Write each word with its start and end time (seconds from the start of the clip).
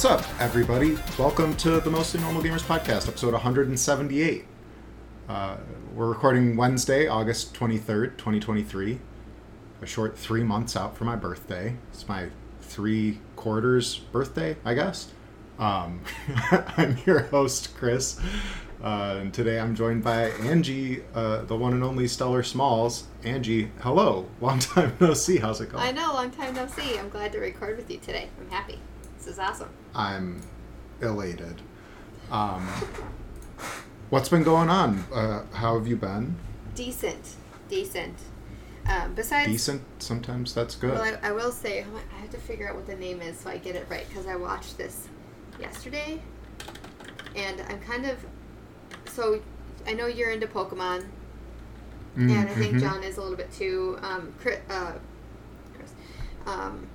What's 0.00 0.26
up, 0.26 0.40
everybody? 0.40 0.96
Welcome 1.18 1.54
to 1.58 1.78
the 1.78 1.90
Mostly 1.90 2.20
Normal 2.20 2.42
Gamers 2.42 2.62
podcast, 2.62 3.06
episode 3.06 3.34
178. 3.34 4.46
Uh, 5.28 5.58
we're 5.94 6.08
recording 6.08 6.56
Wednesday, 6.56 7.06
August 7.06 7.52
23rd, 7.52 8.16
2023. 8.16 8.98
A 9.82 9.86
short 9.86 10.16
three 10.16 10.42
months 10.42 10.74
out 10.74 10.96
for 10.96 11.04
my 11.04 11.16
birthday. 11.16 11.76
It's 11.92 12.08
my 12.08 12.30
three 12.62 13.18
quarters 13.36 13.98
birthday, 13.98 14.56
I 14.64 14.72
guess. 14.72 15.12
Um, 15.58 16.00
I'm 16.50 16.96
your 17.04 17.24
host, 17.24 17.76
Chris. 17.76 18.18
Uh, 18.82 19.18
and 19.20 19.34
today 19.34 19.60
I'm 19.60 19.74
joined 19.74 20.02
by 20.02 20.30
Angie, 20.30 21.02
uh, 21.14 21.42
the 21.42 21.56
one 21.58 21.74
and 21.74 21.84
only 21.84 22.08
Stellar 22.08 22.42
Smalls. 22.42 23.06
Angie, 23.22 23.70
hello. 23.80 24.30
Long 24.40 24.60
time 24.60 24.96
no 24.98 25.12
see. 25.12 25.36
How's 25.36 25.60
it 25.60 25.70
going? 25.70 25.84
I 25.84 25.90
know, 25.90 26.14
long 26.14 26.30
time 26.30 26.54
no 26.54 26.66
see. 26.68 26.98
I'm 26.98 27.10
glad 27.10 27.32
to 27.32 27.38
record 27.38 27.76
with 27.76 27.90
you 27.90 27.98
today. 27.98 28.30
I'm 28.40 28.48
happy. 28.48 28.78
This 29.20 29.34
is 29.34 29.38
awesome. 29.38 29.68
I'm 29.94 30.40
elated. 31.02 31.60
Um, 32.30 32.66
what's 34.08 34.30
been 34.30 34.42
going 34.42 34.70
on? 34.70 35.04
Uh, 35.12 35.44
how 35.52 35.76
have 35.78 35.86
you 35.86 35.96
been? 35.96 36.36
Decent, 36.74 37.34
decent. 37.68 38.16
Um, 38.88 39.14
besides, 39.14 39.50
Decent. 39.50 39.82
Sometimes 39.98 40.54
that's 40.54 40.74
good. 40.74 40.92
well, 40.92 41.02
I, 41.22 41.28
I 41.28 41.32
will 41.32 41.52
say 41.52 41.84
I 41.84 42.20
have 42.20 42.30
to 42.30 42.38
figure 42.38 42.66
out 42.68 42.76
what 42.76 42.86
the 42.86 42.96
name 42.96 43.20
is 43.20 43.38
so 43.38 43.50
I 43.50 43.58
get 43.58 43.76
it 43.76 43.86
right 43.90 44.08
because 44.08 44.26
I 44.26 44.36
watched 44.36 44.78
this 44.78 45.06
yesterday, 45.60 46.22
and 47.36 47.60
I'm 47.68 47.78
kind 47.80 48.06
of 48.06 48.24
so 49.06 49.42
I 49.86 49.92
know 49.92 50.06
you're 50.06 50.30
into 50.30 50.46
Pokemon, 50.46 51.04
Mm, 52.16 52.28
and 52.32 52.48
I 52.48 52.54
think 52.54 52.74
mhm. 52.74 52.80
Jon 52.80 53.04
is 53.04 53.18
a 53.18 53.22
little 53.22 53.36
bit 53.36 53.52
too. 53.52 53.96
Um, 54.02 54.32
Chris, 54.40 54.58
uh, 54.68 54.94
Chris, 55.76 55.92
um, 56.44 56.88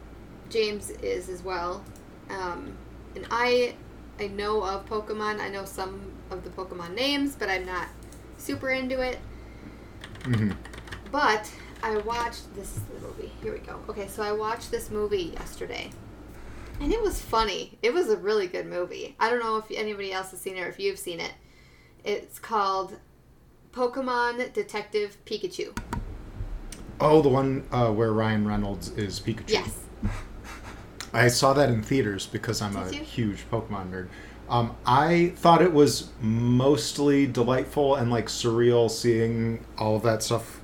James 0.50 0.90
is 0.90 1.30
as 1.30 1.42
well, 1.42 1.82
um, 2.36 2.76
and 3.16 3.26
I 3.32 3.76
I 4.20 4.28
know 4.28 4.64
of 4.64 4.86
Pokemon. 4.88 5.40
I 5.40 5.50
know 5.50 5.66
some 5.66 6.12
of 6.30 6.44
the 6.44 6.50
Pokemon 6.50 6.96
names, 6.96 7.36
but 7.36 7.50
I'm 7.50 7.66
not 7.66 7.88
super 8.38 8.70
into 8.70 9.02
it. 9.02 9.20
Mhm. 10.24 10.56
But 11.12 11.52
I 11.84 11.98
watched 11.98 12.54
this 12.56 12.80
movie. 13.02 13.32
Here 13.42 13.54
we 13.54 13.60
go. 13.60 13.80
Okay, 13.90 14.08
so 14.08 14.24
I 14.24 14.32
watched 14.32 14.72
this 14.72 14.90
movie 14.90 15.34
yesterday. 15.34 15.92
And 16.80 16.92
it 16.92 17.02
was 17.02 17.22
funny. 17.22 17.78
It 17.82 17.94
was 17.94 18.10
a 18.10 18.18
really 18.18 18.48
good 18.48 18.66
movie. 18.66 19.16
I 19.20 19.30
don't 19.30 19.40
know 19.40 19.58
if 19.58 19.66
anybody 19.72 20.12
else 20.12 20.32
has 20.32 20.42
seen 20.42 20.58
it 20.58 20.62
or 20.62 20.68
if 20.68 20.80
you've 20.80 21.00
seen 21.00 21.20
it. 21.20 21.32
It's 22.04 22.40
called 22.40 22.98
Pokemon 23.72 24.52
Detective 24.54 25.18
Pikachu. 25.26 25.78
Oh, 27.00 27.22
the 27.22 27.30
one 27.30 27.66
uh, 27.72 27.92
where 27.92 28.12
Ryan 28.14 28.48
Reynolds 28.48 28.90
is 28.92 29.20
Pikachu. 29.20 29.50
Yes. 29.50 29.85
I 31.14 31.28
saw 31.28 31.54
that 31.54 31.70
in 31.70 31.82
theaters 31.82 32.26
because 32.28 32.62
I'm 32.62 32.76
a 32.76 32.92
you? 32.92 33.02
huge 33.02 33.50
Pokemon 33.50 33.92
nerd. 33.92 34.08
Um, 34.48 34.76
I 34.86 35.34
thought 35.38 35.62
it 35.62 35.74
was 35.74 36.10
mostly 36.22 37.26
delightful 37.26 37.96
and 37.96 38.12
like 38.12 38.28
surreal 38.28 38.92
seeing 38.92 39.66
all 39.78 39.96
of 39.96 40.04
that 40.04 40.22
stuff 40.22 40.62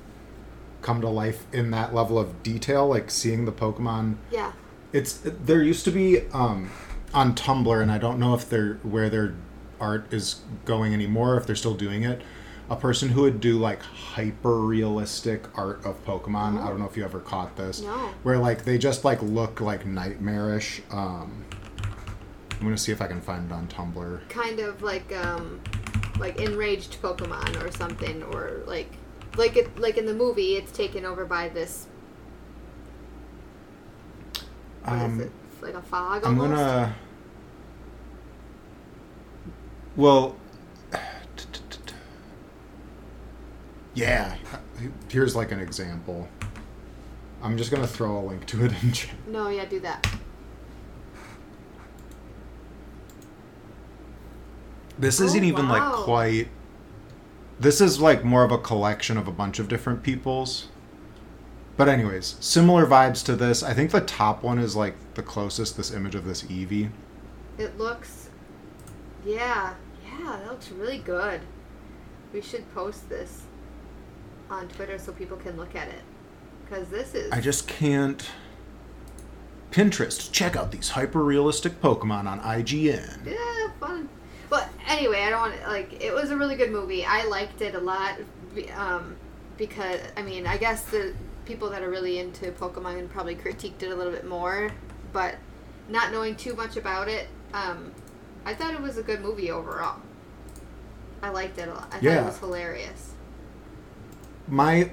come 0.82 1.00
to 1.00 1.08
life 1.08 1.46
in 1.52 1.70
that 1.70 1.94
level 1.94 2.18
of 2.18 2.42
detail, 2.42 2.86
like 2.86 3.10
seeing 3.10 3.44
the 3.44 3.52
Pokemon 3.52 4.16
Yeah. 4.30 4.52
It's 4.92 5.14
there 5.24 5.62
used 5.62 5.84
to 5.86 5.90
be 5.90 6.28
um, 6.32 6.70
on 7.14 7.34
Tumblr, 7.34 7.80
and 7.80 7.90
I 7.90 7.96
don't 7.96 8.18
know 8.18 8.34
if 8.34 8.48
they're 8.48 8.74
where 8.82 9.08
their 9.08 9.34
art 9.80 10.12
is 10.12 10.42
going 10.66 10.92
anymore. 10.92 11.36
If 11.38 11.46
they're 11.46 11.56
still 11.56 11.74
doing 11.74 12.02
it, 12.02 12.20
a 12.72 12.76
person 12.76 13.10
who 13.10 13.20
would 13.20 13.38
do 13.38 13.58
like 13.58 13.82
hyper 13.82 14.58
realistic 14.60 15.46
art 15.58 15.84
of 15.84 16.02
Pokemon. 16.06 16.58
I 16.58 16.68
don't 16.70 16.78
know 16.78 16.86
if 16.86 16.96
you 16.96 17.04
ever 17.04 17.20
caught 17.20 17.54
this. 17.54 17.82
No. 17.82 18.10
Where 18.22 18.38
like 18.38 18.64
they 18.64 18.78
just 18.78 19.04
like 19.04 19.20
look 19.22 19.60
like 19.60 19.84
nightmarish. 19.84 20.80
Um, 20.90 21.44
I'm 22.52 22.62
gonna 22.62 22.78
see 22.78 22.90
if 22.90 23.02
I 23.02 23.08
can 23.08 23.20
find 23.20 23.50
it 23.50 23.52
on 23.52 23.68
Tumblr. 23.68 24.26
Kind 24.30 24.58
of 24.58 24.82
like 24.82 25.14
um 25.14 25.60
like 26.18 26.40
enraged 26.40 27.02
Pokemon 27.02 27.62
or 27.62 27.70
something 27.70 28.22
or 28.22 28.62
like 28.66 28.90
like 29.36 29.56
it 29.56 29.78
like 29.78 29.98
in 29.98 30.06
the 30.06 30.14
movie 30.14 30.56
it's 30.56 30.72
taken 30.72 31.04
over 31.04 31.26
by 31.26 31.48
this 31.50 31.88
what 34.84 34.94
is 34.94 35.02
Um? 35.02 35.30
Like 35.60 35.74
a 35.74 35.82
fog 35.82 36.24
I'm 36.24 36.40
almost. 36.40 36.58
gonna. 36.58 36.94
Well. 39.94 40.36
Yeah. 43.94 44.36
Here's 45.10 45.36
like 45.36 45.52
an 45.52 45.60
example. 45.60 46.28
I'm 47.42 47.58
just 47.58 47.70
gonna 47.70 47.86
throw 47.86 48.18
a 48.18 48.24
link 48.24 48.46
to 48.46 48.64
it 48.64 48.72
in 48.82 48.92
chat. 48.92 49.14
No, 49.26 49.48
yeah, 49.48 49.64
do 49.64 49.80
that. 49.80 50.06
This 54.98 55.20
Oh, 55.20 55.24
isn't 55.24 55.44
even 55.44 55.68
like 55.68 55.82
quite. 55.92 56.48
This 57.58 57.80
is 57.80 58.00
like 58.00 58.24
more 58.24 58.44
of 58.44 58.52
a 58.52 58.58
collection 58.58 59.16
of 59.16 59.26
a 59.28 59.32
bunch 59.32 59.58
of 59.58 59.68
different 59.68 60.02
people's. 60.02 60.68
But 61.76 61.88
anyways, 61.88 62.36
similar 62.40 62.86
vibes 62.86 63.24
to 63.24 63.34
this. 63.34 63.62
I 63.62 63.72
think 63.74 63.90
the 63.90 64.00
top 64.00 64.42
one 64.42 64.58
is 64.58 64.76
like 64.76 64.94
the 65.14 65.22
closest. 65.22 65.76
This 65.76 65.90
image 65.90 66.14
of 66.14 66.24
this 66.24 66.42
Eevee. 66.42 66.90
It 67.58 67.78
looks, 67.78 68.30
yeah, 69.26 69.74
yeah, 70.04 70.36
that 70.38 70.46
looks 70.46 70.70
really 70.70 70.98
good. 70.98 71.40
We 72.32 72.40
should 72.40 72.72
post 72.74 73.08
this 73.08 73.42
on 74.50 74.68
Twitter 74.68 74.98
so 74.98 75.12
people 75.12 75.36
can 75.36 75.56
look 75.56 75.74
at 75.74 75.88
it. 75.88 76.02
Because 76.64 76.88
this 76.88 77.14
is. 77.14 77.30
I 77.32 77.40
just 77.40 77.68
can't. 77.68 78.28
Pinterest, 79.70 80.30
check 80.32 80.54
out 80.54 80.70
these 80.70 80.90
hyper 80.90 81.24
realistic 81.24 81.80
Pokemon 81.80 82.26
on 82.26 82.40
IGN. 82.40 83.24
Yeah, 83.26 83.70
fun. 83.80 84.08
But 84.50 84.68
anyway, 84.86 85.22
I 85.22 85.30
don't 85.30 85.40
want 85.40 85.58
to, 85.62 85.66
like, 85.66 86.02
it 86.02 86.12
was 86.12 86.30
a 86.30 86.36
really 86.36 86.56
good 86.56 86.70
movie. 86.70 87.06
I 87.06 87.24
liked 87.24 87.62
it 87.62 87.74
a 87.74 87.80
lot. 87.80 88.18
Um, 88.76 89.16
because, 89.56 90.00
I 90.16 90.22
mean, 90.22 90.46
I 90.46 90.58
guess 90.58 90.84
the 90.84 91.14
people 91.46 91.70
that 91.70 91.82
are 91.82 91.88
really 91.88 92.18
into 92.18 92.52
Pokemon 92.52 93.08
probably 93.08 93.34
critiqued 93.34 93.82
it 93.82 93.90
a 93.90 93.94
little 93.94 94.12
bit 94.12 94.26
more. 94.26 94.70
But 95.14 95.36
not 95.88 96.12
knowing 96.12 96.36
too 96.36 96.54
much 96.54 96.76
about 96.76 97.08
it, 97.08 97.28
um, 97.54 97.92
I 98.44 98.52
thought 98.54 98.74
it 98.74 98.80
was 98.82 98.98
a 98.98 99.02
good 99.02 99.22
movie 99.22 99.50
overall. 99.50 100.00
I 101.22 101.30
liked 101.30 101.56
it 101.58 101.68
a 101.68 101.72
lot. 101.72 101.86
I 101.88 101.94
thought 101.94 102.02
Yeah. 102.02 102.22
it 102.22 102.26
was 102.26 102.38
hilarious. 102.38 103.11
My 104.48 104.90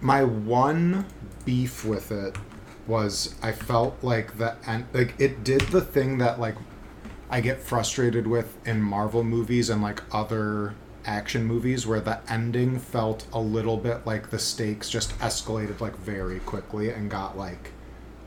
my 0.00 0.24
one 0.24 1.06
beef 1.44 1.84
with 1.84 2.10
it 2.12 2.36
was 2.86 3.34
I 3.42 3.52
felt 3.52 3.96
like 4.02 4.38
the 4.38 4.56
and 4.66 4.86
like 4.92 5.14
it 5.18 5.44
did 5.44 5.62
the 5.62 5.80
thing 5.80 6.18
that 6.18 6.38
like 6.38 6.56
I 7.30 7.40
get 7.40 7.62
frustrated 7.62 8.26
with 8.26 8.56
in 8.66 8.82
Marvel 8.82 9.24
movies 9.24 9.70
and 9.70 9.82
like 9.82 10.02
other 10.14 10.74
action 11.06 11.44
movies 11.44 11.86
where 11.86 12.00
the 12.00 12.20
ending 12.30 12.78
felt 12.78 13.26
a 13.32 13.40
little 13.40 13.76
bit 13.76 14.06
like 14.06 14.30
the 14.30 14.38
stakes 14.38 14.88
just 14.88 15.18
escalated 15.18 15.80
like 15.80 15.96
very 15.98 16.40
quickly 16.40 16.90
and 16.90 17.10
got 17.10 17.36
like 17.36 17.72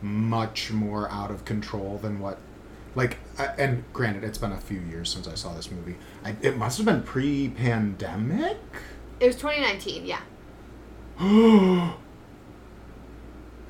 much 0.01 0.71
more 0.71 1.09
out 1.09 1.31
of 1.31 1.43
control 1.45 1.97
than 1.97 2.19
what 2.19 2.37
like 2.95 3.17
and 3.57 3.83
granted 3.93 4.23
it's 4.23 4.37
been 4.37 4.51
a 4.51 4.59
few 4.59 4.79
years 4.79 5.09
since 5.09 5.27
I 5.27 5.35
saw 5.35 5.53
this 5.53 5.69
movie. 5.71 5.95
I, 6.23 6.35
it 6.41 6.57
must 6.57 6.77
have 6.77 6.85
been 6.85 7.03
pre-pandemic. 7.03 8.57
It 9.19 9.27
was 9.27 9.35
2019, 9.35 10.05
yeah, 10.05 10.21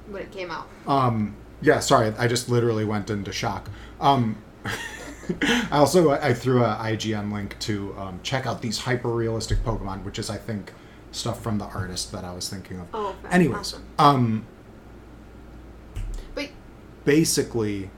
when 0.09 0.21
it 0.21 0.31
came 0.31 0.51
out. 0.51 0.67
Um, 0.85 1.35
yeah, 1.61 1.79
sorry, 1.79 2.13
I 2.17 2.27
just 2.27 2.49
literally 2.49 2.85
went 2.85 3.09
into 3.09 3.31
shock. 3.31 3.69
Um, 3.99 4.38
I 5.41 5.67
also 5.77 6.11
I 6.11 6.33
threw 6.33 6.63
a 6.63 6.75
IGN 6.79 7.31
link 7.33 7.57
to 7.59 7.94
um, 7.97 8.19
check 8.23 8.45
out 8.45 8.61
these 8.61 8.79
hyper 8.79 9.09
realistic 9.09 9.59
Pokemon, 9.63 10.03
which 10.03 10.19
is 10.19 10.29
I 10.29 10.38
think 10.38 10.73
stuff 11.11 11.41
from 11.41 11.57
the 11.57 11.65
artist 11.65 12.11
that 12.11 12.23
I 12.23 12.33
was 12.33 12.49
thinking 12.49 12.79
of. 12.79 12.88
Oh, 12.94 13.07
okay. 13.23 13.33
Anyways, 13.33 13.57
Awesome. 13.59 13.83
um, 13.97 14.45
But 16.35 16.50
basically, 17.05 17.89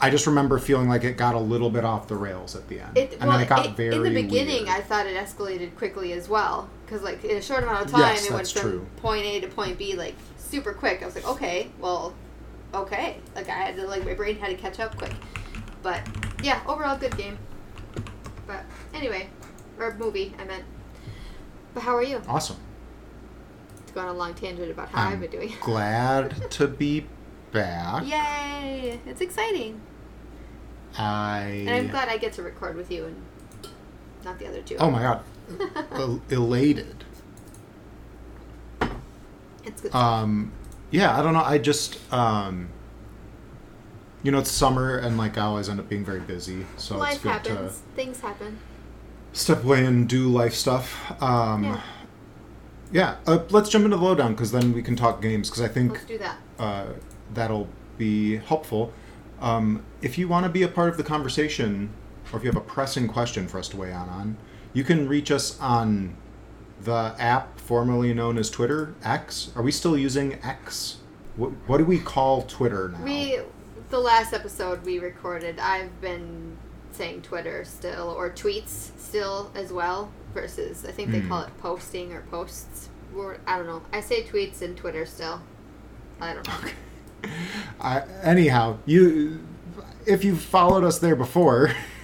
I 0.00 0.10
just 0.10 0.26
remember 0.26 0.58
feeling 0.58 0.88
like 0.88 1.04
it 1.04 1.16
got 1.16 1.34
a 1.34 1.38
little 1.40 1.70
bit 1.70 1.84
off 1.84 2.08
the 2.08 2.16
rails 2.16 2.56
at 2.56 2.68
the 2.68 2.80
end, 2.80 2.96
It, 2.98 3.12
and 3.20 3.28
well, 3.28 3.32
then 3.38 3.46
it 3.46 3.48
got 3.48 3.66
it- 3.66 3.76
very 3.76 3.94
in 3.94 4.02
the 4.02 4.22
beginning, 4.22 4.64
weird. 4.64 4.68
I 4.68 4.80
thought 4.80 5.06
it 5.06 5.16
escalated 5.16 5.76
quickly 5.76 6.12
as 6.12 6.28
well. 6.28 6.68
Because, 6.86 7.02
like, 7.02 7.24
in 7.24 7.36
a 7.36 7.42
short 7.42 7.64
amount 7.64 7.84
of 7.86 7.90
time, 7.90 8.00
Yes, 8.00 8.26
it 8.26 8.32
went 8.32 8.48
from 8.48 8.62
true. 8.62 8.86
point 8.98 9.26
A 9.26 9.40
to 9.40 9.48
point 9.48 9.76
B, 9.76 9.94
like, 9.96 10.14
super 10.38 10.72
quick. 10.72 11.02
I 11.02 11.06
was 11.06 11.16
like, 11.16 11.26
okay, 11.26 11.68
well, 11.80 12.14
okay. 12.72 13.18
Like, 13.34 13.48
I 13.48 13.52
had 13.54 13.74
to, 13.76 13.86
like, 13.88 14.04
my 14.04 14.14
brain 14.14 14.38
had 14.38 14.48
to 14.50 14.54
catch 14.56 14.78
up 14.78 14.96
quick. 14.96 15.12
But, 15.82 16.00
yeah, 16.44 16.62
overall, 16.66 16.96
good 16.96 17.16
game. 17.16 17.38
But, 18.46 18.64
anyway, 18.94 19.28
or 19.80 19.94
movie, 19.96 20.32
I 20.38 20.44
meant. 20.44 20.62
But 21.74 21.82
how 21.82 21.96
are 21.96 22.02
you? 22.04 22.22
awesome. 22.28 22.56
To 23.88 23.92
go 23.92 24.00
on 24.02 24.08
a 24.08 24.12
long 24.12 24.34
tangent 24.34 24.70
about 24.70 24.88
how 24.90 25.08
I've 25.08 25.14
I'm 25.14 25.20
been 25.20 25.30
doing. 25.32 25.52
glad 25.60 26.50
to 26.52 26.68
be 26.68 27.04
back. 27.50 28.04
Yay! 28.06 29.00
It's 29.06 29.20
exciting. 29.20 29.80
I 30.96 31.64
And 31.66 31.70
I'm 31.70 31.88
glad 31.88 32.08
I 32.08 32.16
get 32.16 32.32
to 32.34 32.42
record 32.42 32.76
with 32.76 32.90
you 32.92 33.06
and 33.06 33.24
not 34.24 34.38
the 34.38 34.46
other 34.48 34.62
two. 34.62 34.76
oh 34.78 34.90
my 34.90 35.02
god, 35.02 35.22
elated. 36.30 37.04
It's 39.64 39.80
good. 39.82 39.94
Um, 39.94 40.52
yeah, 40.90 41.18
I 41.18 41.22
don't 41.22 41.32
know. 41.34 41.42
I 41.42 41.58
just 41.58 41.98
um, 42.12 42.68
you 44.22 44.30
know, 44.30 44.38
it's 44.38 44.50
summer, 44.50 44.96
and 44.98 45.16
like 45.18 45.38
I 45.38 45.42
always 45.42 45.68
end 45.68 45.80
up 45.80 45.88
being 45.88 46.04
very 46.04 46.20
busy, 46.20 46.66
so 46.76 46.96
Life 46.98 47.14
it's 47.14 47.22
good 47.22 47.28
happens. 47.32 47.72
to 47.78 47.82
Things 47.96 48.20
happen. 48.20 48.58
step 49.32 49.64
away 49.64 49.84
and 49.84 50.08
do 50.08 50.28
life 50.28 50.54
stuff. 50.54 51.20
Um, 51.22 51.64
Yeah. 51.64 51.80
yeah, 52.92 53.16
uh, 53.26 53.40
let's 53.50 53.68
jump 53.68 53.84
into 53.84 53.96
the 53.96 54.02
lowdown 54.02 54.32
because 54.32 54.52
then 54.52 54.72
we 54.72 54.82
can 54.82 54.96
talk 54.96 55.20
games 55.20 55.50
because 55.50 55.62
I 55.62 55.68
think 55.68 55.92
Let's 55.92 56.04
do 56.04 56.18
that. 56.18 56.36
uh, 56.58 56.86
that'll 57.34 57.68
be 57.98 58.36
helpful. 58.36 58.92
Um, 59.40 59.82
if 60.00 60.16
you 60.16 60.28
want 60.28 60.44
to 60.44 60.50
be 60.50 60.62
a 60.62 60.68
part 60.68 60.88
of 60.88 60.96
the 60.96 61.02
conversation, 61.04 61.90
or 62.32 62.38
if 62.38 62.44
you 62.44 62.48
have 62.50 62.56
a 62.56 62.64
pressing 62.64 63.08
question 63.08 63.48
for 63.48 63.58
us 63.58 63.68
to 63.70 63.76
weigh 63.76 63.92
on 63.92 64.08
on, 64.08 64.36
you 64.76 64.84
can 64.84 65.08
reach 65.08 65.30
us 65.30 65.58
on 65.58 66.14
the 66.82 67.14
app 67.18 67.58
formerly 67.58 68.12
known 68.12 68.36
as 68.36 68.50
Twitter, 68.50 68.94
X. 69.02 69.50
Are 69.56 69.62
we 69.62 69.72
still 69.72 69.96
using 69.96 70.34
X? 70.44 70.98
What, 71.36 71.52
what 71.66 71.78
do 71.78 71.86
we 71.86 71.98
call 71.98 72.42
Twitter 72.42 72.90
now? 72.90 73.02
We, 73.02 73.38
the 73.88 73.98
last 73.98 74.34
episode 74.34 74.84
we 74.84 74.98
recorded, 74.98 75.58
I've 75.58 75.98
been 76.02 76.58
saying 76.92 77.22
Twitter 77.22 77.64
still 77.64 78.10
or 78.10 78.28
tweets 78.28 78.90
still 78.98 79.50
as 79.54 79.72
well. 79.72 80.12
Versus, 80.34 80.84
I 80.84 80.92
think 80.92 81.10
they 81.10 81.20
Hmm. 81.20 81.28
call 81.28 81.42
it 81.44 81.56
posting 81.56 82.12
or 82.12 82.20
posts. 82.30 82.90
Or, 83.16 83.38
I 83.46 83.56
don't 83.56 83.66
know. 83.66 83.80
I 83.94 84.00
say 84.02 84.24
tweets 84.24 84.60
and 84.60 84.76
Twitter 84.76 85.06
still. 85.06 85.40
I 86.20 86.34
don't 86.34 86.46
know. 86.46 87.30
I, 87.80 88.02
anyhow, 88.22 88.76
you 88.84 89.40
if 90.04 90.22
you've 90.22 90.42
followed 90.42 90.84
us 90.84 90.98
there 90.98 91.16
before, 91.16 91.72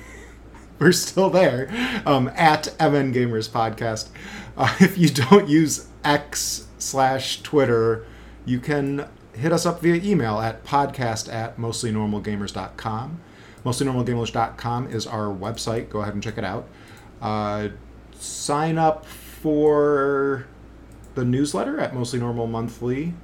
we're 0.83 0.93
still 0.93 1.31
there 1.31 1.69
um, 2.05 2.29
at 2.35 2.67
MN 2.81 3.15
Gamers 3.15 3.49
Podcast. 3.49 4.09
Uh, 4.57 4.75
if 4.81 4.99
you 4.99 5.09
don't 5.09 5.49
use 5.49 5.87
X 6.05 6.67
slash 6.79 7.41
Twitter, 7.43 8.05
you 8.45 8.59
can 8.59 9.09
hit 9.35 9.53
us 9.53 9.65
up 9.65 9.81
via 9.81 9.95
email 9.95 10.41
at 10.41 10.65
podcast 10.65 11.33
at 11.33 11.57
mostlynormalgamers.com. 11.57 13.21
Mostlynormalgamers.com 13.65 14.89
is 14.89 15.07
our 15.07 15.27
website. 15.27 15.89
Go 15.89 16.03
ahead 16.03 16.15
and 16.15 16.23
check 16.23 16.37
it 16.37 16.45
out. 16.45 16.69
Uh, 17.21 17.69
sign 18.15 18.77
up 18.77 19.07
for 19.07 20.47
the 21.15 21.25
newsletter 21.25 21.79
at 21.79 21.95
Mostly 21.95 22.19
Normal 22.19 22.49
Monthly 22.49 23.15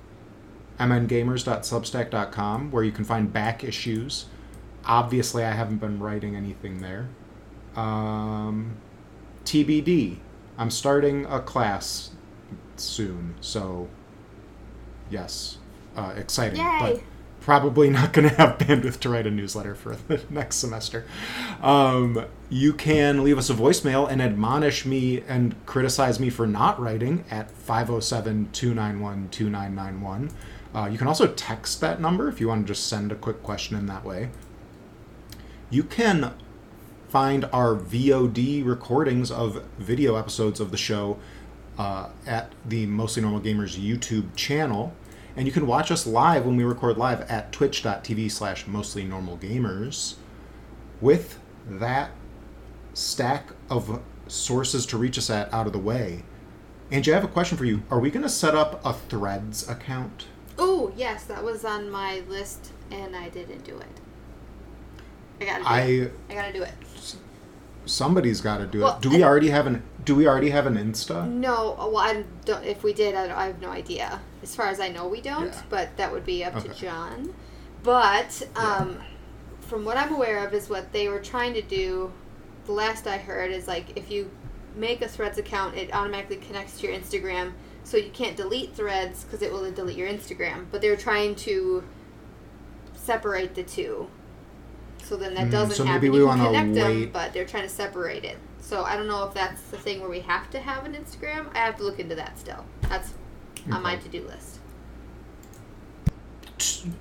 mngamers.substack.com 0.79 2.71
where 2.71 2.85
you 2.85 2.93
can 2.93 3.05
find 3.05 3.33
back 3.33 3.65
issues. 3.65 4.27
Obviously, 4.85 5.43
I 5.45 5.51
haven't 5.51 5.79
been 5.79 5.99
writing 5.99 6.37
anything 6.37 6.81
there. 6.81 7.09
Um, 7.79 8.77
TBD. 9.45 10.19
I'm 10.59 10.71
starting 10.71 11.25
a 11.27 11.41
class 11.41 12.11
soon, 12.77 13.37
so 13.41 13.89
yes, 15.11 15.59
uh, 15.97 16.13
exciting. 16.17 16.59
Yay. 16.59 16.79
But 16.81 17.03
probably 17.41 17.89
not 17.89 18.13
going 18.13 18.29
to 18.29 18.35
have 18.35 18.59
bandwidth 18.59 18.99
to 19.01 19.09
write 19.09 19.27
a 19.27 19.31
newsletter 19.31 19.77
for 19.77 19.95
the 19.95 20.21
next 20.31 20.57
semester. 20.57 21.07
Um, 21.63 22.27
you 22.51 22.73
can 22.73 23.23
leave 23.23 23.39
us 23.39 23.49
a 23.49 23.55
voicemail 23.55 24.11
and 24.11 24.21
admonish 24.21 24.85
me 24.85 25.23
and 25.29 25.55
criticize 25.65 26.19
me 26.19 26.31
for 26.31 26.47
not 26.47 26.81
writing 26.81 27.25
at 27.31 27.51
507 27.53 28.51
291 28.53 29.29
2991. 29.31 30.31
Uh, 30.75 30.89
you 30.91 30.99
can 30.99 31.07
also 31.07 31.29
text 31.29 31.81
that 31.81 32.01
number 32.01 32.29
if 32.29 32.41
you 32.41 32.49
want 32.49 32.67
to 32.67 32.75
just 32.75 32.89
send 32.89 33.13
a 33.13 33.15
quick 33.15 33.43
question 33.45 33.77
in 33.77 33.87
that 33.87 34.05
way. 34.05 34.31
You 35.71 35.85
can 35.85 36.35
find 37.09 37.47
our 37.47 37.75
VOD 37.75 38.65
recordings 38.67 39.31
of 39.31 39.63
video 39.79 40.17
episodes 40.17 40.61
of 40.61 40.71
the 40.71 40.77
show 40.77 41.19
uh, 41.79 42.11
at 42.27 42.53
the 42.67 42.87
Mostly 42.87 43.23
Normal 43.23 43.41
Gamers 43.41 43.79
YouTube 43.79 44.35
channel. 44.37 44.95
And 45.37 45.47
you 45.47 45.53
can 45.53 45.67
watch 45.67 45.91
us 45.91 46.07
live 46.07 46.45
when 46.45 46.57
we 46.57 46.65
record 46.65 46.99
live 46.99 47.21
at 47.31 47.53
twitch.tv 47.53 48.31
slash 48.31 48.67
mostly 48.67 49.05
normal 49.05 49.39
gamers. 49.39 50.17
With 51.01 51.39
that 51.67 52.11
stack 52.93 53.51
of 53.71 54.03
sources 54.27 54.85
to 54.87 54.99
reach 54.99 55.17
us 55.17 55.31
at 55.31 55.53
out 55.55 55.69
of 55.69 55.73
the 55.73 55.79
way, 55.79 56.25
Angie, 56.91 57.13
I 57.13 57.15
have 57.15 57.25
a 57.25 57.29
question 57.29 57.57
for 57.57 57.65
you. 57.65 57.83
Are 57.91 58.01
we 58.01 58.11
going 58.11 58.25
to 58.25 58.29
set 58.29 58.57
up 58.57 58.85
a 58.85 58.93
Threads 58.93 59.69
account? 59.69 60.27
Oh, 60.59 60.93
yes, 60.97 61.25
that 61.25 61.45
was 61.45 61.65
on 61.65 61.89
my 61.89 62.23
list 62.29 62.73
and 62.91 63.15
I 63.15 63.29
didn't 63.29 63.63
do 63.63 63.79
it. 63.79 64.01
I 65.41 65.45
gotta 65.45 65.63
do 65.63 65.69
I 65.69 65.81
it. 65.81 66.13
I 66.31 66.35
gotta 66.35 66.53
do 66.53 66.63
it. 66.63 66.73
somebody's 67.87 68.41
got 68.41 68.59
to 68.59 68.67
do 68.67 68.81
Well, 68.81 68.97
it. 68.97 69.01
Do 69.03 69.11
we 69.11 69.23
I- 69.23 69.27
already 69.27 69.49
have 69.51 69.67
an 69.67 69.83
Do 70.05 70.15
we 70.15 70.27
already 70.27 70.51
have 70.51 70.67
an 70.67 70.77
Insta? 70.77 71.29
No, 71.29 71.75
well, 71.79 71.99
I 71.99 72.25
don't. 72.45 72.65
If 72.65 72.83
we 72.83 72.93
did, 72.95 73.15
I, 73.15 73.27
don't- 73.29 73.37
I 73.37 73.47
have 73.47 73.61
no 73.61 73.69
idea. 73.71 74.21
As 74.43 74.55
far 74.57 74.67
as 74.69 74.81
I 74.81 74.89
know, 74.89 75.07
we 75.09 75.21
don't. 75.21 75.47
Yeah. 75.47 75.63
But 75.69 75.97
that 75.99 76.11
would 76.13 76.25
be 76.25 76.45
up 76.45 76.63
to 76.63 76.69
Jon. 76.75 77.35
But 77.83 78.43
Yeah. 78.57 78.63
um, 78.77 78.99
from 79.61 79.85
what 79.85 79.97
I'm 79.99 80.15
aware 80.15 80.47
of, 80.47 80.55
is 80.55 80.69
what 80.71 80.93
they 80.93 81.09
were 81.09 81.21
trying 81.21 81.53
to 81.55 81.63
do. 81.63 82.11
The 82.67 82.73
last 82.73 83.07
I 83.07 83.19
heard 83.19 83.51
is 83.51 83.67
like 83.69 83.97
if 83.97 84.11
you 84.11 84.31
make 84.77 85.01
a 85.03 85.09
Threads 85.09 85.39
account, 85.39 85.77
it 85.77 85.93
automatically 85.95 86.37
connects 86.37 86.79
to 86.81 86.87
your 86.87 86.97
Instagram, 86.97 87.53
so 87.85 87.97
you 87.97 88.11
can't 88.11 88.37
delete 88.37 88.75
Threads 88.75 89.25
because 89.25 89.43
it 89.43 89.51
will 89.53 89.71
delete 89.73 89.97
your 89.97 90.09
Instagram. 90.09 90.67
But 90.71 90.81
they're 90.83 90.97
trying 90.97 91.35
to 91.37 91.83
separate 92.95 93.55
the 93.55 93.63
two. 93.63 94.09
So 95.09 95.17
then 95.17 95.35
that 95.35 95.47
Mm, 95.47 95.51
doesn't 95.53 95.77
so 95.77 95.85
happen. 95.85 96.01
maybe 96.03 96.11
we 96.11 96.19
you 96.19 96.27
can 96.27 96.39
connect 96.39 96.75
them, 96.75 97.11
but 97.13 97.33
they're 97.33 97.47
trying 97.47 97.63
to 97.63 97.69
separate 97.69 98.25
it. 98.25 98.37
So 98.61 98.83
I 98.85 98.97
don't 98.97 99.07
know 99.09 99.25
if 99.25 99.33
that's 99.33 99.63
the 99.71 99.79
thing 99.79 100.01
where 100.01 100.11
we 100.11 100.21
have 100.21 100.51
to 100.51 100.61
have 100.61 100.85
an 100.85 100.93
Instagram. 100.95 101.47
I 101.55 101.59
have 101.59 101.77
to 101.79 101.83
look 101.85 101.99
into 101.99 102.15
that 102.17 102.39
still. 102.39 102.65
That's 102.83 103.15
on 103.73 103.83
my 103.83 103.97
to 103.97 104.09
do 104.09 104.23
list. 104.27 104.59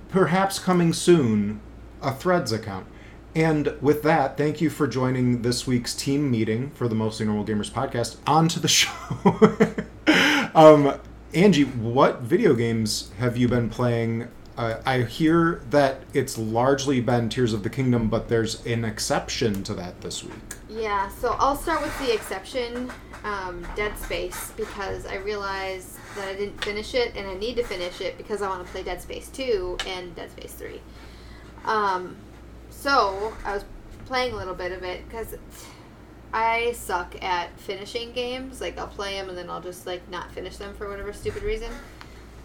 perhaps 0.08 0.58
coming 0.58 0.92
soon, 0.92 1.60
a 2.02 2.12
Threads 2.12 2.52
account. 2.52 2.86
And 3.34 3.74
with 3.80 4.02
that, 4.02 4.36
thank 4.36 4.60
you 4.60 4.70
for 4.70 4.86
joining 4.88 5.42
this 5.42 5.66
week's 5.66 5.94
team 5.94 6.30
meeting 6.30 6.70
for 6.70 6.88
the 6.88 6.94
Mostly 6.94 7.26
Normal 7.26 7.44
Gamers 7.44 7.70
podcast. 7.70 8.16
On 8.26 8.48
to 8.48 8.58
the 8.58 8.68
show. 8.68 8.90
um, 10.54 10.98
Angie, 11.34 11.64
what 11.64 12.20
video 12.22 12.54
games 12.54 13.10
have 13.18 13.36
you 13.36 13.46
been 13.48 13.68
playing? 13.68 14.28
Uh, 14.58 14.82
I 14.84 15.02
hear 15.02 15.62
that 15.70 16.00
it's 16.12 16.36
largely 16.36 17.00
been 17.00 17.28
Tears 17.28 17.52
of 17.52 17.62
the 17.62 17.70
Kingdom, 17.70 18.08
but 18.08 18.28
there's 18.28 18.66
an 18.66 18.84
exception 18.84 19.62
to 19.62 19.74
that 19.74 20.00
this 20.00 20.24
week. 20.24 20.34
Yeah, 20.68 21.08
so 21.10 21.36
I'll 21.38 21.54
start 21.54 21.80
with 21.80 21.96
the 22.00 22.12
exception, 22.12 22.90
um, 23.22 23.64
Dead 23.76 23.96
Space, 23.96 24.50
because 24.56 25.06
I 25.06 25.18
realized 25.18 25.96
that 26.16 26.26
I 26.26 26.34
didn't 26.34 26.64
finish 26.64 26.94
it, 26.94 27.14
and 27.14 27.28
I 27.28 27.34
need 27.34 27.54
to 27.54 27.62
finish 27.62 28.00
it 28.00 28.18
because 28.18 28.42
I 28.42 28.48
want 28.48 28.66
to 28.66 28.72
play 28.72 28.82
Dead 28.82 29.00
Space 29.00 29.28
2 29.28 29.78
and 29.86 30.12
Dead 30.16 30.28
Space 30.32 30.54
3. 30.54 30.80
Um, 31.64 32.16
so 32.70 33.32
I 33.44 33.54
was 33.54 33.64
playing 34.06 34.32
a 34.32 34.36
little 34.36 34.56
bit 34.56 34.72
of 34.72 34.82
it 34.82 35.08
because 35.08 35.36
I 36.32 36.72
suck 36.72 37.14
at 37.22 37.56
finishing 37.60 38.10
games. 38.10 38.60
Like 38.60 38.76
I'll 38.76 38.88
play 38.88 39.14
them 39.14 39.28
and 39.28 39.38
then 39.38 39.48
I'll 39.48 39.60
just 39.60 39.86
like 39.86 40.08
not 40.10 40.32
finish 40.32 40.56
them 40.56 40.74
for 40.74 40.88
whatever 40.88 41.12
stupid 41.12 41.44
reason. 41.44 41.70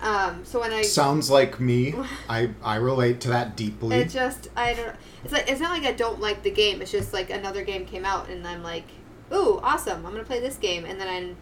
Um, 0.03 0.43
so 0.43 0.59
when 0.59 0.73
I 0.73 0.81
Sounds 0.81 1.29
like 1.29 1.59
me. 1.61 1.95
I, 2.29 2.49
I 2.61 2.75
relate 2.75 3.21
to 3.21 3.29
that 3.29 3.55
deeply. 3.55 3.95
it 3.95 4.09
just 4.09 4.49
I 4.55 4.73
don't. 4.73 4.95
It's 5.23 5.31
like 5.31 5.49
it's 5.49 5.61
not 5.61 5.71
like 5.71 5.85
I 5.87 5.93
don't 5.93 6.19
like 6.19 6.43
the 6.43 6.51
game. 6.51 6.81
It's 6.81 6.91
just 6.91 7.13
like 7.13 7.29
another 7.29 7.63
game 7.63 7.85
came 7.85 8.03
out 8.03 8.29
and 8.29 8.45
I'm 8.45 8.63
like, 8.63 8.85
ooh, 9.33 9.59
awesome! 9.63 10.05
I'm 10.05 10.11
gonna 10.11 10.25
play 10.25 10.41
this 10.41 10.57
game, 10.57 10.83
and 10.83 10.99
then 10.99 11.07
I'm 11.07 11.37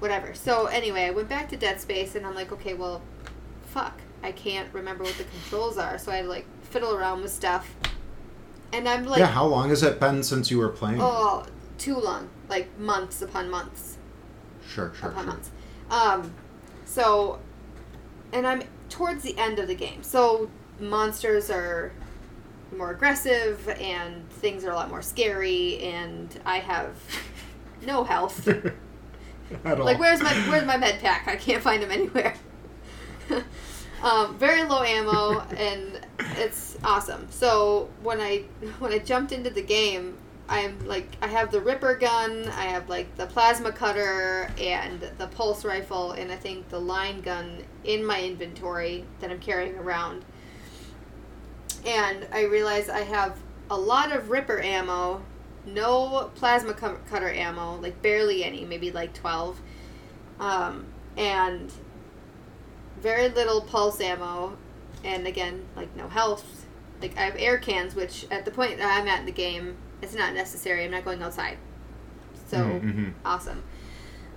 whatever. 0.00 0.34
So 0.34 0.66
anyway, 0.66 1.04
I 1.04 1.10
went 1.10 1.28
back 1.28 1.48
to 1.50 1.56
Dead 1.56 1.80
Space 1.80 2.16
and 2.16 2.26
I'm 2.26 2.34
like, 2.34 2.50
okay, 2.50 2.74
well, 2.74 3.00
fuck, 3.66 4.00
I 4.24 4.32
can't 4.32 4.72
remember 4.74 5.04
what 5.04 5.14
the 5.14 5.24
controls 5.24 5.78
are, 5.78 5.98
so 5.98 6.10
I 6.10 6.16
had 6.16 6.26
like 6.26 6.46
fiddle 6.62 6.94
around 6.94 7.22
with 7.22 7.30
stuff, 7.30 7.76
and 8.72 8.88
I'm 8.88 9.06
like, 9.06 9.20
yeah, 9.20 9.26
how 9.26 9.46
long 9.46 9.68
has 9.68 9.84
it 9.84 10.00
been 10.00 10.24
since 10.24 10.50
you 10.50 10.58
were 10.58 10.68
playing? 10.68 10.98
oh, 11.00 11.46
too 11.78 11.96
long, 11.96 12.28
like 12.48 12.76
months 12.76 13.22
upon 13.22 13.48
months 13.50 13.98
sure, 14.66 14.92
sure, 14.98 15.10
upon 15.10 15.24
sure. 15.24 15.32
months. 15.32 15.50
Um, 15.90 16.34
so, 16.86 17.38
and 18.32 18.46
I'm 18.46 18.62
towards 18.88 19.22
the 19.22 19.36
end 19.36 19.58
of 19.58 19.68
the 19.68 19.74
game. 19.74 20.02
So 20.02 20.48
monsters 20.80 21.50
are 21.50 21.92
more 22.74 22.90
aggressive, 22.90 23.68
and 23.68 24.28
things 24.30 24.64
are 24.64 24.70
a 24.70 24.74
lot 24.74 24.88
more 24.88 25.02
scary, 25.02 25.78
and 25.80 26.40
I 26.46 26.58
have 26.60 26.94
no 27.86 28.04
health. 28.04 28.48
At 29.64 29.78
all. 29.78 29.84
like, 29.84 29.98
where's 29.98 30.22
my 30.22 30.32
where's 30.48 30.64
my 30.64 30.76
med 30.76 31.00
pack? 31.00 31.28
I 31.28 31.36
can't 31.36 31.62
find 31.62 31.82
them 31.82 31.90
anywhere. 31.92 32.34
um, 34.02 34.36
very 34.38 34.64
low 34.64 34.82
ammo, 34.82 35.40
and 35.56 36.00
it's 36.36 36.76
awesome. 36.82 37.26
So 37.30 37.88
when 38.02 38.20
I 38.20 38.44
when 38.78 38.92
I 38.92 38.98
jumped 38.98 39.32
into 39.32 39.50
the 39.50 39.62
game, 39.62 40.16
I'm 40.48 40.86
like 40.86 41.16
I 41.20 41.26
have 41.26 41.50
the 41.50 41.60
Ripper 41.60 41.96
gun, 41.96 42.48
I 42.48 42.66
have 42.66 42.88
like 42.88 43.16
the 43.16 43.26
plasma 43.26 43.72
cutter 43.72 44.50
and 44.60 45.00
the 45.18 45.26
pulse 45.28 45.64
rifle, 45.64 46.12
and 46.12 46.30
I 46.30 46.36
think 46.36 46.68
the 46.68 46.78
line 46.78 47.20
gun 47.20 47.64
in 47.84 48.04
my 48.04 48.22
inventory 48.22 49.04
that 49.20 49.30
I'm 49.30 49.40
carrying 49.40 49.76
around. 49.76 50.24
And 51.84 52.26
I 52.32 52.44
realize 52.44 52.88
I 52.88 53.00
have 53.00 53.36
a 53.70 53.76
lot 53.76 54.12
of 54.12 54.30
Ripper 54.30 54.60
ammo, 54.60 55.22
no 55.64 56.30
plasma 56.36 56.74
cu- 56.74 56.98
cutter 57.08 57.30
ammo, 57.30 57.76
like 57.80 58.00
barely 58.00 58.44
any, 58.44 58.64
maybe 58.64 58.92
like 58.92 59.14
twelve, 59.14 59.60
um, 60.38 60.86
and 61.16 61.72
very 63.00 63.28
little 63.28 63.60
pulse 63.60 64.00
ammo, 64.00 64.56
and 65.02 65.26
again 65.26 65.64
like 65.74 65.94
no 65.96 66.08
health 66.08 66.66
like 67.00 67.16
I 67.18 67.22
have 67.22 67.36
air 67.36 67.58
cans, 67.58 67.94
which 67.94 68.26
at 68.30 68.44
the 68.44 68.50
point 68.50 68.78
that 68.78 69.00
I'm 69.00 69.08
at 69.08 69.20
in 69.20 69.26
the 69.26 69.32
game, 69.32 69.76
it's 70.02 70.14
not 70.14 70.34
necessary. 70.34 70.84
I'm 70.84 70.90
not 70.90 71.04
going 71.04 71.22
outside. 71.22 71.58
So 72.48 72.58
Mhm. 72.58 73.12
awesome. 73.24 73.62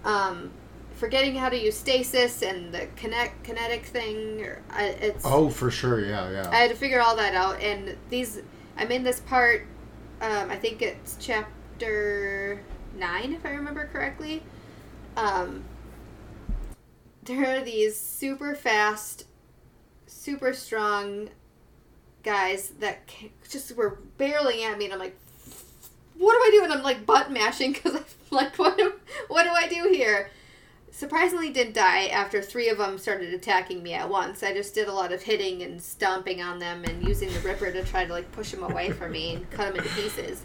Um, 0.03 0.51
forgetting 0.95 1.35
how 1.35 1.49
to 1.49 1.57
use 1.57 1.77
stasis 1.77 2.41
and 2.41 2.73
the 2.73 2.87
connect 2.95 3.43
kinetic 3.43 3.85
thing. 3.85 4.45
It's 4.77 5.23
Oh, 5.25 5.49
for 5.49 5.69
sure. 5.71 5.99
Yeah, 6.03 6.29
yeah. 6.31 6.49
I 6.49 6.57
had 6.57 6.69
to 6.71 6.75
figure 6.75 7.01
all 7.01 7.15
that 7.17 7.35
out, 7.35 7.61
and 7.61 7.95
these 8.09 8.41
I'm 8.77 8.91
in 8.91 9.03
this 9.03 9.19
part. 9.19 9.65
Um, 10.21 10.49
I 10.49 10.55
think 10.57 10.81
it's 10.81 11.17
chapter 11.19 12.61
nine, 12.97 13.33
if 13.33 13.45
I 13.45 13.51
remember 13.51 13.87
correctly. 13.91 14.43
Um, 15.15 15.63
there 17.23 17.57
are 17.57 17.63
these 17.63 17.99
super 17.99 18.55
fast, 18.55 19.25
super 20.07 20.53
strong 20.53 21.29
guys 22.23 22.69
that 22.79 22.99
just 23.49 23.75
were 23.75 23.99
barreling 24.17 24.63
at 24.63 24.77
me, 24.77 24.85
and 24.85 24.93
I'm 24.93 24.99
like, 24.99 25.17
"What 26.19 26.33
do 26.33 26.39
I 26.39 26.49
do?" 26.51 26.63
And 26.63 26.73
I'm 26.73 26.83
like 26.83 27.05
butt 27.05 27.31
mashing 27.31 27.73
because 27.73 27.95
I'm 27.95 28.03
like, 28.29 28.59
"What 28.59 28.77
do 28.77 28.93
what 29.27 29.43
do 29.43 29.49
I 29.49 29.67
do 29.67 29.89
here?" 29.91 30.29
surprisingly 30.91 31.49
didn't 31.49 31.73
die 31.73 32.07
after 32.07 32.41
three 32.41 32.67
of 32.67 32.77
them 32.77 32.97
started 32.97 33.33
attacking 33.33 33.81
me 33.81 33.93
at 33.93 34.09
once. 34.09 34.43
I 34.43 34.53
just 34.53 34.75
did 34.75 34.89
a 34.89 34.93
lot 34.93 35.13
of 35.13 35.23
hitting 35.23 35.61
and 35.61 35.81
stomping 35.81 36.41
on 36.41 36.59
them 36.59 36.83
and 36.83 37.07
using 37.07 37.31
the 37.31 37.39
ripper 37.39 37.71
to 37.71 37.85
try 37.85 38.05
to 38.05 38.11
like 38.11 38.29
push 38.33 38.51
them 38.51 38.63
away 38.63 38.91
from 38.91 39.13
me 39.13 39.35
and 39.35 39.49
cut 39.49 39.73
them 39.73 39.77
into 39.83 39.95
pieces, 39.95 40.43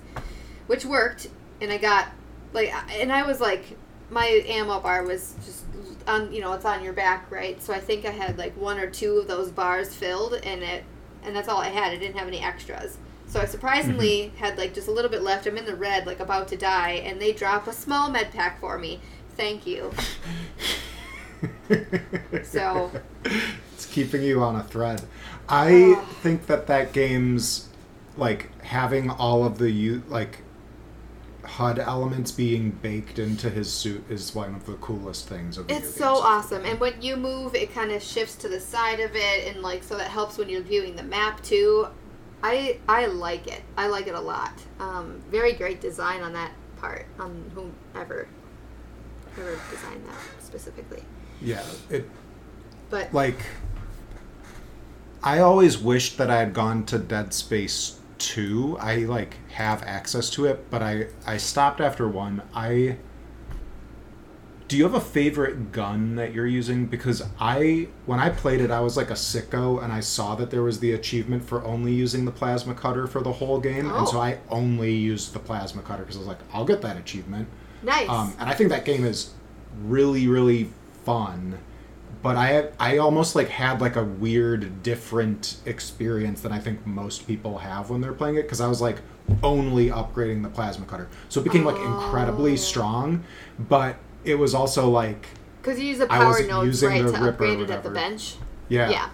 which 0.68 0.84
worked. 0.84 1.28
And 1.60 1.72
I 1.72 1.78
got 1.78 2.08
like, 2.52 2.72
and 2.92 3.12
I 3.12 3.26
was 3.26 3.40
like, 3.40 3.76
my 4.10 4.26
ammo 4.46 4.80
bar 4.80 5.02
was 5.02 5.34
just 5.44 5.64
on, 6.06 6.32
you 6.32 6.40
know, 6.40 6.52
it's 6.52 6.64
on 6.64 6.84
your 6.84 6.92
back, 6.92 7.30
right? 7.30 7.60
So 7.60 7.72
I 7.72 7.80
think 7.80 8.04
I 8.04 8.10
had 8.10 8.38
like 8.38 8.56
one 8.56 8.78
or 8.78 8.88
two 8.88 9.16
of 9.18 9.26
those 9.26 9.50
bars 9.50 9.94
filled, 9.94 10.34
and 10.34 10.62
it, 10.62 10.84
and 11.24 11.34
that's 11.34 11.48
all 11.48 11.58
I 11.58 11.68
had. 11.68 11.92
I 11.92 11.96
didn't 11.96 12.16
have 12.16 12.28
any 12.28 12.40
extras. 12.40 12.98
So 13.34 13.40
I 13.40 13.46
surprisingly 13.46 14.26
mm-hmm. 14.26 14.36
had 14.36 14.56
like 14.56 14.74
just 14.74 14.86
a 14.86 14.92
little 14.92 15.10
bit 15.10 15.22
left. 15.22 15.48
I'm 15.48 15.58
in 15.58 15.64
the 15.64 15.74
red, 15.74 16.06
like 16.06 16.20
about 16.20 16.46
to 16.48 16.56
die, 16.56 17.02
and 17.04 17.20
they 17.20 17.32
drop 17.32 17.66
a 17.66 17.72
small 17.72 18.08
med 18.08 18.30
pack 18.30 18.60
for 18.60 18.78
me. 18.78 19.00
Thank 19.36 19.66
you. 19.66 19.92
So- 22.44 22.92
it's 23.24 23.86
keeping 23.86 24.22
you 24.22 24.40
on 24.40 24.54
a 24.54 24.62
thread. 24.62 25.02
I 25.48 25.96
Oh. 25.96 26.08
think 26.22 26.46
that 26.46 26.68
that 26.68 26.92
game's 26.92 27.70
like 28.16 28.56
having 28.62 29.10
all 29.10 29.44
of 29.44 29.58
the 29.58 29.68
you 29.72 30.04
like 30.08 30.42
HUD 31.42 31.80
elements 31.80 32.30
being 32.30 32.70
baked 32.70 33.18
into 33.18 33.50
his 33.50 33.72
suit 33.72 34.04
is 34.08 34.32
one 34.32 34.54
of 34.54 34.64
the 34.64 34.74
coolest 34.74 35.28
things 35.28 35.58
of 35.58 35.68
It's 35.68 35.92
so 35.92 36.18
awesome. 36.18 36.64
And 36.64 36.78
when 36.78 37.02
you 37.02 37.16
move, 37.16 37.56
it 37.56 37.74
kind 37.74 37.90
of 37.90 38.00
shifts 38.00 38.36
to 38.36 38.48
the 38.48 38.60
side 38.60 39.00
of 39.00 39.10
it, 39.16 39.48
and 39.48 39.60
like 39.60 39.82
so 39.82 39.96
that 39.96 40.12
helps 40.12 40.38
when 40.38 40.48
you're 40.48 40.62
viewing 40.62 40.94
the 40.94 41.02
map 41.02 41.42
too. 41.42 41.88
I 42.42 42.78
I 42.88 43.06
like 43.06 43.46
it. 43.46 43.62
I 43.76 43.86
like 43.86 44.06
it 44.06 44.14
a 44.14 44.20
lot. 44.20 44.52
Um, 44.78 45.22
very 45.30 45.52
great 45.52 45.80
design 45.80 46.20
on 46.22 46.32
that 46.34 46.52
part 46.76 47.06
on 47.18 47.50
whomever 47.54 48.28
whoever 49.34 49.58
designed 49.70 50.06
that 50.06 50.42
specifically. 50.42 51.02
Yeah, 51.40 51.62
it 51.90 52.08
But 52.90 53.12
like 53.12 53.38
I 55.22 55.38
always 55.38 55.78
wished 55.78 56.18
that 56.18 56.30
I 56.30 56.38
had 56.38 56.52
gone 56.52 56.84
to 56.86 56.98
Dead 56.98 57.32
Space 57.32 57.98
2. 58.18 58.76
I 58.78 58.96
like 58.98 59.36
have 59.52 59.82
access 59.82 60.28
to 60.30 60.44
it, 60.44 60.70
but 60.70 60.82
I 60.82 61.06
I 61.26 61.36
stopped 61.38 61.80
after 61.80 62.08
1. 62.08 62.42
I 62.54 62.98
Do 64.74 64.78
you 64.78 64.84
have 64.86 64.94
a 64.94 65.00
favorite 65.00 65.70
gun 65.70 66.16
that 66.16 66.34
you're 66.34 66.48
using 66.48 66.86
because 66.86 67.22
I 67.38 67.86
when 68.06 68.18
I 68.18 68.28
played 68.30 68.60
it 68.60 68.72
I 68.72 68.80
was 68.80 68.96
like 68.96 69.10
a 69.10 69.14
sicko 69.14 69.80
and 69.80 69.92
I 69.92 70.00
saw 70.00 70.34
that 70.34 70.50
there 70.50 70.64
was 70.64 70.80
the 70.80 70.94
achievement 70.94 71.44
for 71.44 71.64
only 71.64 71.92
using 71.92 72.24
the 72.24 72.32
plasma 72.32 72.74
cutter 72.74 73.06
for 73.06 73.20
the 73.22 73.30
whole 73.34 73.60
game 73.60 73.88
and 73.88 74.08
so 74.08 74.16
Oh. 74.16 74.20
I 74.22 74.38
only 74.50 74.92
used 74.92 75.32
the 75.32 75.38
plasma 75.38 75.80
cutter 75.82 76.02
because 76.02 76.16
I 76.16 76.18
was 76.18 76.26
like 76.26 76.40
I'll 76.52 76.64
get 76.64 76.82
that 76.82 76.96
achievement. 76.96 77.46
nice. 77.84 78.08
Um, 78.08 78.34
and 78.40 78.50
I 78.50 78.54
think 78.54 78.70
that 78.70 78.84
game 78.84 79.04
is 79.04 79.30
really, 79.84 80.26
really 80.26 80.70
fun. 81.04 81.60
But 82.20 82.34
I 82.36 82.70
I 82.80 82.98
almost 82.98 83.36
like 83.36 83.50
had 83.50 83.80
like 83.80 83.94
a 83.94 84.02
weird, 84.02 84.82
different 84.82 85.58
experience 85.66 86.40
than 86.40 86.50
I 86.50 86.58
think 86.58 86.84
most 86.84 87.28
people 87.28 87.58
have 87.58 87.90
when 87.90 88.00
they're 88.00 88.12
playing 88.12 88.38
it 88.38 88.42
because 88.42 88.60
I 88.60 88.66
was 88.66 88.80
like 88.80 88.96
only 89.44 89.90
upgrading 89.90 90.42
the 90.42 90.48
plasma 90.48 90.84
cutter, 90.86 91.06
so 91.28 91.40
it 91.40 91.44
became 91.44 91.64
like 91.64 91.76
incredibly 91.76 92.54
Oh. 92.54 92.56
strong. 92.56 93.22
But 93.68 93.94
it 94.24 94.34
was 94.36 94.54
also 94.54 94.88
like 94.88 95.26
Because 95.62 95.78
you 95.78 95.86
use 95.86 95.98
the 95.98 96.06
power 96.06 96.42
nodes 96.46 96.82
right 96.84 97.02
to 97.06 97.14
upgrade 97.28 97.60
it 97.60 97.70
at 97.70 97.82
the 97.82 97.90
bench. 97.90 98.36
yeah, 98.68 98.90
Yeah. 98.90 99.08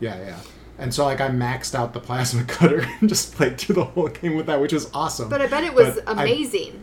yeah, 0.00 0.18
yeah. 0.26 0.38
And 0.78 0.92
so 0.92 1.04
like 1.04 1.20
I 1.20 1.28
maxed 1.28 1.74
out 1.74 1.92
the 1.92 2.00
plasma 2.00 2.44
cutter 2.48 2.86
and 3.00 3.08
just 3.08 3.34
played 3.34 3.58
through 3.58 3.76
the 3.76 3.84
whole 3.84 4.08
game 4.08 4.36
with 4.36 4.46
that, 4.46 4.60
which 4.60 4.72
was 4.72 4.90
awesome. 4.92 5.28
But 5.28 5.40
I 5.42 5.46
bet 5.46 5.64
it 5.64 5.74
was 5.74 6.00
But 6.04 6.18
I- 6.18 6.22
amazing. 6.24 6.82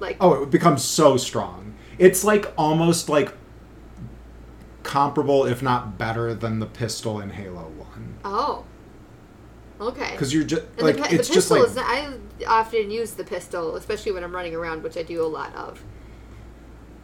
like 0.00 0.16
Oh, 0.20 0.42
it 0.42 0.50
becomes 0.50 0.84
so 0.84 1.16
strong. 1.16 1.74
It's 1.98 2.24
like 2.24 2.52
almost 2.58 3.08
like 3.08 3.32
comparable, 4.82 5.44
if 5.44 5.62
not 5.62 5.98
better, 5.98 6.34
than 6.34 6.58
the 6.58 6.66
pistol 6.66 7.20
in 7.20 7.30
Halo 7.30 7.70
One. 7.76 8.14
oh. 8.24 8.64
Okay. 9.80 10.10
Because 10.12 10.34
you're 10.34 10.44
just 10.44 10.62
like 10.78 10.96
the, 10.96 11.04
it's 11.14 11.28
the 11.28 11.34
just 11.34 11.48
pistol 11.48 11.60
like 11.60 11.68
is 11.68 11.76
I 11.78 12.12
often 12.46 12.90
use 12.90 13.12
the 13.12 13.24
pistol, 13.24 13.76
especially 13.76 14.12
when 14.12 14.22
I'm 14.22 14.34
running 14.34 14.54
around, 14.54 14.82
which 14.82 14.98
I 14.98 15.02
do 15.02 15.22
a 15.22 15.26
lot 15.26 15.54
of. 15.54 15.82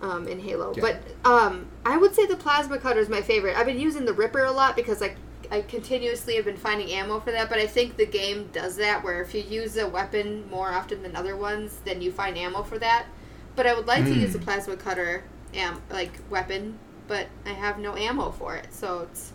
Um, 0.03 0.29
in 0.29 0.39
Halo, 0.41 0.75
Yeah. 0.77 0.83
but 0.83 1.31
um, 1.31 1.67
I 1.87 1.97
would 1.97 2.15
say 2.15 2.27
the 2.27 2.37
plasma 2.37 2.77
cutter 2.79 3.01
is 3.01 3.09
my 3.09 3.23
favorite. 3.23 3.57
I've 3.57 3.65
been 3.65 3.81
using 3.81 4.05
the 4.05 4.13
Ripper 4.13 4.45
a 4.45 4.53
lot 4.53 4.77
because 4.77 5.03
I 5.03 5.17
I 5.51 5.63
continuously 5.63 6.37
have 6.37 6.45
been 6.45 6.57
finding 6.59 6.91
ammo 6.91 7.19
for 7.21 7.31
that. 7.31 7.49
But 7.49 7.59
I 7.59 7.67
think 7.67 7.97
the 7.97 8.05
game 8.05 8.51
does 8.53 8.77
that 8.77 9.03
where 9.03 9.23
if 9.23 9.35
you 9.35 9.41
use 9.43 9.77
a 9.79 9.89
weapon 9.89 10.49
more 10.51 10.71
often 10.71 11.03
than 11.03 11.17
other 11.17 11.35
ones, 11.37 11.79
then 11.87 12.03
you 12.03 12.13
find 12.13 12.37
ammo 12.37 12.63
for 12.63 12.79
that. 12.79 13.07
But 13.55 13.67
I 13.67 13.75
would 13.75 13.87
like 13.87 14.05
to 14.05 14.13
use 14.15 14.33
the 14.35 14.39
Hmm. 14.39 14.45
plasma 14.45 14.77
cutter 14.77 15.25
am 15.55 15.81
like 15.91 16.13
weapon, 16.29 16.79
but 17.09 17.29
I 17.47 17.51
have 17.51 17.79
no 17.79 17.97
ammo 17.97 18.33
for 18.33 18.55
it, 18.55 18.75
so 18.75 19.01
it's 19.11 19.33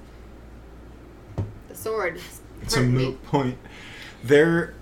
the 1.69 1.75
sword. 1.75 2.19
it's 2.61 2.75
a 2.75 2.81
me. 2.81 3.05
moot 3.05 3.23
point. 3.23 3.57
There, 4.23 4.75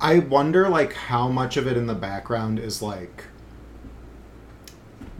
I 0.00 0.18
wonder 0.18 0.68
like 0.68 0.92
how 0.92 1.28
much 1.28 1.56
of 1.56 1.66
it 1.66 1.76
in 1.78 1.86
the 1.86 1.94
background 1.94 2.58
is 2.58 2.82
like. 2.82 3.24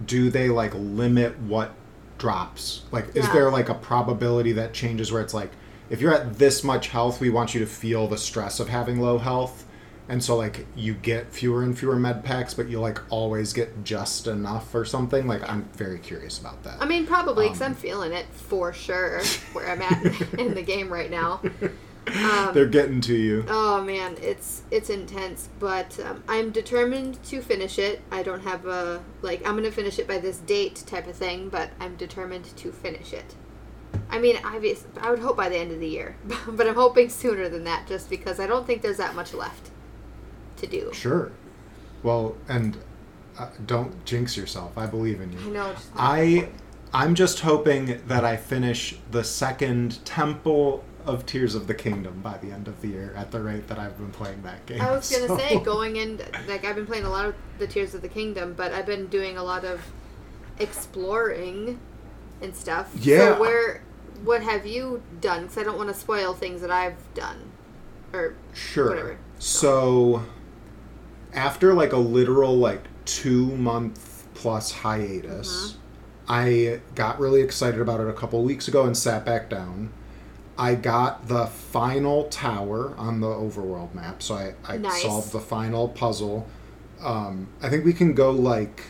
Do 0.06 0.30
they 0.30 0.48
like 0.48 0.72
limit 0.74 1.38
what 1.40 1.72
drops? 2.18 2.82
Like, 2.90 3.14
is 3.16 3.30
there 3.32 3.50
like 3.50 3.68
a 3.68 3.74
probability 3.74 4.52
that 4.52 4.72
changes 4.72 5.12
where 5.12 5.22
it's 5.22 5.34
like, 5.34 5.50
if 5.90 6.00
you're 6.00 6.14
at 6.14 6.38
this 6.38 6.64
much 6.64 6.88
health, 6.88 7.20
we 7.20 7.30
want 7.30 7.54
you 7.54 7.60
to 7.60 7.66
feel 7.66 8.08
the 8.08 8.16
stress 8.18 8.58
of 8.60 8.68
having 8.68 9.00
low 9.00 9.18
health, 9.18 9.66
and 10.08 10.22
so 10.22 10.36
like 10.36 10.66
you 10.76 10.94
get 10.94 11.32
fewer 11.32 11.62
and 11.62 11.78
fewer 11.78 11.96
med 11.96 12.24
packs, 12.24 12.54
but 12.54 12.68
you 12.68 12.80
like 12.80 13.00
always 13.10 13.52
get 13.52 13.84
just 13.84 14.26
enough 14.26 14.74
or 14.74 14.84
something. 14.84 15.26
Like, 15.26 15.48
I'm 15.48 15.64
very 15.74 15.98
curious 15.98 16.38
about 16.38 16.62
that. 16.64 16.76
I 16.80 16.86
mean, 16.86 17.06
probably 17.06 17.46
because 17.46 17.60
Um, 17.62 17.68
I'm 17.68 17.74
feeling 17.74 18.12
it 18.12 18.26
for 18.32 18.72
sure 18.72 19.22
where 19.52 19.70
I'm 19.70 19.82
at 19.82 20.32
in 20.38 20.54
the 20.54 20.62
game 20.62 20.92
right 20.92 21.10
now. 21.10 21.40
Um, 22.06 22.50
They're 22.52 22.66
getting 22.66 23.00
to 23.02 23.14
you. 23.14 23.44
oh 23.48 23.82
man, 23.82 24.16
it's 24.20 24.62
it's 24.70 24.90
intense, 24.90 25.48
but 25.58 25.98
um, 26.00 26.22
I'm 26.28 26.50
determined 26.50 27.22
to 27.24 27.40
finish 27.40 27.78
it. 27.78 28.02
I 28.10 28.22
don't 28.22 28.42
have 28.42 28.66
a 28.66 29.02
like 29.22 29.46
I'm 29.46 29.56
gonna 29.56 29.70
finish 29.70 29.98
it 29.98 30.06
by 30.06 30.18
this 30.18 30.38
date 30.38 30.84
type 30.86 31.06
of 31.06 31.16
thing, 31.16 31.48
but 31.48 31.70
I'm 31.80 31.96
determined 31.96 32.44
to 32.56 32.72
finish 32.72 33.12
it. 33.12 33.34
I 34.10 34.18
mean, 34.18 34.38
obvious. 34.44 34.84
I 35.00 35.10
would 35.10 35.20
hope 35.20 35.36
by 35.36 35.48
the 35.48 35.56
end 35.56 35.72
of 35.72 35.80
the 35.80 35.88
year, 35.88 36.16
but 36.46 36.66
I'm 36.66 36.74
hoping 36.74 37.08
sooner 37.08 37.48
than 37.48 37.64
that, 37.64 37.86
just 37.86 38.10
because 38.10 38.38
I 38.38 38.46
don't 38.46 38.66
think 38.66 38.82
there's 38.82 38.98
that 38.98 39.14
much 39.14 39.32
left 39.32 39.70
to 40.58 40.66
do. 40.66 40.90
Sure. 40.92 41.32
Well, 42.02 42.36
and 42.48 42.76
uh, 43.38 43.48
don't 43.64 44.04
jinx 44.04 44.36
yourself. 44.36 44.76
I 44.76 44.86
believe 44.86 45.20
in 45.20 45.32
you. 45.32 45.38
I 45.38 45.48
know. 45.48 45.74
I 45.96 46.48
I'm 46.92 47.14
just 47.14 47.40
hoping 47.40 48.00
that 48.06 48.24
I 48.24 48.36
finish 48.36 48.96
the 49.10 49.24
second 49.24 50.04
Temple 50.04 50.84
of 51.06 51.26
Tears 51.26 51.54
of 51.54 51.66
the 51.66 51.74
Kingdom 51.74 52.20
by 52.22 52.38
the 52.38 52.50
end 52.50 52.66
of 52.68 52.80
the 52.80 52.88
year 52.88 53.12
at 53.16 53.30
the 53.30 53.40
rate 53.40 53.68
that 53.68 53.78
I've 53.78 53.96
been 53.98 54.10
playing 54.10 54.42
that 54.42 54.64
game. 54.66 54.80
I 54.80 54.92
was 54.92 55.10
gonna 55.10 55.28
So- 55.28 55.38
say 55.38 55.58
going 55.60 55.96
in 55.96 56.20
like 56.48 56.64
I've 56.64 56.76
been 56.76 56.86
playing 56.86 57.04
a 57.04 57.10
lot 57.10 57.26
of 57.26 57.34
the 57.58 57.66
Tears 57.66 57.94
of 57.94 58.02
the 58.02 58.08
Kingdom, 58.08 58.54
but 58.56 58.72
I've 58.72 58.86
been 58.86 59.06
doing 59.06 59.36
a 59.36 59.42
lot 59.42 59.64
of 59.64 59.80
exploring 60.58 61.78
and 62.40 62.54
stuff. 62.54 62.90
Yeah. 63.00 63.34
So 63.34 63.40
where, 63.40 63.82
what 64.24 64.42
have 64.42 64.66
you 64.66 65.02
done? 65.20 65.42
Because 65.42 65.58
I 65.58 65.62
don't 65.62 65.76
want 65.76 65.88
to 65.88 65.94
spoil 65.94 66.34
things 66.34 66.60
that 66.60 66.70
I've 66.70 66.96
done, 67.14 67.50
or 68.12 68.34
Sure. 68.52 68.88
Whatever. 68.90 69.18
So 69.38 70.22
after 71.32 71.74
like 71.74 71.92
a 71.92 71.98
literal 71.98 72.56
like 72.56 72.84
2 73.04 73.56
month 73.56 74.26
plus 74.34 74.72
hiatus, 74.72 75.72
mm-hmm. 75.72 75.78
I 76.26 76.80
got 76.94 77.20
really 77.20 77.42
excited 77.42 77.80
about 77.80 78.00
it 78.00 78.08
a 78.08 78.12
couple 78.12 78.42
weeks 78.42 78.68
ago 78.68 78.84
and 78.84 78.96
sat 78.96 79.24
back 79.26 79.50
down. 79.50 79.92
I 80.56 80.74
got 80.76 81.26
the 81.28 81.46
final 81.46 82.24
tower 82.28 82.94
on 82.96 83.20
the 83.20 83.26
overworld 83.26 83.94
map, 83.94 84.22
so 84.22 84.34
I, 84.34 84.54
I 84.64 84.76
Nice. 84.78 85.02
solved 85.02 85.32
the 85.32 85.40
final 85.40 85.88
puzzle. 85.88 86.46
Um, 87.02 87.48
I 87.62 87.68
think 87.68 87.84
we 87.84 87.92
can 87.92 88.14
go 88.14 88.30
like, 88.30 88.82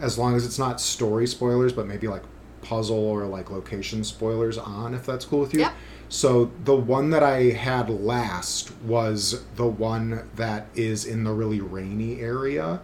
as 0.00 0.18
long 0.18 0.36
as 0.36 0.44
it's 0.44 0.58
not 0.58 0.80
story 0.80 1.26
spoilers, 1.26 1.72
but 1.72 1.86
maybe 1.86 2.06
like 2.06 2.22
puzzle 2.62 2.98
or 2.98 3.24
like 3.26 3.50
location 3.50 4.04
spoilers 4.04 4.58
on, 4.58 4.92
if 4.94 5.06
that's 5.06 5.24
cool 5.24 5.40
with 5.40 5.54
you. 5.54 5.60
Yep. 5.60 5.72
So 6.10 6.50
the 6.64 6.74
one 6.76 7.10
that 7.10 7.22
I 7.22 7.44
had 7.50 7.88
last 7.90 8.72
was 8.82 9.44
the 9.56 9.66
one 9.66 10.28
that 10.36 10.66
is 10.74 11.04
in 11.04 11.24
the 11.24 11.32
really 11.32 11.60
rainy 11.60 12.20
area. 12.20 12.80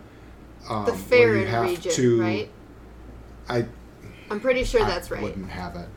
Um, 0.69 0.87
The 0.87 0.93
Faron 0.93 1.63
region, 1.67 1.93
to- 1.93 2.21
right? 2.21 2.51
I 3.49 3.67
I'm 4.31 4.41
pretty 4.41 4.65
sure 4.65 4.83
I 4.83 4.87
that's 4.89 5.11
right. 5.11 5.23
wouldn't 5.23 5.51
have 5.51 5.77
it. 5.77 5.89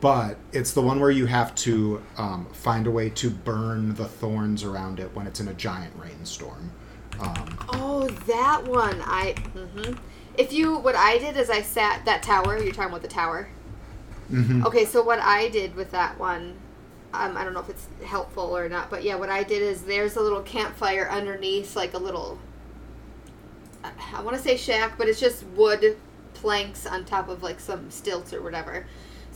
But 0.00 0.36
it's 0.52 0.72
the 0.72 0.82
one 0.82 0.98
where 1.00 1.10
you 1.12 1.26
have 1.26 1.54
to 1.56 2.02
um, 2.16 2.46
find 2.52 2.86
a 2.86 2.90
way 2.90 3.08
to 3.10 3.30
burn 3.30 3.94
the 3.94 4.06
thorns 4.06 4.64
around 4.64 4.98
it 4.98 5.14
when 5.14 5.26
it's 5.26 5.38
in 5.40 5.48
a 5.48 5.54
giant 5.54 5.94
rainstorm. 5.96 6.72
Um, 7.20 7.58
Oh, 7.70 8.08
that 8.26 8.64
one. 8.66 9.00
I. 9.02 9.34
hmm 9.54 9.94
If 10.36 10.52
you, 10.52 10.76
what 10.78 10.96
I 10.96 11.18
did 11.18 11.36
is 11.36 11.48
I 11.50 11.62
sat 11.62 12.04
that 12.04 12.22
tower. 12.22 12.58
You're 12.58 12.72
talking 12.74 12.90
about 12.90 13.02
the 13.02 13.08
tower. 13.08 13.48
mhm. 14.30 14.64
Okay, 14.66 14.84
so 14.84 15.02
what 15.02 15.20
I 15.20 15.48
did 15.48 15.76
with 15.76 15.92
that 15.92 16.18
one, 16.18 16.56
um, 17.14 17.36
I 17.36 17.44
don't 17.44 17.54
know 17.54 17.60
if 17.60 17.70
it's 17.70 17.86
helpful 18.04 18.56
or 18.56 18.68
not, 18.68 18.90
but 18.90 19.04
yeah, 19.04 19.14
what 19.14 19.30
I 19.30 19.44
did 19.44 19.62
is 19.62 19.82
there's 19.82 20.16
a 20.16 20.20
little 20.20 20.42
campfire 20.42 21.08
underneath, 21.08 21.76
like 21.76 21.94
a 21.94 21.98
little. 21.98 22.38
I- 23.84 23.92
I 24.16 24.20
want 24.22 24.36
to 24.36 24.42
say 24.42 24.56
shack, 24.56 24.98
but 24.98 25.08
it's 25.08 25.20
just 25.20 25.44
wood 25.54 25.96
planks 26.34 26.86
on 26.86 27.04
top 27.04 27.28
of 27.28 27.42
like 27.44 27.60
some 27.60 27.88
stilts 27.90 28.32
or 28.34 28.42
whatever. 28.42 28.84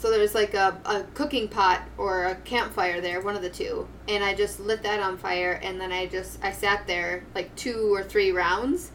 So 0.01 0.11
there's 0.11 0.35
like 0.35 0.55
a, 0.55 0.81
a 0.87 1.03
cooking 1.13 1.47
pot 1.47 1.83
or 1.99 2.25
a 2.25 2.35
campfire 2.37 3.03
there, 3.03 3.21
one 3.21 3.37
of 3.37 3.43
the 3.43 3.51
two, 3.51 3.87
and 4.09 4.25
I 4.25 4.33
just 4.35 4.59
lit 4.59 4.83
that 4.83 4.99
on 4.99 5.19
fire, 5.19 5.61
and 5.63 5.79
then 5.79 5.93
I 5.93 6.07
just 6.07 6.43
I 6.43 6.53
sat 6.53 6.87
there 6.87 7.25
like 7.35 7.55
two 7.55 7.93
or 7.95 8.03
three 8.03 8.33
rounds 8.33 8.93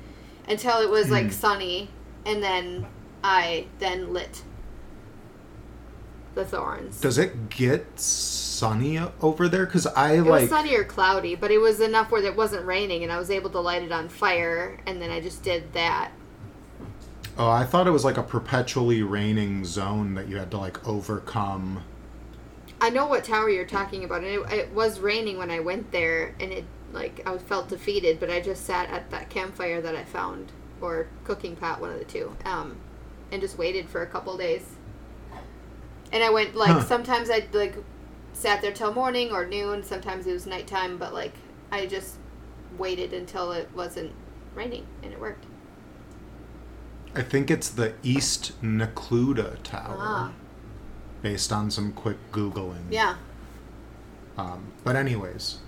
until 0.50 0.79
it 0.81 0.89
was 0.89 1.12
like 1.12 1.25
Hmm. 1.25 1.29
sunny, 1.29 1.89
and 2.25 2.41
then 2.41 2.88
I 3.24 3.67
then 3.77 4.13
lit 4.13 4.41
the 6.33 6.43
thorns. 6.43 7.00
Does 7.00 7.19
it 7.19 7.50
get 7.50 8.00
sunny 8.00 9.00
over 9.21 9.47
there? 9.47 9.67
Because 9.67 9.85
I 9.85 10.13
it 10.13 10.21
like. 10.24 10.41
was 10.41 10.50
sunny 10.50 10.75
or 10.75 10.83
cloudy, 10.83 11.35
but 11.35 11.51
it 11.51 11.59
was 11.59 11.81
enough 11.81 12.09
where 12.09 12.24
it 12.24 12.35
wasn't 12.35 12.65
raining, 12.65 13.03
and 13.03 13.12
I 13.12 13.19
was 13.19 13.29
able 13.29 13.51
to 13.51 13.59
light 13.59 13.83
it 13.83 13.91
on 13.91 14.09
fire, 14.09 14.79
and 14.88 15.00
then 15.00 15.12
I 15.12 15.21
just 15.21 15.43
did 15.43 15.71
that. 15.74 16.12
Oh, 17.38 17.50
I 17.50 17.65
thought 17.65 17.88
it 17.88 17.92
was 17.92 18.06
like 18.06 18.18
a 18.18 18.24
perpetually 18.24 19.01
raining 19.04 19.65
zone 19.65 20.15
that 20.15 20.27
you 20.27 20.38
had 20.38 20.51
to 20.51 20.58
like 20.58 20.86
overcome. 20.88 21.84
I 22.80 22.89
know 22.89 23.06
what 23.08 23.24
tower 23.24 23.50
you're 23.50 23.65
talking 23.65 24.04
about, 24.04 24.24
and 24.24 24.27
it, 24.27 24.51
it 24.54 24.72
was 24.74 25.00
raining 25.00 25.38
when 25.38 25.51
I 25.51 25.60
went 25.60 25.92
there, 25.92 26.36
and 26.39 26.51
it 26.51 26.65
like 26.94 27.22
I 27.27 27.38
felt 27.38 27.68
defeated, 27.70 28.20
but 28.20 28.30
I 28.30 28.39
just 28.42 28.65
sat 28.65 28.89
at 28.89 29.10
that 29.12 29.30
campfire 29.30 29.82
that 29.82 29.96
I 29.96 30.04
found, 30.04 30.51
or 30.82 31.08
cooking 31.24 31.56
pot, 31.56 31.82
one 31.82 31.92
of 31.92 32.00
the 32.00 32.06
two, 32.06 32.36
um, 32.46 32.77
and 33.32 33.42
just 33.42 33.58
waited 33.58 33.89
for 33.89 34.01
a 34.01 34.08
couple 34.08 34.38
days. 34.38 34.75
And 36.12 36.24
I 36.24 36.30
went 36.30 36.56
like 36.56 36.72
Huh. 36.72 36.82
sometimes 36.82 37.30
I 37.30 37.48
like 37.54 37.75
sat 38.34 38.62
there 38.62 38.72
till 38.72 38.94
morning 38.94 39.32
or 39.32 39.46
noon. 39.46 39.84
Sometimes 39.84 40.25
it 40.27 40.34
was 40.34 40.46
nighttime, 40.48 40.98
but 40.98 41.13
like 41.13 41.34
I 41.72 41.86
just 41.86 42.18
waited 42.77 43.13
until 43.13 43.51
it 43.51 43.70
wasn't 43.74 44.13
raining, 44.56 44.88
and 45.04 45.13
it 45.13 45.20
worked. 45.20 45.46
I 47.15 47.22
think 47.22 47.50
it's 47.50 47.69
the 47.69 47.93
East 48.03 48.53
Necluda 48.62 49.57
Tower, 49.63 49.98
Ah. 50.00 50.31
based 51.22 51.51
on 51.53 51.72
some 51.72 51.91
quick 51.93 52.17
googling. 52.31 52.86
Yeah. 52.89 53.15
Um, 54.38 54.65
but 54.84 54.95
anyways, 54.95 55.60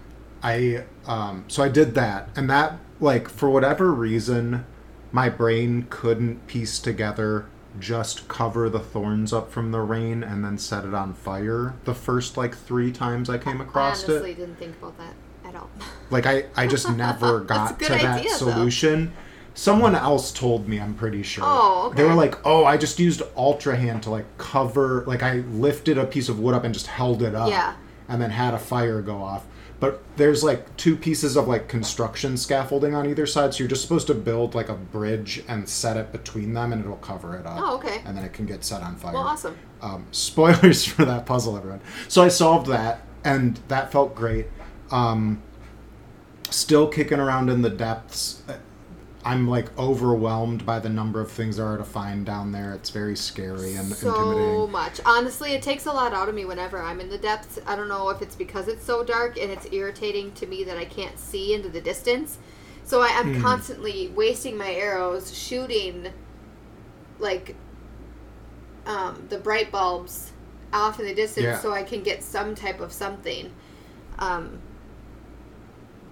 I 0.43 0.83
um, 1.05 1.45
so 1.47 1.63
I 1.63 1.69
did 1.69 1.95
that, 1.95 2.29
and 2.35 2.49
that 2.49 2.79
like 2.99 3.29
for 3.29 3.49
whatever 3.49 3.91
reason, 3.93 4.65
my 5.11 5.29
brain 5.29 5.87
couldn't 5.89 6.45
piece 6.47 6.79
together 6.79 7.45
just 7.79 8.27
cover 8.27 8.69
the 8.69 8.79
thorns 8.79 9.31
up 9.31 9.51
from 9.51 9.71
the 9.71 9.79
rain 9.79 10.23
and 10.23 10.43
then 10.43 10.57
set 10.57 10.83
it 10.83 10.93
on 10.93 11.13
fire. 11.13 11.75
The 11.85 11.93
first 11.93 12.35
like 12.35 12.55
three 12.57 12.91
times 12.91 13.29
I 13.29 13.37
came 13.37 13.61
across 13.61 14.03
it, 14.03 14.09
I 14.09 14.13
honestly 14.15 14.31
it, 14.31 14.35
didn't 14.37 14.55
think 14.57 14.75
about 14.81 14.97
that 14.97 15.13
at 15.45 15.55
all. 15.55 15.69
like 16.09 16.25
I 16.25 16.45
I 16.57 16.67
just 16.67 16.89
never 16.95 17.39
got 17.41 17.79
to 17.79 17.85
good 17.87 17.99
that 18.01 18.27
solution. 18.31 19.05
though. 19.07 19.11
Someone 19.57 19.95
else 19.95 20.31
told 20.31 20.67
me, 20.67 20.79
I'm 20.79 20.93
pretty 20.93 21.23
sure. 21.23 21.43
Oh, 21.47 21.91
They 21.95 22.03
were 22.03 22.13
like, 22.13 22.35
"Oh, 22.45 22.63
I 22.63 22.77
just 22.77 22.99
used 22.99 23.23
Ultra 23.35 23.75
Hand 23.75 24.03
to 24.03 24.11
like 24.11 24.25
cover, 24.37 25.03
like 25.07 25.23
I 25.23 25.37
lifted 25.51 25.97
a 25.97 26.05
piece 26.05 26.29
of 26.29 26.39
wood 26.39 26.53
up 26.53 26.63
and 26.63 26.75
just 26.75 26.85
held 26.85 27.23
it 27.23 27.33
up, 27.33 27.49
Yeah. 27.49 27.73
and 28.07 28.21
then 28.21 28.29
had 28.29 28.53
a 28.53 28.59
fire 28.59 29.01
go 29.01 29.17
off." 29.23 29.45
But 29.79 30.03
there's 30.15 30.43
like 30.43 30.77
two 30.77 30.95
pieces 30.95 31.35
of 31.35 31.47
like 31.47 31.67
construction 31.67 32.37
scaffolding 32.37 32.93
on 32.93 33.07
either 33.09 33.25
side, 33.25 33.55
so 33.55 33.59
you're 33.63 33.67
just 33.67 33.81
supposed 33.81 34.05
to 34.07 34.13
build 34.13 34.53
like 34.53 34.69
a 34.69 34.75
bridge 34.75 35.43
and 35.47 35.67
set 35.67 35.97
it 35.97 36.11
between 36.11 36.53
them, 36.53 36.71
and 36.71 36.83
it'll 36.83 36.95
cover 36.97 37.35
it 37.35 37.47
up. 37.47 37.57
Oh, 37.59 37.75
okay. 37.77 38.03
And 38.05 38.15
then 38.15 38.23
it 38.25 38.33
can 38.33 38.45
get 38.45 38.63
set 38.63 38.83
on 38.83 38.95
fire. 38.95 39.13
Well, 39.13 39.23
awesome. 39.23 39.57
Um, 39.81 40.05
spoilers 40.11 40.85
for 40.85 41.03
that 41.03 41.25
puzzle, 41.25 41.57
everyone. 41.57 41.81
So 42.07 42.21
I 42.21 42.27
solved 42.27 42.67
that, 42.67 43.01
and 43.23 43.59
that 43.69 43.91
felt 43.91 44.13
great. 44.13 44.45
Um, 44.91 45.41
still 46.51 46.87
kicking 46.87 47.19
around 47.19 47.49
in 47.49 47.63
the 47.63 47.71
depths. 47.71 48.43
I'm 49.27 49.47
like 49.47 49.77
overwhelmed 49.77 50.65
by 50.65 50.79
the 50.79 50.89
number 50.89 51.19
of 51.19 51.29
things 51.29 51.57
there 51.57 51.65
are 51.65 51.77
to 51.77 51.83
find 51.83 52.25
down 52.25 52.51
there. 52.51 52.73
It's 52.73 52.89
very 52.89 53.15
scary 53.15 53.75
and 53.75 53.91
so 53.93 54.09
intimidating. 54.09 54.71
much. 54.71 55.01
Honestly, 55.05 55.51
it 55.53 55.61
takes 55.61 55.85
a 55.85 55.91
lot 55.91 56.13
out 56.13 56.29
of 56.29 56.35
me 56.35 56.45
whenever 56.45 56.81
I'm 56.81 56.99
in 57.01 57.09
the 57.09 57.17
depths. 57.17 57.59
I 57.67 57.75
don't 57.75 57.89
know 57.89 58.09
if 58.09 58.21
it's 58.21 58.35
because 58.35 58.67
it's 58.67 58.85
so 58.85 59.03
dark 59.03 59.37
and 59.37 59.51
it's 59.51 59.67
irritating 59.71 60.31
to 60.33 60.45
me 60.47 60.63
that 60.63 60.77
I 60.77 60.85
can't 60.85 61.19
see 61.19 61.53
into 61.53 61.67
the 61.69 61.81
distance. 61.81 62.37
So 62.85 63.01
I 63.01 63.07
am 63.09 63.35
Hmm. 63.35 63.41
constantly 63.41 64.07
wasting 64.15 64.57
my 64.57 64.71
arrows 64.73 65.37
shooting 65.37 66.07
like 67.19 67.55
um, 68.85 69.25
the 69.27 69.37
bright 69.37 69.71
bulbs 69.71 70.31
off 70.71 70.99
in 70.99 71.05
the 71.05 71.13
distance 71.13 71.43
Yeah. 71.43 71.59
so 71.59 71.73
I 71.73 71.83
can 71.83 72.01
get 72.01 72.23
some 72.23 72.55
type 72.55 72.79
of 72.79 72.93
something. 72.93 73.51
Um, 74.19 74.59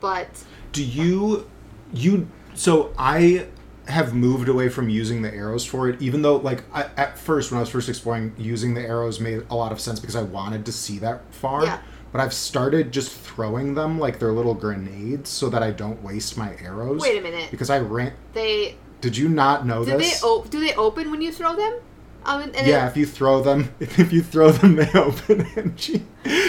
but 0.01 0.27
Do 0.73 0.83
you 0.83 1.49
you 1.93 2.27
so 2.55 2.93
I 2.97 3.47
have 3.87 4.15
moved 4.15 4.49
away 4.49 4.67
from 4.67 4.89
using 4.89 5.21
the 5.21 5.31
arrows 5.31 5.63
for 5.63 5.87
it 5.87 6.01
even 6.01 6.23
though 6.23 6.37
like 6.37 6.63
I, 6.73 6.89
at 6.97 7.19
first 7.19 7.51
when 7.51 7.57
I 7.57 7.61
was 7.61 7.69
first 7.69 7.87
exploring 7.87 8.33
using 8.35 8.73
the 8.73 8.81
arrows 8.81 9.19
made 9.19 9.45
a 9.51 9.55
lot 9.55 9.71
of 9.71 9.79
sense 9.79 9.99
because 9.99 10.15
I 10.15 10.23
wanted 10.23 10.65
to 10.65 10.71
see 10.71 10.97
that 10.99 11.21
far. 11.31 11.63
Yeah. 11.65 11.79
But 12.11 12.21
I've 12.21 12.33
started 12.33 12.91
just 12.91 13.11
throwing 13.11 13.75
them 13.75 13.99
like 13.99 14.19
they're 14.19 14.31
little 14.31 14.53
grenades 14.53 15.29
so 15.29 15.49
that 15.49 15.61
I 15.61 15.71
don't 15.71 16.01
waste 16.01 16.37
my 16.37 16.55
arrows. 16.63 17.01
wait 17.01 17.17
a 17.19 17.21
minute. 17.21 17.51
Because 17.51 17.69
I 17.69 17.79
ran 17.79 18.13
They 18.33 18.77
Did 19.01 19.17
you 19.17 19.29
not 19.29 19.65
know 19.67 19.83
do 19.85 19.97
this? 19.97 20.21
they 20.21 20.27
o- 20.27 20.45
do 20.49 20.59
they 20.59 20.73
open 20.75 21.11
when 21.11 21.21
you 21.21 21.31
throw 21.31 21.55
them? 21.55 21.79
Um, 22.25 22.51
yeah, 22.55 22.87
if 22.87 22.97
you 22.97 23.05
throw 23.05 23.43
them, 23.43 23.71
if 23.79 24.11
you 24.11 24.23
throw 24.23 24.49
them, 24.51 24.77
they 24.77 24.89
open. 24.93 25.45
And 25.55 25.79
she, 25.79 26.03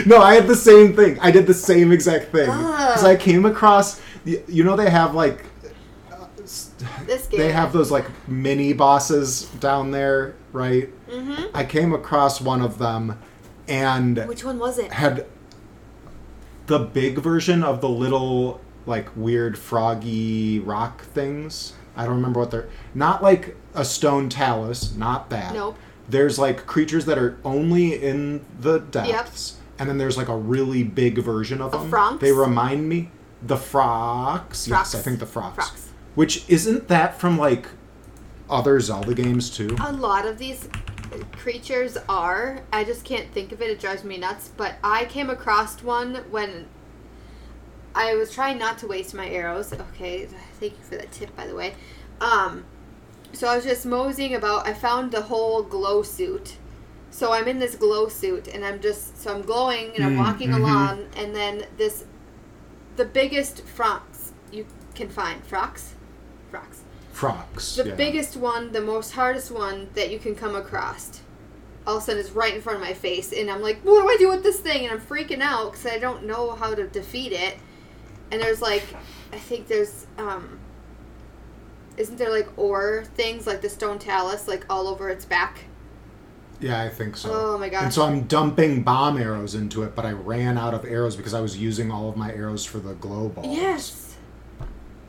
no, 0.06 0.22
I 0.22 0.34
had 0.34 0.46
the 0.46 0.56
same 0.56 0.96
thing. 0.96 1.18
I 1.20 1.30
did 1.30 1.46
the 1.46 1.52
same 1.52 1.92
exact 1.92 2.32
thing 2.32 2.46
because 2.46 3.04
I 3.04 3.14
came 3.16 3.44
across. 3.44 4.00
You 4.24 4.64
know, 4.64 4.74
they 4.74 4.88
have 4.88 5.14
like 5.14 5.44
this 7.06 7.26
they 7.26 7.52
have 7.52 7.72
those 7.72 7.90
like 7.90 8.06
mini 8.28 8.72
bosses 8.72 9.44
down 9.60 9.90
there, 9.90 10.34
right? 10.52 10.88
Mm-hmm. 11.08 11.56
I 11.56 11.64
came 11.64 11.92
across 11.92 12.40
one 12.40 12.60
of 12.62 12.78
them, 12.78 13.18
and 13.68 14.18
Which 14.26 14.44
one 14.44 14.58
was 14.58 14.78
it? 14.78 14.92
had 14.92 15.26
the 16.66 16.78
big 16.78 17.18
version 17.18 17.62
of 17.62 17.80
the 17.80 17.88
little 17.88 18.60
like 18.86 19.08
weird 19.16 19.56
froggy 19.58 20.58
rock 20.60 21.02
things. 21.02 21.72
I 21.96 22.04
don't 22.04 22.16
remember 22.16 22.40
what 22.40 22.50
they're 22.50 22.68
not 22.94 23.22
like 23.22 23.56
a 23.74 23.84
stone 23.84 24.28
talus, 24.28 24.94
not 24.94 25.30
that. 25.30 25.54
Nope. 25.54 25.78
There's 26.08 26.38
like 26.38 26.66
creatures 26.66 27.04
that 27.06 27.18
are 27.18 27.38
only 27.44 27.94
in 28.00 28.44
the 28.60 28.78
depths, 28.78 29.58
and 29.78 29.88
then 29.88 29.98
there's 29.98 30.16
like 30.16 30.28
a 30.28 30.36
really 30.36 30.82
big 30.84 31.18
version 31.18 31.60
of 31.60 31.74
A 31.74 31.78
them. 31.78 31.88
frogs? 31.90 32.20
They 32.20 32.32
remind 32.32 32.88
me 32.88 33.10
the 33.42 33.56
frogs. 33.56 34.68
Yes, 34.68 34.94
I 34.94 34.98
think 35.00 35.18
the 35.20 35.26
frogs. 35.26 35.54
Frogs. 35.56 35.85
Which 36.16 36.44
isn't 36.48 36.88
that 36.88 37.20
from 37.20 37.38
like 37.38 37.68
other 38.50 38.80
Zelda 38.80 39.14
games 39.14 39.48
too? 39.50 39.76
A 39.80 39.92
lot 39.92 40.26
of 40.26 40.38
these 40.38 40.68
creatures 41.32 41.96
are. 42.08 42.62
I 42.72 42.82
just 42.84 43.04
can't 43.04 43.30
think 43.32 43.52
of 43.52 43.62
it. 43.62 43.70
It 43.70 43.78
drives 43.78 44.02
me 44.02 44.16
nuts. 44.18 44.50
But 44.56 44.74
I 44.82 45.04
came 45.04 45.30
across 45.30 45.82
one 45.82 46.16
when 46.30 46.66
I 47.94 48.14
was 48.14 48.32
trying 48.32 48.58
not 48.58 48.78
to 48.78 48.86
waste 48.86 49.14
my 49.14 49.28
arrows. 49.28 49.72
Okay, 49.72 50.26
thank 50.58 50.72
you 50.72 50.82
for 50.82 50.96
that 50.96 51.12
tip, 51.12 51.34
by 51.36 51.46
the 51.46 51.54
way. 51.54 51.74
Um, 52.20 52.64
so 53.32 53.48
I 53.48 53.56
was 53.56 53.64
just 53.64 53.84
moseying 53.86 54.34
about. 54.34 54.66
I 54.66 54.72
found 54.74 55.12
the 55.12 55.22
whole 55.22 55.62
glow 55.62 56.02
suit. 56.02 56.56
So 57.10 57.32
I'm 57.32 57.46
in 57.48 57.58
this 57.58 57.74
glow 57.76 58.08
suit, 58.08 58.48
and 58.48 58.64
I'm 58.64 58.80
just 58.80 59.20
so 59.22 59.34
I'm 59.34 59.42
glowing, 59.42 59.94
and 59.94 60.04
I'm 60.04 60.14
Mm, 60.16 60.18
walking 60.18 60.50
mhm. 60.50 60.56
along, 60.60 61.06
and 61.16 61.34
then 61.34 61.64
this, 61.78 62.04
the 62.96 63.04
biggest 63.06 63.62
frogs 63.62 64.32
you 64.52 64.66
can 64.94 65.08
find. 65.08 65.42
Frogs, 65.46 65.94
frogs. 66.50 66.82
Frogs. 67.12 67.76
The 67.76 67.88
yeah. 67.88 67.94
biggest 67.94 68.36
one, 68.36 68.72
the 68.72 68.80
most 68.80 69.12
hardest 69.12 69.50
one 69.50 69.88
that 69.94 70.10
you 70.10 70.18
can 70.18 70.34
come 70.34 70.54
across, 70.54 71.20
all 71.86 71.96
of 71.96 72.02
a 72.02 72.06
sudden 72.06 72.20
is 72.20 72.32
right 72.32 72.54
in 72.54 72.60
front 72.60 72.80
of 72.80 72.84
my 72.84 72.94
face, 72.94 73.32
and 73.32 73.50
I'm 73.50 73.62
like, 73.62 73.80
"What 73.82 74.02
do 74.02 74.08
I 74.08 74.16
do 74.18 74.28
with 74.28 74.42
this 74.42 74.60
thing?" 74.60 74.84
And 74.84 74.92
I'm 74.92 75.00
freaking 75.00 75.40
out 75.40 75.72
because 75.72 75.86
I 75.86 75.98
don't 75.98 76.24
know 76.24 76.52
how 76.52 76.74
to 76.74 76.86
defeat 76.86 77.32
it. 77.32 77.56
And 78.30 78.42
there's 78.42 78.60
like, 78.60 78.84
I 79.32 79.38
think 79.38 79.68
there's, 79.68 80.06
um, 80.18 80.58
isn't 81.96 82.16
there 82.16 82.30
like 82.30 82.48
ore 82.58 83.04
things 83.14 83.46
like 83.46 83.62
the 83.62 83.68
stone 83.68 83.98
talus 83.98 84.48
like 84.48 84.66
all 84.68 84.88
over 84.88 85.08
its 85.08 85.24
back? 85.24 85.64
Yeah, 86.58 86.82
I 86.82 86.88
think 86.88 87.16
so. 87.16 87.30
Oh 87.32 87.58
my 87.58 87.68
gosh. 87.68 87.84
And 87.84 87.92
so 87.92 88.02
I'm 88.04 88.22
dumping 88.22 88.82
bomb 88.82 89.18
arrows 89.18 89.54
into 89.54 89.82
it, 89.82 89.94
but 89.94 90.06
I 90.06 90.12
ran 90.12 90.56
out 90.56 90.74
of 90.74 90.84
arrows 90.84 91.14
because 91.14 91.34
I 91.34 91.40
was 91.40 91.56
using 91.58 91.90
all 91.90 92.08
of 92.08 92.16
my 92.16 92.32
arrows 92.32 92.64
for 92.64 92.78
the 92.78 92.94
glow 92.94 93.28
balls. 93.28 93.46
Yes. 93.46 94.05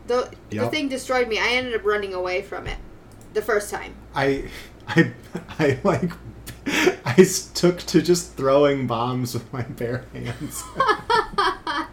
The 0.08 0.32
the 0.50 0.68
thing 0.70 0.90
destroyed 0.90 1.28
me. 1.28 1.40
I 1.40 1.50
ended 1.50 1.76
up 1.76 1.86
running 1.86 2.14
away 2.14 2.42
from 2.42 2.68
it 2.68 2.78
the 3.34 3.42
first 3.42 3.70
time. 3.70 3.96
I, 4.16 4.50
I, 4.88 5.12
I 5.60 5.80
like, 5.84 6.12
I 7.06 7.26
took 7.54 7.80
to 7.80 8.02
just 8.02 8.34
throwing 8.34 8.88
bombs 8.88 9.34
with 9.34 9.52
my 9.54 9.64
bare 9.64 10.06
hands. 10.14 10.64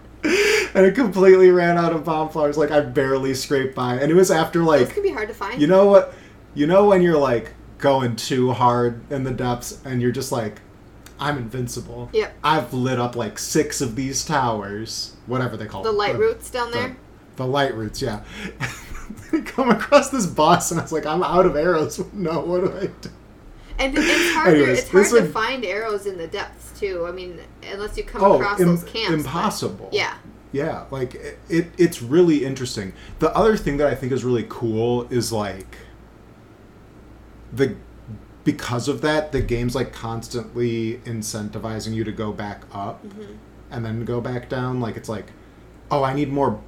and 0.74 0.86
it 0.86 0.94
completely 0.94 1.50
ran 1.50 1.76
out 1.76 1.92
of 1.92 2.04
bomb 2.04 2.28
flowers. 2.28 2.56
Like 2.56 2.70
I 2.70 2.80
barely 2.80 3.34
scraped 3.34 3.74
by, 3.74 3.94
and 3.94 4.10
it 4.10 4.14
was 4.14 4.30
after 4.30 4.60
Those 4.60 4.68
like 4.68 4.90
could 4.90 5.02
be 5.02 5.10
hard 5.10 5.28
to 5.28 5.34
find. 5.34 5.60
You 5.60 5.66
know 5.66 5.86
what? 5.86 6.14
You 6.54 6.66
know 6.66 6.86
when 6.86 7.02
you're 7.02 7.18
like 7.18 7.52
going 7.78 8.16
too 8.16 8.52
hard 8.52 9.00
in 9.12 9.24
the 9.24 9.30
depths 9.30 9.80
and 9.84 10.00
you're 10.00 10.12
just 10.12 10.32
like, 10.32 10.60
I'm 11.18 11.36
invincible. 11.36 12.10
Yep. 12.12 12.34
I've 12.42 12.72
lit 12.72 12.98
up 12.98 13.14
like 13.16 13.38
six 13.38 13.80
of 13.80 13.94
these 13.96 14.24
towers, 14.24 15.16
whatever 15.26 15.56
they 15.56 15.66
call 15.66 15.82
them. 15.82 15.92
the 15.94 16.02
them. 16.02 16.12
light 16.12 16.18
roots 16.18 16.50
down 16.50 16.70
the- 16.70 16.78
there. 16.78 16.96
The 17.36 17.46
light 17.46 17.74
roots, 17.74 18.00
yeah. 18.00 18.22
Come 19.46 19.70
across 19.70 20.10
this 20.10 20.26
boss 20.26 20.70
and 20.70 20.80
I 20.80 20.82
was 20.84 20.92
like, 20.92 21.06
I'm 21.06 21.22
out 21.22 21.46
of 21.46 21.56
arrows. 21.56 22.00
No, 22.12 22.40
what 22.40 22.60
do 22.64 22.72
I 22.76 22.86
do? 23.00 23.10
And 23.78 23.92
it's 23.98 24.34
hard. 24.34 24.54
Anyways, 24.54 24.78
it's 24.80 24.90
hard 24.90 25.06
to 25.06 25.12
would- 25.22 25.32
find 25.32 25.64
arrows 25.64 26.06
in 26.06 26.16
the 26.16 26.28
depths 26.28 26.78
too. 26.78 27.04
I 27.06 27.12
mean, 27.12 27.40
unless 27.72 27.96
you 27.96 28.04
come 28.04 28.22
Oh, 28.22 28.34
across 28.36 28.60
im- 28.60 28.68
those 28.68 28.84
camps. 28.84 29.08
but- 29.08 29.14
impossible. 29.14 29.88
yeah. 29.92 30.14
Yeah, 30.52 30.84
like 30.92 31.16
it, 31.16 31.38
it, 31.48 31.66
it's 31.76 32.00
really 32.00 32.44
interesting. 32.44 32.92
The 33.18 33.34
other 33.36 33.56
thing 33.56 33.76
that 33.78 33.88
I 33.88 33.96
think 33.96 34.12
is 34.12 34.22
really 34.22 34.46
cool 34.48 35.02
is 35.10 35.32
like 35.32 35.78
the 37.52 37.74
because 38.44 38.86
of 38.86 39.00
that, 39.00 39.32
the 39.32 39.40
game's 39.40 39.74
like 39.74 39.92
constantly 39.92 40.98
incentivizing 41.06 41.94
you 41.94 42.04
to 42.04 42.12
go 42.12 42.30
back 42.30 42.62
up 42.72 43.04
mm-hmm. 43.04 43.32
and 43.70 43.84
then 43.84 44.04
go 44.04 44.20
back 44.20 44.48
down. 44.48 44.80
Like 44.80 44.96
it's 44.96 45.08
like, 45.08 45.32
oh, 45.90 46.04
I 46.04 46.14
need 46.14 46.30
more 46.30 46.60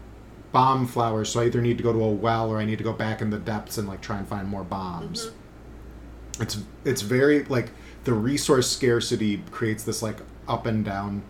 bomb 0.53 0.87
flowers, 0.87 1.31
so 1.31 1.41
I 1.41 1.47
either 1.47 1.61
need 1.61 1.79
to 1.79 1.85
go 1.85 1.93
to 1.93 2.03
a 2.03 2.11
well 2.11 2.51
or 2.51 2.59
I 2.59 2.65
need 2.65 2.79
to 2.79 2.85
go 2.85 2.93
back 2.93 3.21
in 3.21 3.31
the 3.31 3.39
depths 3.39 3.79
and 3.79 3.89
like 3.89 4.01
try 4.01 4.19
and 4.19 4.27
find 4.27 4.49
more 4.49 4.65
bombs. 4.65 5.27
Mm-hmm. 5.27 6.43
It's 6.43 6.59
it's 6.85 7.03
very 7.03 7.45
like 7.45 7.71
the 8.05 8.13
resource 8.13 8.71
scarcity 8.71 9.43
creates 9.51 9.85
this 9.85 10.03
like 10.03 10.19
up 10.49 10.67
and 10.67 10.85
down 10.85 11.23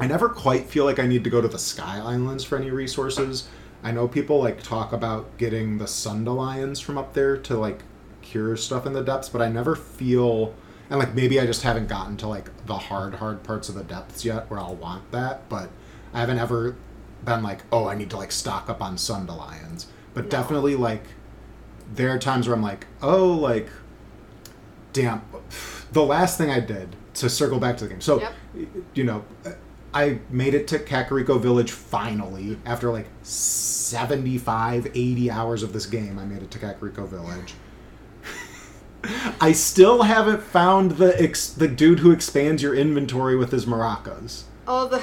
I 0.00 0.06
never 0.06 0.28
quite 0.28 0.66
feel 0.66 0.84
like 0.84 0.98
I 0.98 1.06
need 1.06 1.24
to 1.24 1.30
go 1.30 1.40
to 1.40 1.48
the 1.48 1.58
Sky 1.58 1.98
Islands 1.98 2.44
for 2.44 2.56
any 2.56 2.70
resources. 2.70 3.48
I 3.82 3.90
know 3.90 4.06
people 4.06 4.38
like 4.38 4.62
talk 4.62 4.92
about 4.92 5.36
getting 5.38 5.78
the 5.78 5.86
Sundelions 5.86 6.82
from 6.82 6.96
up 6.98 7.14
there 7.14 7.36
to 7.36 7.58
like 7.58 7.82
cure 8.22 8.56
stuff 8.56 8.86
in 8.86 8.92
the 8.92 9.02
depths, 9.02 9.28
but 9.28 9.42
I 9.42 9.48
never 9.48 9.74
feel 9.74 10.54
and 10.90 10.98
like 10.98 11.14
maybe 11.14 11.40
I 11.40 11.46
just 11.46 11.62
haven't 11.62 11.88
gotten 11.88 12.16
to 12.18 12.28
like 12.28 12.66
the 12.66 12.78
hard 12.78 13.14
hard 13.16 13.42
parts 13.42 13.68
of 13.68 13.74
the 13.74 13.82
depths 13.82 14.24
yet 14.24 14.48
where 14.48 14.60
I'll 14.60 14.76
want 14.76 15.10
that, 15.10 15.48
but 15.48 15.68
I 16.14 16.20
haven't 16.20 16.38
ever 16.38 16.76
been 17.24 17.42
like, 17.42 17.60
"Oh, 17.72 17.88
I 17.88 17.94
need 17.94 18.10
to 18.10 18.16
like 18.16 18.32
stock 18.32 18.68
up 18.70 18.80
on 18.82 18.96
Sundelions." 18.96 19.86
But 20.14 20.24
No. 20.24 20.30
definitely 20.30 20.76
like 20.76 21.02
there 21.94 22.10
are 22.10 22.18
times 22.18 22.46
where 22.46 22.56
I'm 22.56 22.62
like, 22.62 22.86
"Oh, 23.02 23.28
like 23.32 23.68
damn, 24.92 25.22
the 25.92 26.02
last 26.02 26.38
thing 26.38 26.50
I 26.50 26.60
did 26.60 26.96
to 27.14 27.28
circle 27.30 27.58
back 27.58 27.76
to 27.78 27.84
the 27.84 27.90
game. 27.90 28.00
So, 28.00 28.20
Yep. 28.20 28.32
you 28.94 29.04
know, 29.04 29.24
I 29.94 30.18
made 30.30 30.54
it 30.54 30.66
to 30.68 30.78
Kakariko 30.78 31.40
Village 31.40 31.70
finally 31.72 32.58
after 32.66 32.90
like 32.90 33.06
75, 33.22 34.86
80 34.94 35.30
hours 35.30 35.62
of 35.62 35.72
this 35.72 35.86
game. 35.86 36.18
I 36.18 36.24
made 36.24 36.42
it 36.42 36.50
to 36.52 36.58
Kakariko 36.58 37.08
Village. 37.08 37.54
I 39.40 39.52
still 39.52 40.02
haven't 40.02 40.42
found 40.42 40.92
the 40.92 41.20
ex- 41.20 41.48
the 41.50 41.68
dude 41.68 42.00
who 42.00 42.10
expands 42.10 42.62
your 42.62 42.74
inventory 42.74 43.36
with 43.36 43.52
his 43.52 43.64
maracas. 43.66 44.42
Oh, 44.66 44.88
the. 44.88 45.02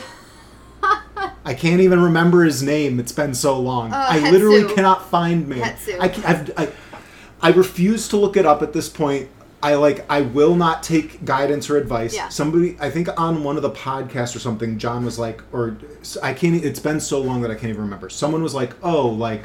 I 1.46 1.54
can't 1.54 1.80
even 1.80 2.02
remember 2.02 2.44
his 2.44 2.64
name. 2.64 3.00
It's 3.00 3.12
been 3.12 3.36
so 3.36 3.60
long. 3.60 3.94
Uh, 3.94 4.08
I 4.10 4.32
literally 4.32 4.74
cannot 4.74 5.10
find 5.10 5.48
me. 5.48 5.60
Hetsu. 5.60 5.98
I, 6.00 6.06
I've, 6.30 6.52
I, 6.58 6.72
I 7.42 7.52
refuse 7.52 8.08
to 8.10 8.18
look 8.18 8.36
it 8.36 8.46
up 8.46 8.62
at 8.64 8.74
this 8.74 8.90
point. 8.90 9.30
I 9.62 9.76
like. 9.76 10.06
I 10.10 10.22
will 10.22 10.56
not 10.56 10.84
take 10.84 11.24
guidance 11.24 11.70
or 11.70 11.78
advice. 11.78 12.14
Yeah. 12.16 12.30
Somebody, 12.30 12.78
I 12.80 12.90
think 12.90 13.08
on 13.20 13.44
one 13.44 13.56
of 13.56 13.62
the 13.62 13.72
podcasts 13.72 14.36
or 14.36 14.40
something, 14.40 14.78
Jon 14.78 15.06
was 15.06 15.18
like, 15.18 15.42
or 15.52 15.78
I 16.22 16.34
can't. 16.34 16.64
It's 16.64 16.80
been 16.80 17.00
so 17.00 17.22
long 17.22 17.42
that 17.42 17.52
I 17.52 17.56
can't 17.56 17.70
even 17.70 17.82
remember. 17.82 18.10
Someone 18.10 18.44
was 18.44 18.54
like, 18.54 18.74
"Oh, 18.84 19.08
like." 19.08 19.44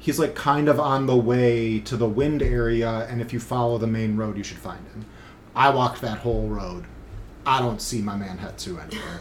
He's 0.00 0.18
like 0.18 0.36
kind 0.36 0.68
of 0.68 0.78
on 0.78 1.06
the 1.06 1.16
way 1.16 1.80
to 1.80 1.96
the 1.96 2.08
wind 2.08 2.40
area, 2.40 3.06
and 3.10 3.20
if 3.20 3.32
you 3.32 3.40
follow 3.40 3.78
the 3.78 3.88
main 3.88 4.16
road, 4.16 4.38
you 4.38 4.44
should 4.44 4.56
find 4.56 4.78
him. 4.86 5.04
I 5.56 5.70
walked 5.70 6.00
that 6.02 6.18
whole 6.18 6.46
road. 6.46 6.84
I 7.44 7.58
don't 7.58 7.82
see 7.82 8.00
my 8.00 8.14
man 8.16 8.38
Hetsu 8.38 8.80
anywhere. 8.80 9.20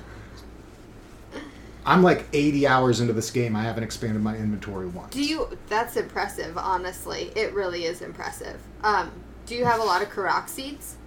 I'm 1.88 2.04
like 2.04 2.26
80 2.34 2.68
hours 2.68 3.00
into 3.00 3.14
this 3.14 3.32
game. 3.32 3.56
I 3.56 3.64
haven't 3.64 3.84
expanded 3.84 4.22
my 4.22 4.36
inventory 4.36 4.88
once. 4.88 5.14
Do 5.14 5.24
you? 5.24 5.58
That's 5.68 5.96
impressive. 5.96 6.58
Honestly, 6.58 7.32
it 7.34 7.54
really 7.54 7.86
is 7.86 8.02
impressive. 8.02 8.62
Um, 8.84 9.10
do 9.46 9.56
you 9.56 9.64
have 9.64 9.80
a 9.80 9.84
lot 9.84 10.02
of 10.02 10.10
Korok 10.10 10.50
seeds? 10.50 10.98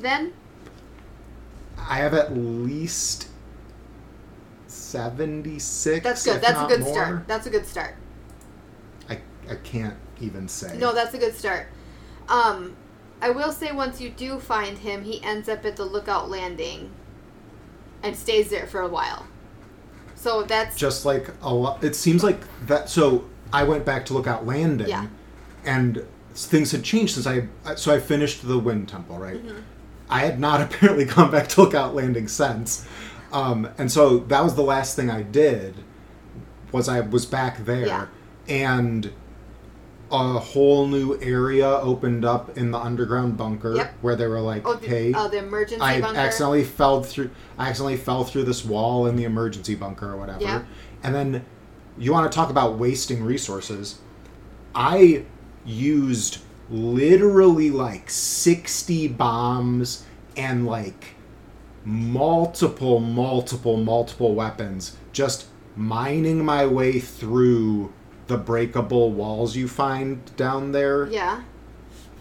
Then 0.00 0.32
I 1.78 1.98
have 1.98 2.12
at 2.12 2.36
least 2.36 3.28
76. 4.66 6.02
that's 6.02 6.24
good. 6.24 6.40
That's 6.42 6.60
a 6.60 6.66
good 6.66 6.80
more. 6.80 6.92
start. 6.92 7.28
That's 7.28 7.46
a 7.46 7.50
good 7.50 7.66
start. 7.66 7.94
I, 9.08 9.20
I 9.48 9.54
can't 9.62 9.96
even 10.20 10.48
say. 10.48 10.76
No, 10.76 10.92
that's 10.92 11.14
a 11.14 11.18
good 11.18 11.36
start. 11.36 11.68
Um, 12.28 12.76
I 13.20 13.30
will 13.30 13.52
say 13.52 13.70
once 13.70 14.00
you 14.00 14.10
do 14.10 14.40
find 14.40 14.78
him, 14.78 15.04
he 15.04 15.22
ends 15.22 15.48
up 15.48 15.64
at 15.64 15.76
the 15.76 15.84
lookout 15.84 16.28
landing, 16.28 16.90
and 18.02 18.16
stays 18.16 18.50
there 18.50 18.66
for 18.66 18.80
a 18.80 18.88
while. 18.88 19.28
So 20.22 20.44
that's 20.44 20.76
Just 20.76 21.04
like 21.04 21.30
a 21.42 21.52
lot. 21.52 21.82
It 21.82 21.96
seems 21.96 22.22
like 22.22 22.40
that. 22.66 22.88
So 22.88 23.24
I 23.52 23.64
went 23.64 23.84
back 23.84 24.06
to 24.06 24.14
look 24.14 24.26
Lookout 24.26 24.46
Landing. 24.46 24.88
Yeah. 24.88 25.08
And 25.64 26.06
things 26.34 26.70
had 26.70 26.84
changed 26.84 27.14
since 27.14 27.26
I. 27.26 27.74
So 27.74 27.92
I 27.92 27.98
finished 27.98 28.46
the 28.46 28.56
Wind 28.58 28.88
Temple, 28.88 29.18
right? 29.18 29.44
Mm-hmm. 29.44 29.58
I 30.08 30.20
had 30.20 30.38
not 30.38 30.60
apparently 30.74 31.06
gone 31.06 31.32
back 31.32 31.48
to 31.48 31.62
Lookout 31.62 31.96
Landing 31.96 32.28
since. 32.28 32.86
Um, 33.32 33.68
and 33.78 33.90
so 33.90 34.18
that 34.18 34.44
was 34.44 34.54
the 34.54 34.62
last 34.62 34.94
thing 34.94 35.10
I 35.10 35.22
did 35.22 35.74
was 36.70 36.88
I 36.88 37.00
was 37.00 37.26
back 37.26 37.64
there 37.64 37.86
Yeah. 37.86 38.06
and 38.48 39.12
a 40.12 40.38
whole 40.38 40.86
new 40.86 41.18
area 41.22 41.66
opened 41.66 42.22
up 42.24 42.56
in 42.58 42.70
the 42.70 42.78
underground 42.78 43.36
bunker 43.38 43.74
Yep. 43.76 43.94
where 44.02 44.14
they 44.14 44.26
were 44.26 44.40
like, 44.42 44.66
oh 44.66 44.74
the, 44.74 44.86
"Hey, 44.86 45.12
oh, 45.16 45.26
the 45.28 45.38
emergency 45.38 45.80
I 45.82 46.00
bunker. 46.02 46.20
accidentally 46.20 46.64
fell 46.64 47.02
through. 47.02 47.30
I 47.58 47.68
accidentally 47.70 47.96
fell 47.96 48.22
through 48.24 48.44
this 48.44 48.62
wall 48.64 49.06
in 49.06 49.16
the 49.16 49.24
emergency 49.24 49.74
bunker 49.74 50.12
or 50.12 50.16
whatever." 50.18 50.42
Yeah. 50.42 50.62
And 51.02 51.14
then 51.14 51.44
you 51.98 52.12
want 52.12 52.30
to 52.30 52.34
talk 52.36 52.50
about 52.50 52.78
wasting 52.78 53.24
resources? 53.24 53.98
I 54.74 55.24
used 55.64 56.38
literally 56.70 57.70
like 57.70 58.10
sixty 58.10 59.08
bombs 59.08 60.04
and 60.36 60.66
like 60.66 61.14
multiple, 61.84 63.00
multiple, 63.00 63.76
multiple 63.76 64.34
weapons 64.34 64.96
just 65.12 65.46
mining 65.74 66.44
my 66.44 66.66
way 66.66 67.00
through 67.00 67.92
the 68.26 68.36
breakable 68.36 69.10
walls 69.10 69.56
you 69.56 69.68
find 69.68 70.34
down 70.36 70.72
there. 70.72 71.06
Yeah. 71.08 71.42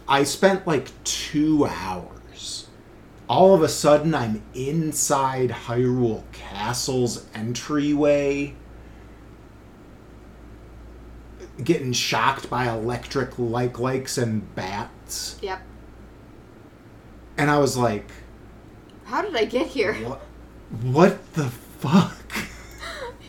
I 0.08 0.24
spent 0.24 0.68
like 0.68 0.90
two 1.04 1.66
hours. 1.66 2.68
All 3.30 3.54
of 3.54 3.62
a 3.62 3.70
sudden, 3.70 4.14
I'm 4.14 4.44
inside 4.54 5.50
Hyrule 5.52 6.24
Castle's 6.34 7.26
entryway, 7.34 8.56
getting 11.64 11.94
shocked 11.94 12.50
by 12.50 12.70
electric 12.70 13.40
like 13.40 13.80
likes 13.80 14.18
and 14.18 14.54
bats. 14.56 15.40
Yep. 15.42 15.62
And 17.38 17.50
I 17.50 17.58
was 17.60 17.78
like, 17.78 18.12
How 19.06 19.22
did 19.22 19.36
I 19.36 19.46
get 19.46 19.68
here? 19.68 19.94
what, 19.96 20.22
what 20.82 21.34
the 21.34 21.50
fuck? 21.50 22.18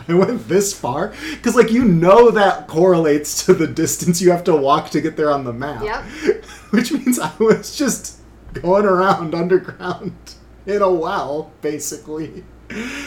I 0.09 0.15
went 0.15 0.49
this 0.49 0.73
far? 0.73 1.13
Because, 1.33 1.55
like, 1.57 1.71
you 1.71 1.85
know 1.85 2.31
that 2.31 2.69
correlates 2.69 3.45
to 3.47 3.55
the 3.55 3.67
distance 3.67 4.21
you 4.21 4.31
have 4.31 4.45
to 4.45 4.57
walk 4.57 4.91
to 4.91 5.01
get 5.01 5.17
there 5.17 5.31
on 5.31 5.45
the 5.45 5.53
map. 5.53 5.83
Yep. 5.85 6.45
Which 6.71 6.93
means 6.93 7.19
I 7.19 7.33
was 7.39 7.77
just 7.77 8.21
going 8.55 8.85
around 8.85 9.35
underground 9.35 10.35
in 10.67 10.83
a 10.83 10.91
well, 10.93 11.53
basically. 11.61 12.45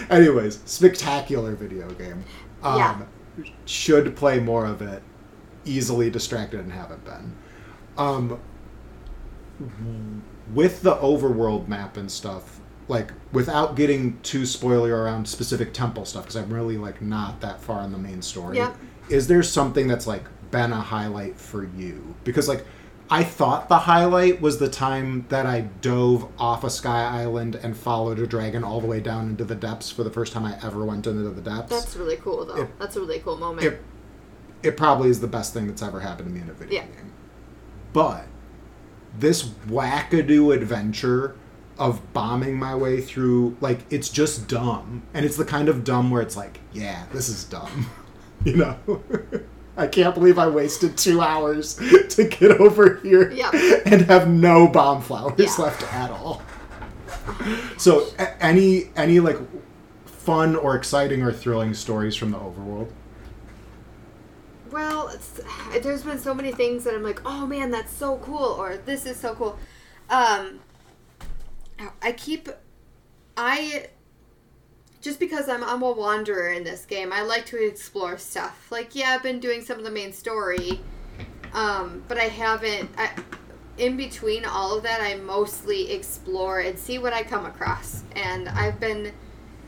Anyways, 0.10 0.60
spectacular 0.66 1.56
video 1.56 1.90
game. 1.92 2.24
Um, 2.64 2.78
Yeah. 2.78 3.02
Should 3.66 4.16
play 4.16 4.40
more 4.40 4.66
of 4.66 4.82
it. 4.82 5.02
Easily 5.66 6.10
distracted 6.10 6.60
and 6.62 6.72
haven't 6.72 7.04
been. 7.04 7.36
Um, 7.98 8.40
with 10.54 10.82
the 10.82 10.96
overworld 10.98 11.68
map 11.68 11.98
and 11.98 12.10
stuff, 12.12 12.60
like 12.88 13.12
without 13.32 13.76
getting 13.76 14.20
too 14.22 14.46
spoiler 14.46 14.96
around 15.04 15.28
specific 15.28 15.74
temple 15.74 16.06
stuff, 16.06 16.24
because 16.24 16.36
I'm 16.36 16.54
really 16.54 16.78
like 16.78 17.02
not 17.02 17.42
that 17.42 17.62
far 17.62 17.82
in 17.84 17.92
the 17.92 17.98
main 17.98 18.22
story. 18.22 18.58
Yep. 18.58 18.76
Is 19.10 19.28
there 19.28 19.44
something 19.44 19.88
that's 19.88 20.08
like 20.08 20.24
been 20.52 20.72
a 20.72 20.80
highlight 20.82 21.38
for 21.40 21.64
you? 21.64 22.16
Because 22.24 22.48
like 22.48 22.66
I 23.10 23.24
thought 23.24 23.70
the 23.70 23.78
highlight 23.80 24.42
was 24.42 24.58
the 24.58 24.70
time 24.70 25.26
that 25.30 25.46
I 25.46 25.62
dove 25.62 26.28
off 26.40 26.64
a 26.64 26.70
sky 26.72 27.04
island 27.22 27.56
and 27.56 27.78
followed 27.78 28.18
a 28.20 28.26
dragon 28.26 28.64
all 28.64 28.82
the 28.82 28.88
way 28.88 29.00
down 29.00 29.30
into 29.30 29.46
the 29.46 29.54
depths 29.56 29.92
for 29.92 30.04
the 30.04 30.10
first 30.10 30.34
time 30.34 30.44
I 30.46 30.58
ever 30.64 30.84
went 30.84 31.06
into 31.06 31.30
the 31.30 31.42
depths. 31.42 31.70
That's 31.70 31.96
really 31.96 32.18
cool, 32.18 32.46
though. 32.46 32.56
It- 32.64 32.80
that's 32.80 32.96
a 32.96 33.00
really 33.02 33.20
cool 33.20 33.38
moment. 33.38 33.68
it, 33.68 33.82
it 34.64 34.76
probably 34.78 35.10
is 35.10 35.20
the 35.20 35.28
best 35.28 35.54
thing 35.54 35.68
that's 35.68 35.84
ever 35.84 36.00
happened 36.00 36.30
to 36.30 36.34
me 36.34 36.42
in 36.42 36.50
a 36.50 36.54
video 36.54 36.82
Yeah. 36.82 36.86
game. 36.88 37.12
But 37.94 38.26
this 39.20 39.44
wackadoo 39.44 40.54
adventure 40.56 41.36
of 41.78 42.14
bombing 42.14 42.58
my 42.58 42.74
way 42.76 43.02
through, 43.02 43.58
like, 43.62 43.80
it's 43.90 44.10
just 44.10 44.48
dumb. 44.48 45.04
And 45.14 45.26
it's 45.26 45.36
the 45.38 45.46
kind 45.46 45.68
of 45.70 45.84
dumb 45.84 46.10
where 46.10 46.22
it's 46.22 46.38
like, 46.38 46.60
yeah, 46.74 47.06
this 47.12 47.28
is 47.30 47.44
dumb. 47.44 47.88
you 48.46 48.56
know? 48.58 48.78
I 49.78 49.88
can't 49.88 50.16
believe 50.16 50.40
I 50.40 50.48
wasted 50.48 50.98
two 50.98 51.20
hours 51.22 51.74
to 52.10 52.24
get 52.24 52.52
over 52.62 52.96
here 53.04 53.30
Yeah. 53.32 53.52
and 53.86 54.04
have 54.04 54.30
no 54.30 54.68
bomb 54.70 55.02
flowers 55.02 55.34
Yeah. 55.38 55.54
left 55.58 55.84
at 55.94 56.12
all. 56.12 56.42
So, 57.78 58.08
a- 58.18 58.42
any 58.44 58.92
any 58.96 59.20
like 59.20 59.38
fun 60.06 60.56
or 60.56 60.76
exciting 60.78 61.22
or 61.24 61.34
thrilling 61.34 61.74
stories 61.74 62.16
from 62.16 62.32
the 62.32 62.38
overworld? 62.38 62.90
Well, 64.72 65.10
it's, 65.10 65.42
there's 65.82 66.04
been 66.04 66.20
so 66.20 66.34
many 66.34 66.52
things 66.52 66.84
that 66.84 66.94
I'm 66.94 67.04
like, 67.04 67.22
oh 67.26 67.46
man, 67.46 67.72
that's 67.72 67.92
so 67.94 68.18
cool, 68.20 68.44
or 68.44 68.78
this 68.78 69.06
is 69.06 69.18
so 69.18 69.34
cool. 69.36 69.58
Um, 70.10 70.60
I 72.02 72.12
keep, 72.12 72.50
I, 73.36 73.88
just 75.02 75.20
because 75.20 75.50
I'm, 75.50 75.64
I'm 75.64 75.82
a 75.82 75.92
wanderer 75.92 76.52
in 76.52 76.64
this 76.64 76.86
game, 76.86 77.12
I 77.12 77.22
like 77.22 77.46
to 77.48 77.66
explore 77.66 78.18
stuff. 78.18 78.72
Like, 78.72 78.96
yeah, 78.96 79.12
I've 79.12 79.24
been 79.24 79.40
doing 79.40 79.64
some 79.64 79.78
of 79.78 79.84
the 79.84 79.92
main 79.92 80.14
story, 80.14 80.82
um, 81.54 82.04
but 82.08 82.18
I 82.18 82.26
haven't, 82.26 82.90
I, 82.98 83.12
in 83.78 83.98
between 83.98 84.46
all 84.46 84.78
of 84.78 84.84
that, 84.84 85.02
I 85.02 85.16
mostly 85.16 85.92
explore 85.92 86.60
and 86.60 86.80
see 86.80 86.98
what 86.98 87.14
I 87.14 87.24
come 87.24 87.46
across. 87.46 88.04
And 88.16 88.48
I've 88.50 88.80
been, 88.80 89.12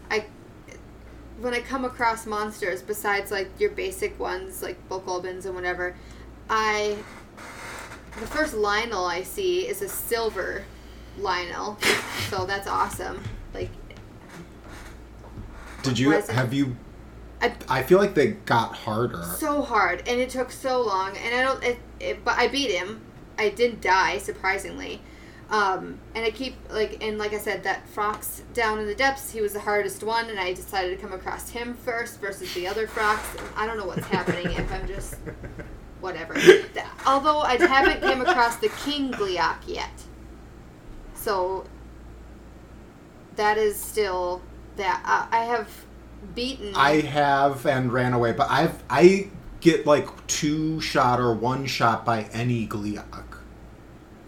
I 0.10 0.26
when 1.39 1.54
I 1.54 1.60
come 1.60 1.86
across 1.86 2.26
monsters, 2.26 2.82
besides 2.82 3.32
like 3.32 3.50
your 3.60 3.70
basic 3.70 4.20
ones 4.20 4.63
like 4.63 4.78
Bokoblins 4.89 5.46
and 5.46 5.54
whatever, 5.54 5.96
I 6.50 6.98
the 8.20 8.28
first 8.28 8.56
Lynel 8.56 9.08
I 9.08 9.24
see 9.24 9.67
is 9.67 9.82
a 9.82 9.89
silver 9.89 10.63
Lynel, 11.19 11.82
so 12.30 12.45
that's 12.45 12.67
awesome. 12.67 13.21
Like 13.53 13.69
Did 15.84 15.99
you 15.99 16.10
Why 16.10 16.17
is 16.17 16.30
it- 16.30 16.34
have 16.36 16.53
you? 16.53 16.75
I 17.41 17.53
I 17.69 17.84
feel 17.84 17.99
like 17.99 18.15
they 18.15 18.30
got 18.30 18.73
harder. 18.75 19.21
so 19.38 19.62
hard, 19.62 19.99
and 20.08 20.19
it 20.19 20.30
took 20.32 20.51
so 20.51 20.82
long, 20.82 21.15
and 21.17 21.36
I 21.36 21.43
don't. 21.43 21.63
It, 21.63 21.77
it, 21.99 22.25
but 22.25 22.38
I 22.38 22.47
beat 22.47 22.71
him. 22.71 23.01
I 23.38 23.49
didn't 23.49 23.82
die, 23.82 24.17
surprisingly. 24.17 25.01
Um, 25.51 25.99
and 26.15 26.25
I 26.25 26.32
keep 26.32 26.56
like, 26.71 26.97
and 27.01 27.17
like 27.19 27.34
I 27.34 27.38
said, 27.38 27.63
that 27.63 27.84
Frox 27.93 28.41
down 28.53 28.80
in 28.80 28.88
the 28.88 28.95
depths, 28.95 29.30
he 29.32 29.39
was 29.41 29.53
the 29.53 29.60
hardest 29.60 30.03
one, 30.03 30.30
and 30.32 30.39
I 30.39 30.53
decided 30.53 30.97
to 30.97 31.01
come 31.01 31.13
across 31.13 31.49
him 31.49 31.75
first 31.75 32.19
versus 32.19 32.51
the 32.56 32.67
other 32.67 32.88
Frox. 32.88 33.19
I 33.56 33.67
don't 33.67 33.77
know 33.77 33.86
what's 33.86 34.08
happening 34.08 34.51
if 34.51 34.71
I'm 34.73 34.88
just 34.88 35.15
whatever. 36.01 36.34
Th- 36.34 36.65
Although 37.06 37.41
I 37.41 37.58
haven't 37.58 38.01
came 38.01 38.19
across 38.21 38.56
the 38.58 38.69
King 38.84 39.12
Gleeok 39.12 39.58
yet, 39.67 39.91
so 41.28 41.66
that 43.36 43.58
is 43.58 43.76
still 43.76 44.42
that 44.78 45.04
uh, 45.06 45.28
I 45.30 45.44
have 45.44 45.70
beaten. 46.34 46.74
I 46.74 47.02
have 47.02 47.66
and 47.66 47.92
ran 47.92 48.13
away, 48.13 48.32
but 48.32 48.50
I've 48.50 48.82
I 48.90 49.30
get 49.60 49.86
like 49.86 50.08
two 50.28 50.80
shot 50.80 51.20
or 51.20 51.34
one 51.34 51.66
shot 51.66 52.06
by 52.06 52.24
any 52.32 52.66
Gleeok. 52.66 53.40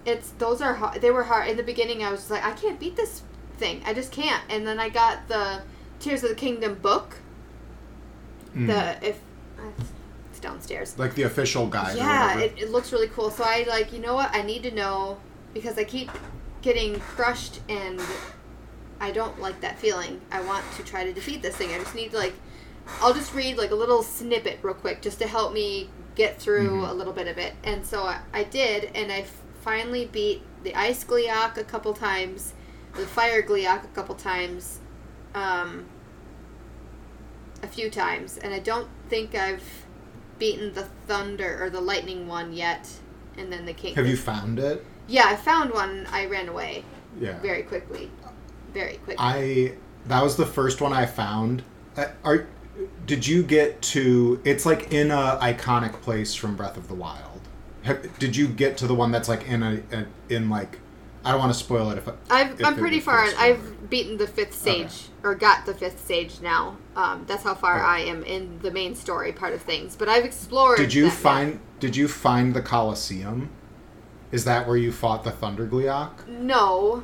it's 0.05 0.31
those 0.31 0.61
are 0.61 0.73
hard. 0.73 0.99
They 0.99 1.09
were 1.09 1.23
hard 1.23 1.47
in 1.47 1.55
the 1.55 1.63
beginning. 1.63 2.03
I 2.03 2.11
was 2.11 2.19
just 2.19 2.31
like, 2.31 2.43
I 2.43 2.51
can't 2.51 2.77
beat 2.81 2.97
this 2.97 3.23
thing. 3.55 3.81
I 3.85 3.93
just 3.93 4.11
can't. 4.11 4.43
And 4.49 4.67
then 4.67 4.77
I 4.77 4.89
got 4.89 5.25
the 5.29 5.61
Tears 6.01 6.23
of 6.23 6.29
the 6.29 6.35
Kingdom 6.35 6.73
book. 6.75 7.15
Mm. 8.53 8.67
The 8.67 9.07
if 9.07 9.19
uh, 9.57 9.71
it's 10.29 10.41
downstairs. 10.41 10.99
like 10.99 11.15
the 11.15 11.23
official 11.23 11.65
guide. 11.65 11.95
Yeah, 11.95 12.39
it, 12.39 12.55
it 12.57 12.71
looks 12.71 12.91
really 12.91 13.07
cool. 13.07 13.29
So 13.29 13.45
I 13.45 13.65
like, 13.69 13.93
you 13.93 13.99
know 13.99 14.15
what? 14.15 14.35
I 14.35 14.41
need 14.41 14.63
to 14.63 14.71
know 14.71 15.17
because 15.53 15.77
I 15.77 15.85
keep 15.85 16.11
getting 16.61 16.99
crushed 16.99 17.61
and 17.69 18.01
I 18.99 19.11
don't 19.11 19.39
like 19.39 19.61
that 19.61 19.79
feeling. 19.79 20.19
I 20.31 20.41
want 20.41 20.65
to 20.77 20.83
try 20.83 21.03
to 21.05 21.13
defeat 21.13 21.41
this 21.41 21.55
thing. 21.55 21.71
I 21.73 21.77
just 21.79 21.95
need 21.95 22.11
to 22.11 22.17
like 22.17 22.33
I'll 23.01 23.13
just 23.13 23.33
read 23.33 23.57
like 23.57 23.71
a 23.71 23.75
little 23.75 24.01
snippet 24.03 24.59
real 24.63 24.73
quick 24.73 25.01
just 25.01 25.19
to 25.19 25.27
help 25.27 25.53
me 25.53 25.89
get 26.15 26.41
through 26.41 26.69
Mhm. 26.81 26.89
a 26.89 26.93
little 26.93 27.13
bit 27.13 27.27
of 27.27 27.37
it. 27.37 27.53
And 27.63 27.85
so 27.85 28.03
I, 28.03 28.19
I 28.33 28.43
did 28.43 28.91
and 28.95 29.11
I 29.11 29.19
f- 29.19 29.41
finally 29.61 30.05
beat 30.05 30.41
the 30.63 30.75
ice 30.75 31.03
Gleeok 31.03 31.55
a 31.57 31.63
couple 31.63 31.93
times, 31.93 32.53
the 32.95 33.05
fire 33.05 33.41
Gleeok 33.43 33.83
a 33.85 33.87
couple 33.89 34.15
times. 34.15 34.79
Um 35.35 35.85
a 37.61 37.67
few 37.67 37.89
times 37.89 38.37
and 38.37 38.53
I 38.53 38.59
don't 38.59 38.87
think 39.09 39.35
I've 39.35 39.85
beaten 40.39 40.73
the 40.73 40.83
thunder 41.07 41.61
or 41.61 41.69
the 41.69 41.81
lightning 41.81 42.27
one 42.27 42.53
yet 42.53 42.89
and 43.37 43.51
then 43.51 43.65
the 43.65 43.73
king 43.73 43.95
Have 43.95 44.07
you 44.07 44.15
found 44.17 44.59
it? 44.59 44.85
Yeah 45.09 45.25
i 45.27 45.35
found 45.35 45.73
one 45.73 46.07
i 46.11 46.25
ran 46.25 46.47
away 46.47 46.83
Yeah. 47.19 47.39
very 47.39 47.63
quickly 47.63 48.09
very 48.73 48.95
quickly 48.97 49.15
I 49.19 49.73
that 50.05 50.23
was 50.23 50.37
the 50.37 50.45
first 50.45 50.79
one 50.79 50.93
I 50.93 51.05
found. 51.05 51.61
Uh, 51.97 52.05
are 52.23 52.47
did 53.05 53.27
you 53.27 53.43
get 53.43 53.81
to? 53.93 54.39
It's 54.45 54.65
like 54.65 54.93
in 54.93 55.11
a 55.11 55.37
iconic 55.41 55.93
place 56.01 56.33
from 56.33 56.55
Breath 56.55 56.77
of 56.77 56.87
the 56.87 56.93
Wild. 56.95 57.41
Have, 57.83 58.17
did 58.17 58.35
you 58.35 58.47
get 58.47 58.77
to 58.77 58.87
the 58.87 58.95
one 58.95 59.11
that's 59.11 59.27
like 59.27 59.45
in 59.47 59.61
a, 59.63 59.81
a 59.91 60.05
in 60.33 60.49
like? 60.49 60.79
I 61.25 61.31
don't 61.31 61.39
want 61.41 61.51
to 61.51 61.59
spoil 61.59 61.89
it 61.91 61.97
if. 61.97 62.07
I, 62.07 62.13
I've, 62.29 62.59
if 62.61 62.65
i'm 62.65 62.77
pretty 62.77 63.01
far 63.01 63.25
i've 63.37 63.89
beaten 63.89 64.17
the 64.17 64.25
fifth 64.27 64.53
stage 64.53 64.85
Okay. 64.85 65.01
or 65.23 65.35
got 65.35 65.65
the 65.65 65.73
fifth 65.73 66.03
stage 66.05 66.39
now 66.41 66.77
um, 66.95 67.25
that's 67.27 67.43
how 67.43 67.55
far 67.55 67.83
i 67.83 67.99
am 67.99 68.23
in 68.23 68.57
the 68.61 68.71
main 68.71 68.95
story 68.95 69.33
part 69.33 69.53
of 69.53 69.61
things 69.61 69.97
but 69.97 70.07
i've 70.07 70.23
explored 70.23 70.77
Did 70.77 70.93
you 70.93 71.03
that 71.03 71.09
map. 71.09 71.17
find? 71.17 71.59
Did 71.81 71.95
you 71.97 72.07
find 72.07 72.53
the 72.53 72.61
Colosseum? 72.61 73.49
Is 74.31 74.45
that 74.45 74.67
where 74.67 74.77
you 74.77 74.91
fought 74.91 75.23
the 75.23 75.31
Thunder 75.31 75.65
Gleeok? 75.67 76.27
no 76.27 77.03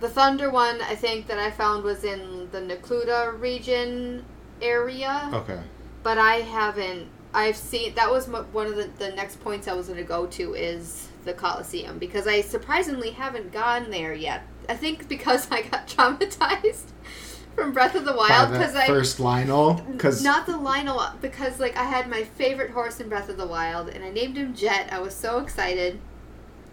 the 0.00 0.08
thunder 0.08 0.50
one 0.50 0.80
i 0.82 0.96
think 0.96 1.28
that 1.28 1.38
i 1.38 1.48
found 1.48 1.84
was 1.84 2.02
in 2.02 2.48
the 2.50 2.58
Necluda 2.60 3.38
region 3.40 4.24
area 4.60 5.30
Okay. 5.32 5.60
but 6.02 6.18
I 6.18 6.36
haven't. 6.36 7.06
I've 7.34 7.56
seen 7.56 7.94
that 7.94 8.10
was 8.10 8.28
one 8.28 8.66
of 8.66 8.76
the, 8.76 8.90
the 8.98 9.10
next 9.12 9.40
points 9.40 9.66
I 9.66 9.72
was 9.72 9.86
going 9.86 9.98
to 9.98 10.04
go 10.04 10.26
to 10.26 10.54
is 10.54 11.08
the 11.24 11.32
Coliseum 11.32 11.98
because 11.98 12.26
I 12.26 12.42
surprisingly 12.42 13.10
haven't 13.12 13.52
gone 13.52 13.90
there 13.90 14.12
yet. 14.12 14.42
I 14.68 14.74
think 14.76 15.08
because 15.14 15.50
I 15.50 15.62
got 15.62 15.88
traumatized 15.88 16.90
from 17.54 17.72
Breath 17.72 17.94
of 17.94 18.04
the 18.04 18.12
Wild 18.14 18.50
because 18.52 18.74
I 18.74 18.86
first 18.86 19.18
Lynel, 19.18 19.86
because 19.92 20.22
not 20.22 20.46
the 20.46 20.52
Lynel 20.52 21.20
because 21.20 21.58
like 21.60 21.76
I 21.76 21.84
had 21.84 22.10
my 22.10 22.22
favorite 22.24 22.70
horse 22.72 23.00
in 23.00 23.08
Breath 23.08 23.28
of 23.28 23.36
the 23.36 23.46
Wild 23.46 23.88
and 23.88 24.04
I 24.04 24.10
named 24.10 24.36
him 24.36 24.54
Jet. 24.54 24.92
I 24.92 24.98
was 24.98 25.14
so 25.14 25.38
excited. 25.38 26.00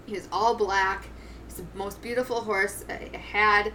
He 0.10 0.16
was 0.16 0.28
all 0.32 0.56
black. 0.56 1.08
He's 1.46 1.58
the 1.58 1.66
most 1.76 2.02
beautiful 2.02 2.42
horse 2.42 2.84
I 2.90 3.16
had, 3.16 3.72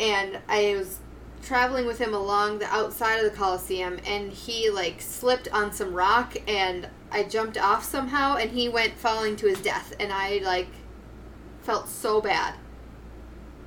and 0.00 0.38
I 0.48 0.74
was 0.76 1.00
traveling 1.42 1.86
with 1.86 1.98
him 1.98 2.14
along 2.14 2.58
the 2.58 2.66
outside 2.66 3.16
of 3.16 3.30
the 3.30 3.36
Coliseum, 3.36 3.98
and 4.06 4.32
he 4.32 4.70
like 4.70 5.00
slipped 5.00 5.48
on 5.52 5.72
some 5.72 5.92
rock, 5.92 6.36
and 6.48 6.88
I 7.10 7.24
jumped 7.24 7.58
off 7.58 7.84
somehow, 7.84 8.36
and 8.36 8.50
he 8.50 8.68
went 8.68 8.94
falling 8.98 9.36
to 9.36 9.46
his 9.46 9.60
death, 9.60 9.94
and 10.00 10.12
I 10.12 10.38
like 10.42 10.68
felt 11.62 11.88
so 11.88 12.20
bad. 12.20 12.54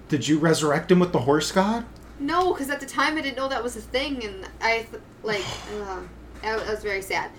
did 0.09 0.27
you 0.27 0.39
resurrect 0.39 0.91
him 0.91 0.99
with 0.99 1.11
the 1.11 1.19
horse 1.19 1.51
god? 1.51 1.85
No, 2.19 2.53
because 2.53 2.69
at 2.69 2.79
the 2.79 2.85
time 2.85 3.17
I 3.17 3.21
didn't 3.21 3.37
know 3.37 3.47
that 3.47 3.63
was 3.63 3.75
a 3.75 3.81
thing, 3.81 4.23
and 4.25 4.47
I 4.59 4.87
like 5.23 5.45
uh, 5.81 6.01
I, 6.43 6.53
I 6.53 6.71
was 6.71 6.81
very 6.81 7.01
sad. 7.01 7.29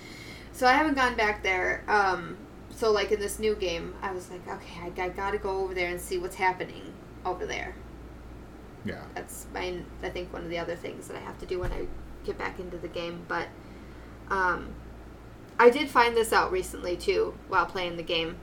So 0.53 0.67
I 0.67 0.73
haven't 0.73 0.95
gone 0.95 1.17
back 1.17 1.43
there. 1.43 1.85
Um, 1.89 2.37
so 2.79 2.93
like 2.93 3.11
in 3.11 3.19
this 3.19 3.41
new 3.41 3.57
game, 3.57 3.93
I 4.03 4.13
was 4.13 4.31
like, 4.31 4.47
okay, 4.47 4.81
I, 4.83 5.07
I 5.07 5.09
got 5.09 5.33
to 5.33 5.39
go 5.39 5.65
over 5.65 5.75
there 5.75 5.91
and 5.91 6.01
see 6.01 6.17
what's 6.17 6.37
happening 6.37 6.93
over 7.25 7.45
there. 7.45 7.75
Yeah. 8.85 9.03
That's 9.17 9.47
my 9.53 9.81
I 10.01 10.11
think 10.11 10.33
one 10.33 10.45
of 10.45 10.49
the 10.49 10.59
other 10.59 10.77
things 10.77 11.09
that 11.09 11.17
I 11.17 11.21
have 11.21 11.39
to 11.39 11.47
do 11.47 11.59
when 11.59 11.73
I 11.73 11.87
get 12.25 12.39
back 12.39 12.61
into 12.61 12.79
the 12.79 12.87
game. 12.87 13.25
But 13.27 13.49
um, 14.31 14.75
I 15.59 15.71
did 15.71 15.89
find 15.89 16.17
this 16.17 16.33
out 16.33 16.53
recently 16.53 16.97
too 16.97 17.35
while 17.49 17.67
playing 17.67 17.97
the 17.97 18.05
game. 18.05 18.37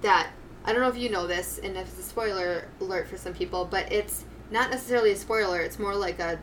That 0.00 0.30
I 0.64 0.72
don't 0.72 0.80
know 0.80 0.88
if 0.88 0.96
you 0.96 1.10
know 1.10 1.26
this, 1.26 1.60
and 1.62 1.76
if 1.76 1.88
it's 1.88 1.98
a 1.98 2.02
spoiler 2.02 2.66
alert 2.80 3.08
for 3.08 3.18
some 3.18 3.34
people, 3.34 3.66
but 3.66 3.92
it's 3.92 4.24
not 4.50 4.70
necessarily 4.70 5.12
a 5.12 5.16
spoiler. 5.16 5.60
It's 5.60 5.78
more 5.78 5.94
like 5.94 6.18
a 6.18 6.40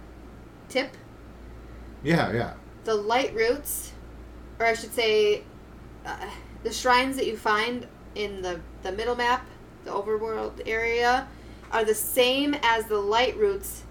tip. 0.68 0.96
Yeah, 2.04 2.32
yeah. 2.32 2.54
The 2.84 2.94
light 2.94 3.34
roots, 3.34 3.94
or 4.60 4.68
I 4.68 4.74
should 4.74 4.94
say, 4.94 5.44
uh, 6.06 6.30
the 6.64 6.72
shrines 6.74 7.16
that 7.18 7.26
you 7.28 7.38
find 7.38 7.88
in 8.16 8.42
the 8.42 8.60
the 8.84 8.92
middle 8.92 9.16
map, 9.16 9.46
the 9.86 9.92
overworld 9.92 10.62
area, 10.66 11.28
are 11.72 11.84
the 11.84 11.96
same 11.96 12.56
as 12.64 12.86
the 12.86 12.98
light 12.98 13.38
roots 13.38 13.84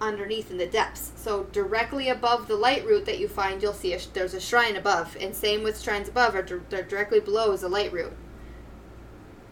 underneath 0.00 0.50
in 0.50 0.58
the 0.58 0.66
depths. 0.66 1.12
So 1.16 1.44
directly 1.52 2.08
above 2.08 2.48
the 2.48 2.56
light 2.56 2.84
root 2.84 3.06
that 3.06 3.18
you 3.18 3.28
find, 3.28 3.62
you'll 3.62 3.72
see 3.72 3.94
a, 3.94 3.98
sh- 3.98 4.06
there's 4.12 4.34
a 4.34 4.40
shrine 4.40 4.76
above, 4.76 5.16
and 5.18 5.34
same 5.34 5.62
with 5.62 5.80
shrines 5.80 6.08
above, 6.08 6.34
or 6.34 6.42
dir- 6.42 6.62
dir- 6.68 6.82
directly 6.82 7.20
below 7.20 7.52
is 7.52 7.62
a 7.62 7.68
light 7.68 7.92
root. 7.92 8.12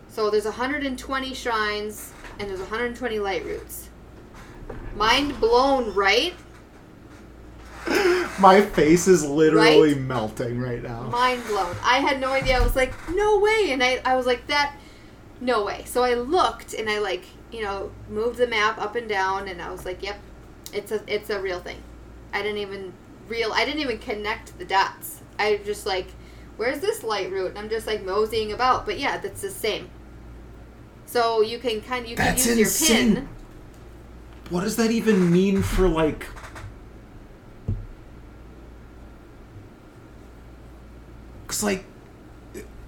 So 0.09 0.31
there's 0.31 0.45
120 0.45 1.35
shrines 1.35 2.13
and 2.39 2.49
there's 2.49 2.61
120 2.61 3.19
light 3.19 3.45
roots. 3.45 3.89
Mind 4.95 5.41
blown, 5.41 5.93
right? 5.95 6.35
My 8.39 8.61
face 8.61 9.07
is 9.07 9.25
literally 9.25 9.95
Right? 9.95 10.01
melting 10.03 10.61
right 10.61 10.83
now. 10.83 11.03
Mind 11.05 11.45
blown. 11.47 11.75
I 11.83 11.99
had 11.99 12.21
no 12.21 12.31
idea. 12.33 12.59
I 12.59 12.63
was 12.63 12.75
like, 12.75 12.93
no 13.11 13.39
way. 13.39 13.69
And 13.71 13.83
I, 13.83 14.01
I 14.05 14.17
was 14.17 14.27
like, 14.27 14.47
that, 14.49 14.75
no 15.41 15.65
way. 15.65 15.85
So 15.87 16.03
I 16.03 16.15
looked 16.15 16.75
and 16.75 16.91
I 16.91 16.99
like, 16.99 17.25
you 17.53 17.63
know, 17.63 17.93
moved 18.09 18.39
the 18.39 18.47
map 18.49 18.79
up 18.79 18.97
and 18.97 19.09
down 19.09 19.47
and 19.49 19.63
I 19.63 19.71
was 19.71 19.85
like, 19.85 20.03
yep, 20.03 20.19
it's 20.73 20.91
a, 20.91 21.01
it's 21.07 21.31
a 21.31 21.41
real 21.41 21.61
thing. 21.61 21.81
I 22.33 22.43
didn't 22.43 22.59
even 22.59 22.93
real, 23.29 23.53
I 23.53 23.65
didn't 23.65 23.81
even 23.81 23.99
connect 23.99 24.59
the 24.59 24.65
dots. 24.65 25.21
I 25.39 25.61
just 25.65 25.87
like, 25.87 26.09
where's 26.57 26.81
this 26.81 27.05
light 27.05 27.31
root? 27.31 27.51
And 27.51 27.59
I'm 27.59 27.69
just 27.69 27.87
like 27.87 28.05
moseying 28.05 28.53
about. 28.53 28.85
But 28.85 28.99
yeah, 28.99 29.19
that's 29.19 29.43
the 29.43 29.51
same. 29.51 29.91
So 31.07 31.41
you 31.41 31.59
can 31.61 31.81
kind 31.83 32.05
of, 32.05 32.11
you 32.11 32.17
can 32.17 32.25
That's 32.27 32.47
use 32.47 32.59
insane. 32.59 33.07
your 33.07 33.15
pin. 33.17 33.29
What 34.51 34.63
does 34.63 34.75
that 34.77 34.91
even 34.91 35.31
mean 35.31 35.63
for 35.63 35.87
like? 35.89 36.27
Cause 41.55 41.63
like, 41.63 41.85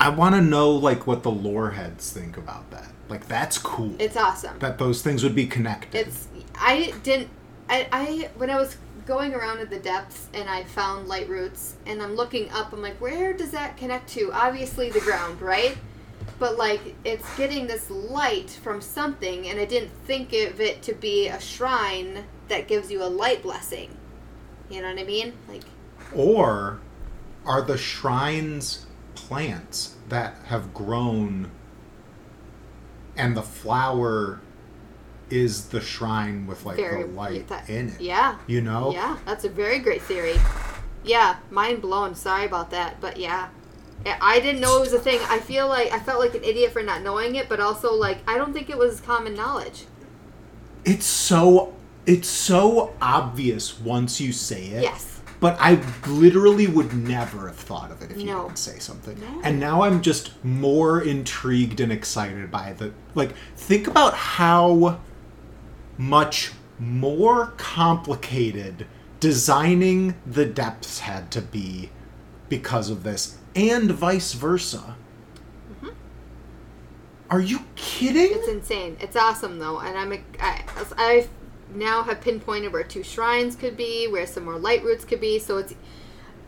I 0.00 0.08
want 0.08 0.34
to 0.34 0.40
know 0.40 0.72
like 0.72 1.06
what 1.06 1.22
the 1.22 1.30
lore 1.30 1.70
heads 1.70 2.12
think 2.12 2.36
about 2.36 2.70
that. 2.72 2.88
Like 3.08 3.28
that's 3.28 3.58
cool. 3.58 3.94
It's 4.00 4.16
awesome. 4.16 4.58
that 4.58 4.78
those 4.78 5.02
things 5.02 5.22
would 5.22 5.36
be 5.36 5.46
connected. 5.46 6.06
It's 6.06 6.26
I 6.56 6.92
didn't 7.04 7.30
I, 7.70 7.88
I 7.92 8.30
when 8.36 8.50
I 8.50 8.58
was 8.58 8.76
going 9.06 9.34
around 9.34 9.60
in 9.60 9.70
the 9.70 9.78
depths 9.78 10.28
and 10.34 10.50
I 10.50 10.64
found 10.64 11.06
light 11.06 11.28
roots 11.28 11.76
and 11.86 12.02
I'm 12.02 12.16
looking 12.16 12.50
up 12.50 12.72
I'm 12.72 12.82
like 12.82 13.00
where 13.00 13.32
does 13.32 13.52
that 13.52 13.76
connect 13.76 14.08
to 14.14 14.32
obviously 14.32 14.90
the 14.90 14.98
ground 14.98 15.40
right 15.40 15.78
but 16.40 16.58
like 16.58 16.96
it's 17.04 17.36
getting 17.36 17.68
this 17.68 17.88
light 17.88 18.50
from 18.50 18.80
something 18.80 19.46
and 19.46 19.60
I 19.60 19.64
didn't 19.64 19.92
think 20.06 20.32
of 20.32 20.60
it 20.60 20.82
to 20.82 20.92
be 20.92 21.28
a 21.28 21.40
shrine 21.40 22.24
that 22.48 22.66
gives 22.66 22.90
you 22.90 23.04
a 23.04 23.06
light 23.06 23.44
blessing 23.44 23.96
you 24.68 24.82
know 24.82 24.88
what 24.88 24.98
I 24.98 25.04
mean 25.04 25.34
like 25.48 25.62
Or 26.12 26.80
are 27.46 27.62
the 27.62 27.78
shrines 27.78 28.86
plants 29.14 29.94
that 30.08 30.34
have 30.46 30.74
grown 30.74 31.50
and 33.16 33.36
the 33.36 33.42
flower 33.42 34.40
is 35.30 35.68
the 35.68 35.80
shrine 35.80 36.46
with 36.46 36.64
like 36.64 36.76
very 36.76 37.02
the 37.04 37.08
light 37.08 37.48
that- 37.48 37.68
in 37.68 37.88
it? 37.88 38.00
yeah 38.00 38.36
You 38.46 38.60
know? 38.60 38.92
Yeah, 38.92 39.16
that's 39.24 39.44
a 39.44 39.48
very 39.48 39.78
great 39.78 40.02
theory. 40.02 40.36
Yeah, 41.04 41.36
mind 41.50 41.80
blown. 41.82 42.14
Sorry 42.16 42.44
about 42.46 42.70
that, 42.70 43.00
but 43.00 43.16
yeah. 43.16 43.48
Yeah, 44.04 44.18
I 44.20 44.40
didn't 44.40 44.60
know 44.60 44.76
it 44.78 44.80
was 44.80 44.92
a 44.92 44.98
thing. 44.98 45.20
I 45.28 45.38
feel 45.38 45.68
like 45.68 45.90
I 45.92 45.98
felt 46.00 46.20
like 46.20 46.34
an 46.34 46.44
idiot 46.44 46.72
for 46.72 46.82
not 46.82 47.02
knowing 47.02 47.36
it, 47.36 47.48
but 47.48 47.60
also 47.60 47.92
like 47.94 48.18
I 48.28 48.36
don't 48.36 48.52
think 48.52 48.68
it 48.70 48.76
was 48.78 49.00
common 49.00 49.34
knowledge. 49.34 49.86
It's 50.84 51.06
so 51.06 51.74
it's 52.06 52.28
so 52.28 52.94
obvious 53.00 53.80
once 53.80 54.20
you 54.20 54.32
say 54.32 54.66
it. 54.66 54.82
Yes. 54.82 55.15
But 55.38 55.56
I 55.60 55.80
literally 56.06 56.66
would 56.66 56.94
never 56.94 57.46
have 57.48 57.56
thought 57.56 57.90
of 57.90 58.00
it 58.02 58.10
if 58.10 58.18
you 58.18 58.24
No. 58.26 58.44
didn't 58.44 58.58
say 58.58 58.78
something. 58.78 59.20
No. 59.20 59.40
And 59.42 59.60
now 59.60 59.82
I'm 59.82 60.00
just 60.02 60.32
more 60.44 61.00
intrigued 61.02 61.78
and 61.80 61.92
excited 61.92 62.50
by 62.50 62.72
the 62.72 62.92
like 63.14 63.34
think 63.56 63.86
about 63.86 64.14
how 64.14 65.00
much 65.98 66.52
more 66.78 67.52
complicated 67.56 68.86
designing 69.20 70.14
the 70.26 70.44
depths 70.44 71.00
had 71.00 71.30
to 71.32 71.40
be 71.42 71.90
because 72.48 72.90
of 72.90 73.02
this 73.02 73.36
and 73.54 73.90
vice 73.90 74.32
versa. 74.34 74.96
Are 77.28 77.40
you 77.40 77.60
kidding? 77.74 78.28
Mm-hmm. 78.30 78.38
It's 78.38 78.48
insane. 78.48 78.96
It's 79.00 79.16
awesome 79.16 79.58
though, 79.58 79.80
and 79.80 79.98
I'm 79.98 80.12
I, 80.40 80.62
I 80.96 81.26
now 81.76 82.02
have 82.02 82.20
pinpointed 82.20 82.72
where 82.72 82.82
two 82.82 83.02
shrines 83.02 83.54
could 83.56 83.76
be, 83.76 84.08
where 84.08 84.26
some 84.26 84.44
more 84.44 84.58
light 84.58 84.82
roots 84.82 85.04
could 85.04 85.20
be. 85.20 85.38
So 85.38 85.58
it's 85.58 85.74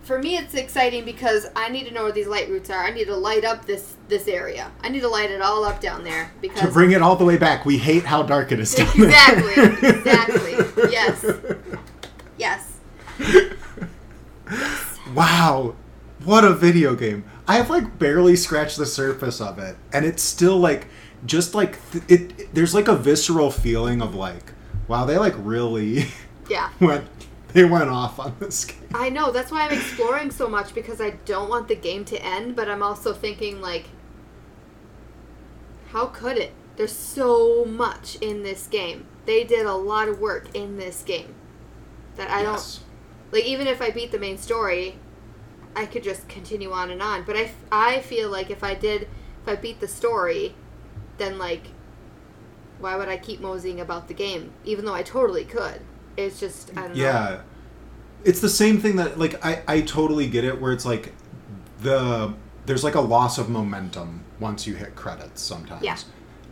for 0.03 0.19
me, 0.19 0.37
it's 0.39 0.55
exciting 0.55 1.05
because 1.05 1.47
I 1.55 1.69
need 1.69 1.85
to 1.87 1.93
know 1.93 2.05
where 2.05 2.13
these 2.13 2.27
light 2.29 2.49
roots 2.49 2.71
are. 2.71 2.83
I 2.83 2.91
need 2.91 3.07
to 3.07 3.17
light 3.17 3.45
up 3.45 3.67
this 3.67 3.97
this 4.09 4.27
area. 4.27 4.71
I 4.83 4.89
need 4.89 5.01
to 5.01 5.09
light 5.09 5.31
it 5.31 5.43
all 5.43 5.65
up 5.65 5.81
down 5.81 6.03
there 6.05 6.33
because 6.41 6.61
to 6.63 6.69
bring 6.71 6.93
it 6.93 7.03
all 7.03 7.17
the 7.17 7.25
way 7.27 7.37
back, 7.37 7.67
we 7.67 7.77
hate 7.79 8.05
how 8.05 8.23
dark 8.23 8.51
it 8.53 8.59
is 8.61 8.75
down 8.75 8.89
there. 8.97 9.09
Exactly, 9.09 9.89
exactly. 9.89 10.89
Yes. 10.91 11.25
Yes. 12.39 12.79
Wow, 15.15 15.75
what 16.25 16.45
a 16.45 16.55
video 16.55 16.95
game! 16.95 17.25
I 17.47 17.57
have 17.57 17.71
like 17.71 17.99
barely 17.99 18.37
scratched 18.37 18.77
the 18.79 18.87
surface 18.87 19.41
of 19.41 19.59
it, 19.59 19.77
and 19.93 20.05
it's 20.05 20.23
still 20.23 20.59
like 20.59 20.87
just 21.27 21.55
like 21.55 21.79
th- 21.93 22.05
it, 22.09 22.39
it- 22.41 22.55
There's 22.55 22.75
like 22.75 22.89
a 22.89 22.95
visceral 22.97 23.51
feeling 23.51 24.01
of 24.03 24.15
like, 24.15 24.53
wow, 24.89 25.05
they 25.05 25.19
like 25.19 25.35
really 25.39 26.07
Yeah. 26.51 26.71
went. 26.81 27.07
They 27.53 27.65
went 27.65 27.89
off 27.89 28.19
on 28.19 28.37
this 28.41 28.65
game. 28.67 28.77
I 28.95 29.09
know. 29.09 29.31
That's 29.33 29.51
why 29.51 29.63
I'm 29.67 29.73
exploring 29.73 30.31
so 30.31 30.49
much 30.49 30.75
because 30.75 31.01
I 31.01 31.11
don't 31.11 31.49
want 31.49 31.69
the 31.69 31.75
game 31.77 32.05
to 32.07 32.23
end, 32.23 32.55
but 32.57 32.69
I'm 32.69 32.83
also 32.83 33.13
thinking 33.15 33.61
like 33.61 33.87
how 35.93 36.07
could 36.07 36.37
it? 36.37 36.53
There's 36.77 36.93
so 36.93 37.65
much 37.65 38.17
in 38.21 38.43
this 38.43 38.67
game. 38.67 39.07
They 39.27 39.45
did 39.45 39.67
a 39.67 39.75
lot 39.75 40.09
of 40.09 40.21
work 40.21 40.55
in 40.55 40.77
this 40.77 41.03
game 41.03 41.35
that 42.17 42.31
I 42.31 42.43
Yes. 42.43 42.77
don't 42.79 42.85
like 43.33 43.45
even 43.45 43.67
if 43.67 43.81
I 43.83 43.91
beat 43.91 44.11
the 44.13 44.19
main 44.19 44.39
story, 44.39 44.99
I 45.77 45.87
could 45.87 46.03
just 46.03 46.29
continue 46.29 46.71
on 46.73 46.91
and 46.91 47.03
on. 47.03 47.25
But 47.25 47.37
I 47.37 47.51
I 47.73 48.01
feel 48.01 48.29
like 48.31 48.51
if 48.51 48.63
I 48.63 48.75
did 48.75 49.03
if 49.43 49.49
I 49.49 49.57
beat 49.57 49.81
the 49.81 49.89
story, 49.89 50.55
then 51.19 51.39
like 51.39 51.63
why 52.81 52.97
would 52.97 53.09
I 53.09 53.17
keep 53.17 53.41
moseying 53.41 53.81
about 53.81 54.09
the 54.09 54.15
game 54.15 54.53
even 54.65 54.85
though 54.85 54.95
I 54.95 55.03
totally 55.03 55.45
could? 55.45 55.81
It's 56.17 56.41
just 56.41 56.71
I 56.77 56.83
don't 56.83 56.97
know. 56.97 57.03
Yeah, 57.03 57.41
it's 58.25 58.41
the 58.41 58.49
same 58.49 58.81
thing 58.81 58.97
that 58.97 59.19
like 59.19 59.45
I 59.45 59.63
I 59.69 59.81
totally 59.83 60.29
get 60.29 60.45
it 60.45 60.61
where 60.61 60.73
it's 60.73 60.85
like 60.87 61.13
the 61.81 62.35
there's 62.67 62.85
like 62.85 62.95
a 62.97 63.01
loss 63.01 63.39
of 63.39 63.49
momentum 63.49 64.25
once 64.41 64.67
you 64.67 64.75
hit 64.75 64.95
credits 64.97 65.41
sometimes. 65.43 65.83
Yeah. 65.83 65.97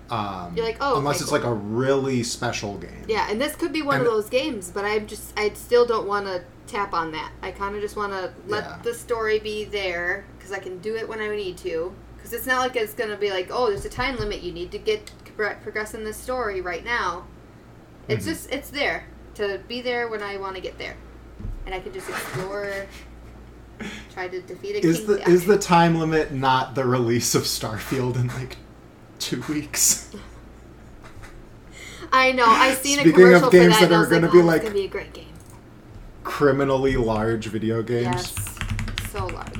Um, 0.08 0.54
You're 0.56 0.64
like, 0.64 0.76
oh, 0.80 0.98
unless 0.98 1.16
okay, 1.16 1.22
it's 1.22 1.30
cool. 1.30 1.38
like 1.40 1.48
a 1.48 1.52
really 1.52 2.22
special 2.22 2.78
game. 2.78 3.04
Yeah, 3.08 3.26
and 3.28 3.40
this 3.40 3.56
could 3.56 3.72
be 3.72 3.82
one 3.82 3.96
And- 3.98 4.06
of 4.06 4.12
those 4.12 4.28
games, 4.30 4.70
but 4.70 4.84
I'm 4.84 5.06
just 5.06 5.32
I 5.36 5.50
still 5.54 5.84
don't 5.84 6.06
want 6.06 6.26
to 6.26 6.44
tap 6.68 6.94
on 6.94 7.10
that. 7.12 7.32
I 7.42 7.50
kind 7.50 7.74
of 7.74 7.80
just 7.82 7.96
want 7.96 8.12
to 8.12 8.32
let 8.46 8.64
Yeah. 8.64 8.78
the 8.82 8.94
story 8.94 9.40
be 9.40 9.64
there 9.64 10.24
because 10.38 10.52
I 10.52 10.58
can 10.60 10.78
do 10.78 10.94
it 10.94 11.08
when 11.08 11.20
I 11.20 11.28
need 11.34 11.56
to. 11.58 11.92
Because 12.16 12.32
it's 12.32 12.46
not 12.46 12.60
like 12.60 12.76
it's 12.76 12.94
gonna 12.94 13.16
be 13.16 13.30
like, 13.30 13.48
oh, 13.50 13.68
there's 13.68 13.84
a 13.84 13.88
time 13.90 14.16
limit. 14.16 14.42
You 14.42 14.52
need 14.52 14.70
to 14.72 14.78
get 14.78 15.10
pro- 15.36 15.54
progress 15.56 15.94
in 15.94 16.04
this 16.04 16.16
story 16.16 16.60
right 16.60 16.84
now. 16.84 17.24
It's 18.08 18.24
Mhm. 18.24 18.28
just 18.28 18.50
it's 18.50 18.70
there 18.70 19.04
to 19.34 19.60
be 19.68 19.80
there 19.82 20.08
when 20.08 20.22
I 20.22 20.36
want 20.38 20.54
to 20.56 20.60
get 20.62 20.78
there, 20.78 20.96
and 21.66 21.74
I 21.74 21.80
can 21.80 21.92
just 21.92 22.08
explore. 22.08 22.86
try 24.14 24.26
to 24.26 24.40
defeat 24.40 24.76
a 24.76 24.86
Is 24.86 24.98
king. 25.00 25.06
the 25.06 25.28
is 25.28 25.44
the 25.44 25.58
time 25.58 25.98
limit 25.98 26.32
not 26.32 26.74
the 26.74 26.84
release 26.86 27.34
of 27.34 27.42
Starfield 27.42 28.16
in 28.16 28.28
like 28.28 28.56
two 29.18 29.42
weeks? 29.50 30.10
I 32.12 32.32
know. 32.32 32.46
I 32.46 32.72
seen 32.74 33.00
Speaking 33.00 33.10
a 33.12 33.14
commercial 33.14 33.46
of 33.48 33.52
games 33.52 33.74
for 33.74 33.80
that, 33.82 33.90
that 33.90 33.94
are 33.96 34.06
gonna 34.06 34.22
like, 34.26 34.32
be 34.32 34.38
oh, 34.40 34.44
like- 34.44 34.56
it's 34.62 34.64
gonna 34.70 34.74
be 34.80 34.84
a 34.86 34.88
great 34.88 35.12
game. 35.12 35.26
Criminally 36.24 36.96
large 36.96 37.46
video 37.48 37.82
games. 37.82 38.32
Yes, 38.34 38.58
so 39.12 39.26
large. 39.26 39.52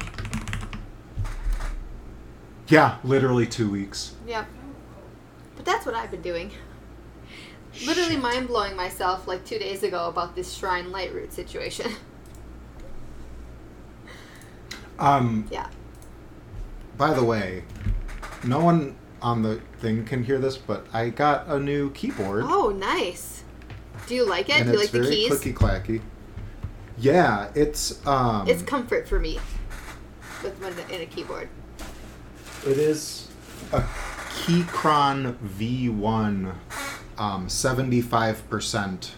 Yeah, 2.69 2.97
literally 3.05 3.47
two 3.47 3.71
weeks. 3.71 4.15
Yep. 4.27 4.47
That's 5.67 5.85
what 5.85 5.95
I've 5.95 6.11
been 6.11 6.23
doing. 6.23 6.51
Literally 7.85 8.17
mind 8.17 8.47
blowing 8.47 8.75
myself 8.75 9.27
like 9.29 9.45
two 9.45 9.59
days 9.59 9.83
ago 9.83 10.09
about 10.09 10.35
this 10.35 10.55
shrine 10.55 10.91
light 10.91 11.13
root 11.13 11.33
situation. 11.33 11.93
Um, 14.99 15.47
yeah. 15.51 15.69
by 16.97 17.13
the 17.13 17.23
way, 17.23 17.65
no 18.45 18.61
one 18.61 18.97
on 19.21 19.43
the 19.43 19.61
thing 19.79 20.07
can 20.07 20.25
hear 20.25 20.39
this, 20.39 20.57
but 20.57 20.87
I 20.93 21.11
got 21.11 21.47
a 21.49 21.59
new 21.61 21.91
keyboard. 21.91 22.45
Oh, 22.47 22.71
nice. 22.71 23.43
Do 24.07 24.15
you 24.15 24.25
like 24.27 24.49
it? 24.49 24.57
and 24.61 24.67
Do 24.67 24.73
you 24.73 24.81
it's 24.81 24.95
like 24.95 25.03
the 25.03 25.03
very 25.03 25.15
keys? 25.17 25.33
clicky 25.33 25.53
clacky. 25.55 26.01
Yeah, 26.97 27.51
it's 27.55 28.07
um 28.07 28.49
It's 28.49 28.63
comfort 28.63 29.07
for 29.07 29.19
me 29.21 29.39
with 30.43 30.59
one 30.63 30.73
in 30.91 31.03
a 31.03 31.07
keyboard. 31.07 31.49
it 32.67 32.79
is 32.79 33.29
a 33.73 33.83
Keychron 34.47 35.35
V1 35.59 36.55
um 37.19 37.47
75% 37.49 39.11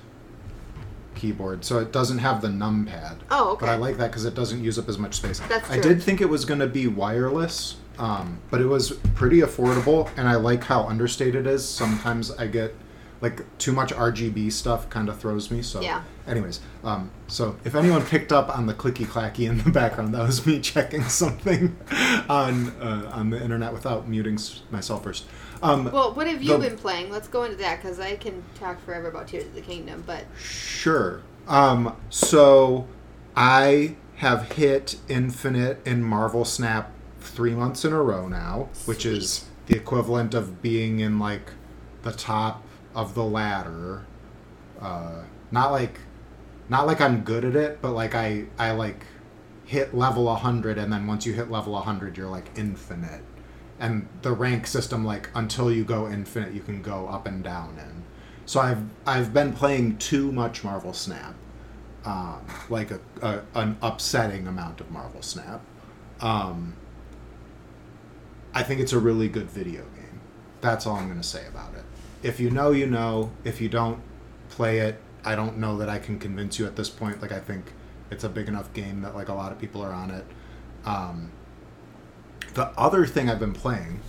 keyboard. 1.14 1.64
So 1.64 1.80
it 1.80 1.92
doesn't 1.92 2.18
have 2.18 2.40
the 2.40 2.48
numpad. 2.48 3.18
Oh, 3.30 3.50
okay. 3.50 3.66
But 3.66 3.68
I 3.68 3.76
like 3.76 3.98
that 3.98 4.10
cuz 4.10 4.24
it 4.24 4.34
doesn't 4.34 4.64
use 4.64 4.78
up 4.78 4.88
as 4.88 4.98
much 4.98 5.16
space. 5.16 5.40
That's 5.48 5.70
I 5.70 5.78
did 5.80 6.02
think 6.02 6.22
it 6.22 6.30
was 6.30 6.46
going 6.46 6.60
to 6.60 6.66
be 6.66 6.86
wireless. 6.86 7.76
Um, 7.98 8.38
but 8.48 8.60
it 8.62 8.66
was 8.66 8.92
pretty 9.16 9.40
affordable 9.40 10.08
and 10.16 10.28
I 10.28 10.36
like 10.36 10.64
how 10.64 10.84
understated 10.84 11.46
it 11.46 11.52
is. 11.52 11.68
Sometimes 11.68 12.30
I 12.30 12.46
get 12.46 12.74
like 13.20 13.42
too 13.58 13.72
much 13.72 13.92
RGB 13.92 14.52
stuff 14.52 14.88
kind 14.90 15.08
of 15.08 15.18
throws 15.18 15.50
me. 15.50 15.60
So, 15.62 15.80
Yeah. 15.80 16.02
anyways, 16.26 16.60
um, 16.84 17.10
so 17.26 17.56
if 17.64 17.74
anyone 17.74 18.04
picked 18.04 18.32
up 18.32 18.56
on 18.56 18.66
the 18.66 18.74
clicky 18.74 19.06
clacky 19.06 19.48
in 19.48 19.58
the 19.62 19.70
background, 19.70 20.14
that 20.14 20.22
was 20.26 20.46
me 20.46 20.60
checking 20.72 21.02
something 21.04 21.76
on 22.28 22.70
uh, 22.80 23.10
on 23.12 23.30
the 23.30 23.42
internet 23.42 23.72
without 23.72 24.08
muting 24.08 24.38
myself 24.70 25.02
first. 25.04 25.24
Um, 25.62 25.90
Well, 25.90 26.14
what 26.14 26.26
have 26.28 26.42
you 26.42 26.52
The- 26.58 26.68
been 26.68 26.76
playing? 26.76 27.10
Let's 27.10 27.26
go 27.28 27.42
into 27.44 27.56
that 27.56 27.82
because 27.82 27.98
I 27.98 28.14
can 28.16 28.44
talk 28.58 28.80
forever 28.84 29.08
about 29.08 29.26
Tears 29.28 29.46
of 29.46 29.54
the 29.54 29.60
Kingdom. 29.62 30.04
But 30.06 30.24
Sure. 30.40 31.20
Um, 31.48 31.96
so 32.10 32.86
I 33.36 33.96
have 34.16 34.52
hit 34.52 34.96
Infinite 35.08 35.80
in 35.84 36.02
Marvel 36.02 36.44
Snap 36.44 36.92
three 37.20 37.54
months 37.54 37.84
in 37.84 37.92
a 37.92 38.00
row 38.02 38.28
now, 38.28 38.68
which 38.84 39.04
is 39.06 39.46
the 39.66 39.76
equivalent 39.76 40.34
of 40.34 40.62
being 40.62 41.00
in 41.00 41.18
like 41.18 41.50
the 42.02 42.12
top 42.12 42.62
of 42.98 43.14
the 43.14 43.24
ladder. 43.24 44.04
Uh, 44.80 45.22
not 45.52 45.70
like, 45.70 46.00
not 46.68 46.86
like 46.86 47.00
I'm 47.00 47.22
good 47.22 47.44
at 47.44 47.54
it, 47.54 47.80
but 47.80 47.92
like 47.92 48.14
I 48.14 48.46
I 48.58 48.72
like 48.72 49.04
hit 49.64 49.94
level 49.94 50.24
100 50.24 50.78
and 50.78 50.92
then 50.92 51.06
once 51.06 51.24
you 51.26 51.32
hit 51.34 51.50
level 51.50 51.74
100 51.74 52.16
you're 52.16 52.28
like 52.28 52.50
infinite. 52.56 53.22
And 53.78 54.08
the 54.22 54.32
rank 54.32 54.66
system 54.66 55.04
like 55.04 55.30
until 55.34 55.70
you 55.70 55.84
go 55.84 56.08
infinite 56.08 56.52
you 56.52 56.60
can 56.60 56.82
go 56.82 57.06
up 57.06 57.26
and 57.26 57.44
down 57.44 57.78
in. 57.78 58.02
So 58.46 58.60
i've 58.60 58.82
i've 59.06 59.32
been 59.32 59.52
playing 59.52 59.98
too 59.98 60.32
much 60.32 60.64
marvel 60.64 60.94
snap 60.94 61.34
um, 62.04 62.40
like 62.70 62.90
a, 62.90 63.00
a 63.22 63.42
an 63.54 63.76
upsetting 63.82 64.46
amount 64.46 64.80
of 64.80 64.90
marvel 64.90 65.22
snap. 65.22 65.60
Um, 66.20 66.74
i 68.54 68.62
think 68.62 68.80
it's 68.80 68.94
a 68.94 68.98
really 68.98 69.28
good 69.28 69.50
video 69.50 69.82
game. 69.94 70.20
That's 70.62 70.86
all 70.86 70.96
i'm 70.96 71.06
going 71.06 71.20
to 71.20 71.28
say 71.36 71.46
about 71.46 71.67
it 71.67 71.67
if 72.22 72.40
you 72.40 72.50
know 72.50 72.70
you 72.70 72.86
know 72.86 73.30
if 73.44 73.60
you 73.60 73.68
don't 73.68 74.00
play 74.50 74.78
it 74.78 75.00
i 75.24 75.34
don't 75.34 75.56
know 75.58 75.76
that 75.76 75.88
i 75.88 75.98
can 75.98 76.18
convince 76.18 76.58
you 76.58 76.66
at 76.66 76.76
this 76.76 76.88
point 76.88 77.20
like 77.22 77.32
i 77.32 77.38
think 77.40 77.72
it's 78.10 78.24
a 78.24 78.28
big 78.28 78.48
enough 78.48 78.72
game 78.72 79.02
that 79.02 79.14
like 79.14 79.28
a 79.28 79.34
lot 79.34 79.52
of 79.52 79.58
people 79.58 79.82
are 79.82 79.92
on 79.92 80.10
it 80.10 80.24
um, 80.84 81.30
the 82.54 82.66
other 82.78 83.06
thing 83.06 83.28
I've 83.28 83.38
been 83.38 83.52
playing, 83.52 84.00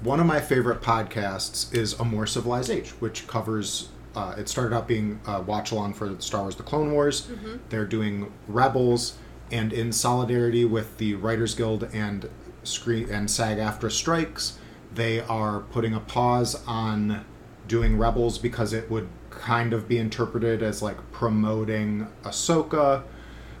one 0.00 0.20
of 0.20 0.26
my 0.26 0.40
favorite 0.40 0.80
podcasts 0.80 1.72
is 1.74 1.92
A 1.94 2.04
More 2.04 2.26
Civilized 2.26 2.70
Age, 2.70 2.90
which 3.00 3.26
covers. 3.26 3.88
Uh, 4.14 4.34
it 4.36 4.48
started 4.48 4.74
out 4.74 4.88
being 4.88 5.20
a 5.24 5.40
watch 5.40 5.70
along 5.70 5.94
for 5.94 6.18
Star 6.20 6.42
Wars: 6.42 6.56
The 6.56 6.62
Clone 6.62 6.92
Wars. 6.92 7.28
They're 7.68 7.86
doing 7.86 8.32
Rebels, 8.48 9.18
and 9.52 9.72
in 9.72 9.92
solidarity 9.92 10.64
with 10.64 10.98
the 10.98 11.14
Writers 11.14 11.54
Guild 11.54 11.84
and 11.92 12.28
Screen 12.62 13.08
and 13.10 13.30
SAG-AFTRA 13.30 13.90
strikes, 13.90 14.58
they 14.94 15.20
are 15.20 15.60
putting 15.60 15.94
a 15.94 16.00
pause 16.00 16.62
on 16.66 17.24
doing 17.68 17.96
Rebels 17.96 18.38
because 18.38 18.72
it 18.72 18.90
would 18.90 19.08
kind 19.30 19.72
of 19.72 19.88
be 19.88 19.98
interpreted 19.98 20.62
as 20.62 20.82
like 20.82 20.96
promoting 21.12 22.08
Ahsoka, 22.24 23.04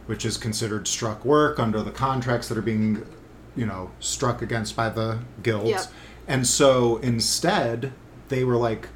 which 0.06 0.24
is 0.24 0.36
considered 0.36 0.88
struck 0.88 1.24
work 1.24 1.58
under 1.58 1.82
the 1.82 1.92
contracts 1.92 2.48
that 2.48 2.58
are 2.58 2.62
being, 2.62 3.06
you 3.54 3.66
know, 3.66 3.90
struck 4.00 4.42
against 4.42 4.74
by 4.74 4.88
the 4.88 5.20
guilds. 5.42 5.70
Yep. 5.70 5.84
And 6.26 6.46
so 6.46 6.96
instead, 6.98 7.92
they 8.28 8.44
were 8.44 8.56
like, 8.56 8.88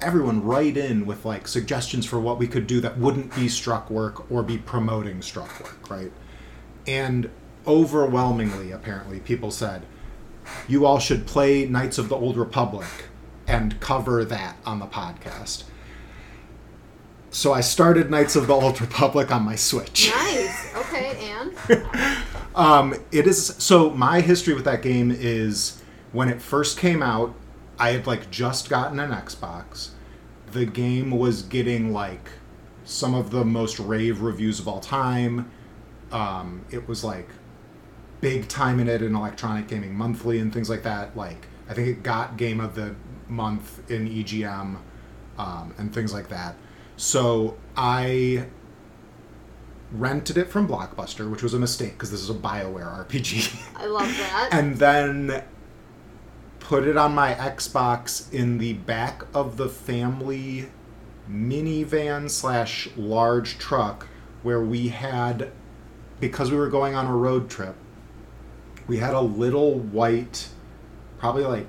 everyone 0.00 0.42
write 0.42 0.76
in 0.76 1.04
with 1.04 1.24
like 1.24 1.46
suggestions 1.46 2.06
for 2.06 2.18
what 2.18 2.38
we 2.38 2.46
could 2.46 2.66
do 2.66 2.80
that 2.80 2.96
wouldn't 2.96 3.34
be 3.34 3.48
struck 3.48 3.90
work 3.90 4.30
or 4.30 4.42
be 4.42 4.56
promoting 4.58 5.20
struck 5.22 5.60
work, 5.60 5.90
right? 5.90 6.12
And 6.86 7.30
overwhelmingly, 7.66 8.72
apparently, 8.72 9.20
people 9.20 9.50
said, 9.50 9.82
you 10.68 10.86
all 10.86 10.98
should 10.98 11.26
play 11.26 11.66
Knights 11.66 11.98
of 11.98 12.08
the 12.08 12.16
Old 12.16 12.36
Republic 12.36 12.86
and 13.46 13.78
cover 13.80 14.24
that 14.24 14.56
on 14.64 14.78
the 14.78 14.86
podcast. 14.86 15.64
So 17.30 17.52
I 17.52 17.60
started 17.60 18.10
Knights 18.10 18.36
of 18.36 18.46
the 18.46 18.54
Old 18.54 18.80
Republic 18.80 19.30
on 19.30 19.42
my 19.42 19.56
Switch. 19.56 20.10
nice. 20.10 20.74
Okay, 20.76 21.32
and 21.68 21.86
Um, 22.54 22.94
it 23.12 23.26
is 23.26 23.54
so 23.58 23.90
my 23.90 24.20
history 24.20 24.54
with 24.54 24.64
that 24.64 24.82
game 24.82 25.10
is 25.10 25.82
when 26.12 26.28
it 26.28 26.42
first 26.42 26.78
came 26.78 27.02
out, 27.02 27.34
I 27.78 27.92
had 27.92 28.06
like 28.06 28.30
just 28.30 28.68
gotten 28.68 28.98
an 28.98 29.10
Xbox. 29.10 29.90
The 30.52 30.66
game 30.66 31.10
was 31.12 31.42
getting 31.42 31.92
like 31.92 32.28
some 32.84 33.14
of 33.14 33.30
the 33.30 33.44
most 33.44 33.78
rave 33.78 34.20
reviews 34.20 34.58
of 34.58 34.66
all 34.66 34.80
time. 34.80 35.50
Um, 36.10 36.64
it 36.70 36.88
was 36.88 37.04
like 37.04 37.28
big 38.20 38.48
time 38.48 38.80
in 38.80 38.88
it 38.88 39.02
in 39.02 39.14
Electronic 39.14 39.68
Gaming 39.68 39.94
Monthly 39.94 40.38
and 40.38 40.52
things 40.52 40.68
like 40.68 40.82
that. 40.82 41.16
Like 41.16 41.46
I 41.68 41.74
think 41.74 41.88
it 41.88 42.02
got 42.02 42.36
Game 42.36 42.60
of 42.60 42.74
the 42.74 42.94
Month 43.28 43.90
in 43.90 44.08
EGM 44.08 44.78
um, 45.38 45.74
and 45.78 45.94
things 45.94 46.12
like 46.12 46.28
that. 46.28 46.56
So 46.96 47.56
I 47.76 48.46
rented 49.92 50.36
it 50.36 50.48
from 50.48 50.68
Blockbuster, 50.68 51.30
which 51.30 51.42
was 51.42 51.54
a 51.54 51.58
mistake 51.58 51.92
because 51.92 52.10
this 52.10 52.20
is 52.20 52.30
a 52.30 52.34
BioWare 52.34 53.06
RPG, 53.06 53.58
I 53.76 53.86
love 53.86 54.08
that. 54.08 54.48
and 54.52 54.76
then 54.76 55.42
put 56.60 56.86
it 56.86 56.96
on 56.96 57.14
my 57.14 57.34
Xbox 57.34 58.32
in 58.32 58.58
the 58.58 58.74
back 58.74 59.24
of 59.34 59.56
the 59.56 59.68
family 59.68 60.70
minivan 61.28 62.28
slash 62.28 62.88
large 62.96 63.58
truck 63.58 64.06
where 64.42 64.62
we 64.62 64.88
had 64.88 65.50
because 66.18 66.50
we 66.50 66.56
were 66.56 66.68
going 66.68 66.94
on 66.94 67.06
a 67.06 67.16
road 67.16 67.48
trip 67.48 67.76
we 68.90 68.96
had 68.96 69.14
a 69.14 69.20
little 69.20 69.78
white 69.78 70.48
probably 71.20 71.44
like 71.44 71.68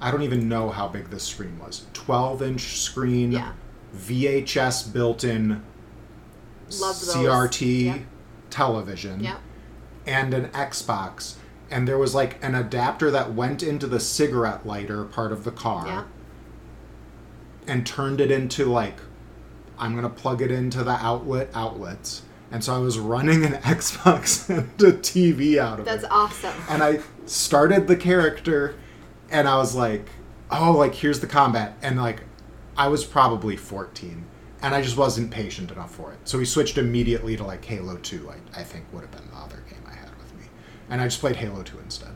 i 0.00 0.10
don't 0.10 0.22
even 0.22 0.48
know 0.48 0.70
how 0.70 0.88
big 0.88 1.10
this 1.10 1.22
screen 1.22 1.58
was 1.58 1.84
12 1.92 2.40
inch 2.42 2.62
screen 2.80 3.30
Yeah. 3.30 3.52
vhs 3.94 4.90
built 4.90 5.22
in 5.22 5.62
crt 6.70 7.84
Yep. 7.84 8.00
television 8.48 9.22
Yep. 9.22 9.38
and 10.06 10.32
an 10.32 10.48
Xbox, 10.48 11.34
and 11.70 11.86
there 11.86 11.98
was 11.98 12.14
like 12.14 12.42
an 12.42 12.54
adapter 12.54 13.10
that 13.10 13.34
went 13.34 13.62
into 13.62 13.86
the 13.86 14.00
cigarette 14.00 14.64
lighter 14.66 15.04
part 15.04 15.30
of 15.30 15.44
the 15.44 15.50
car 15.50 15.86
Yeah. 15.86 16.02
and 17.66 17.86
turned 17.86 18.18
it 18.22 18.30
into 18.30 18.64
like 18.64 18.96
I'm 19.78 19.94
gonna 19.94 20.08
plug 20.08 20.40
it 20.40 20.50
into 20.50 20.82
the 20.84 20.92
outlet 20.92 21.50
outlets. 21.54 22.22
And 22.54 22.62
so 22.62 22.72
I 22.72 22.78
was 22.78 23.00
running 23.00 23.44
an 23.44 23.54
Xbox 23.62 24.48
and 24.48 24.68
a 24.80 24.92
TV 24.92 25.58
out 25.58 25.80
of 25.80 25.84
That's 25.86 26.04
it. 26.04 26.08
That's 26.08 26.14
awesome. 26.14 26.54
And 26.68 26.84
I 26.84 27.00
started 27.26 27.88
the 27.88 27.96
character 27.96 28.76
and 29.28 29.48
I 29.48 29.56
was 29.56 29.74
like, 29.74 30.08
oh, 30.52 30.70
like 30.70 30.94
here's 30.94 31.18
the 31.18 31.26
combat. 31.26 31.76
And 31.82 32.00
like 32.00 32.22
I 32.78 32.86
was 32.86 33.04
probably 33.04 33.56
14 33.56 34.24
and 34.62 34.72
I 34.72 34.82
just 34.82 34.96
wasn't 34.96 35.32
patient 35.32 35.72
enough 35.72 35.92
for 35.92 36.12
it. 36.12 36.20
So 36.28 36.38
we 36.38 36.44
switched 36.44 36.78
immediately 36.78 37.36
to 37.36 37.42
like 37.42 37.64
Halo 37.64 37.96
2, 37.96 38.30
I, 38.30 38.60
I 38.60 38.62
think 38.62 38.84
would 38.92 39.00
have 39.00 39.10
been 39.10 39.28
the 39.32 39.36
other 39.36 39.64
game 39.68 39.82
I 39.84 39.94
had 39.94 40.16
with 40.16 40.32
me. 40.36 40.44
And 40.88 41.00
I 41.00 41.06
just 41.06 41.18
played 41.18 41.34
Halo 41.34 41.64
2 41.64 41.80
instead. 41.80 42.14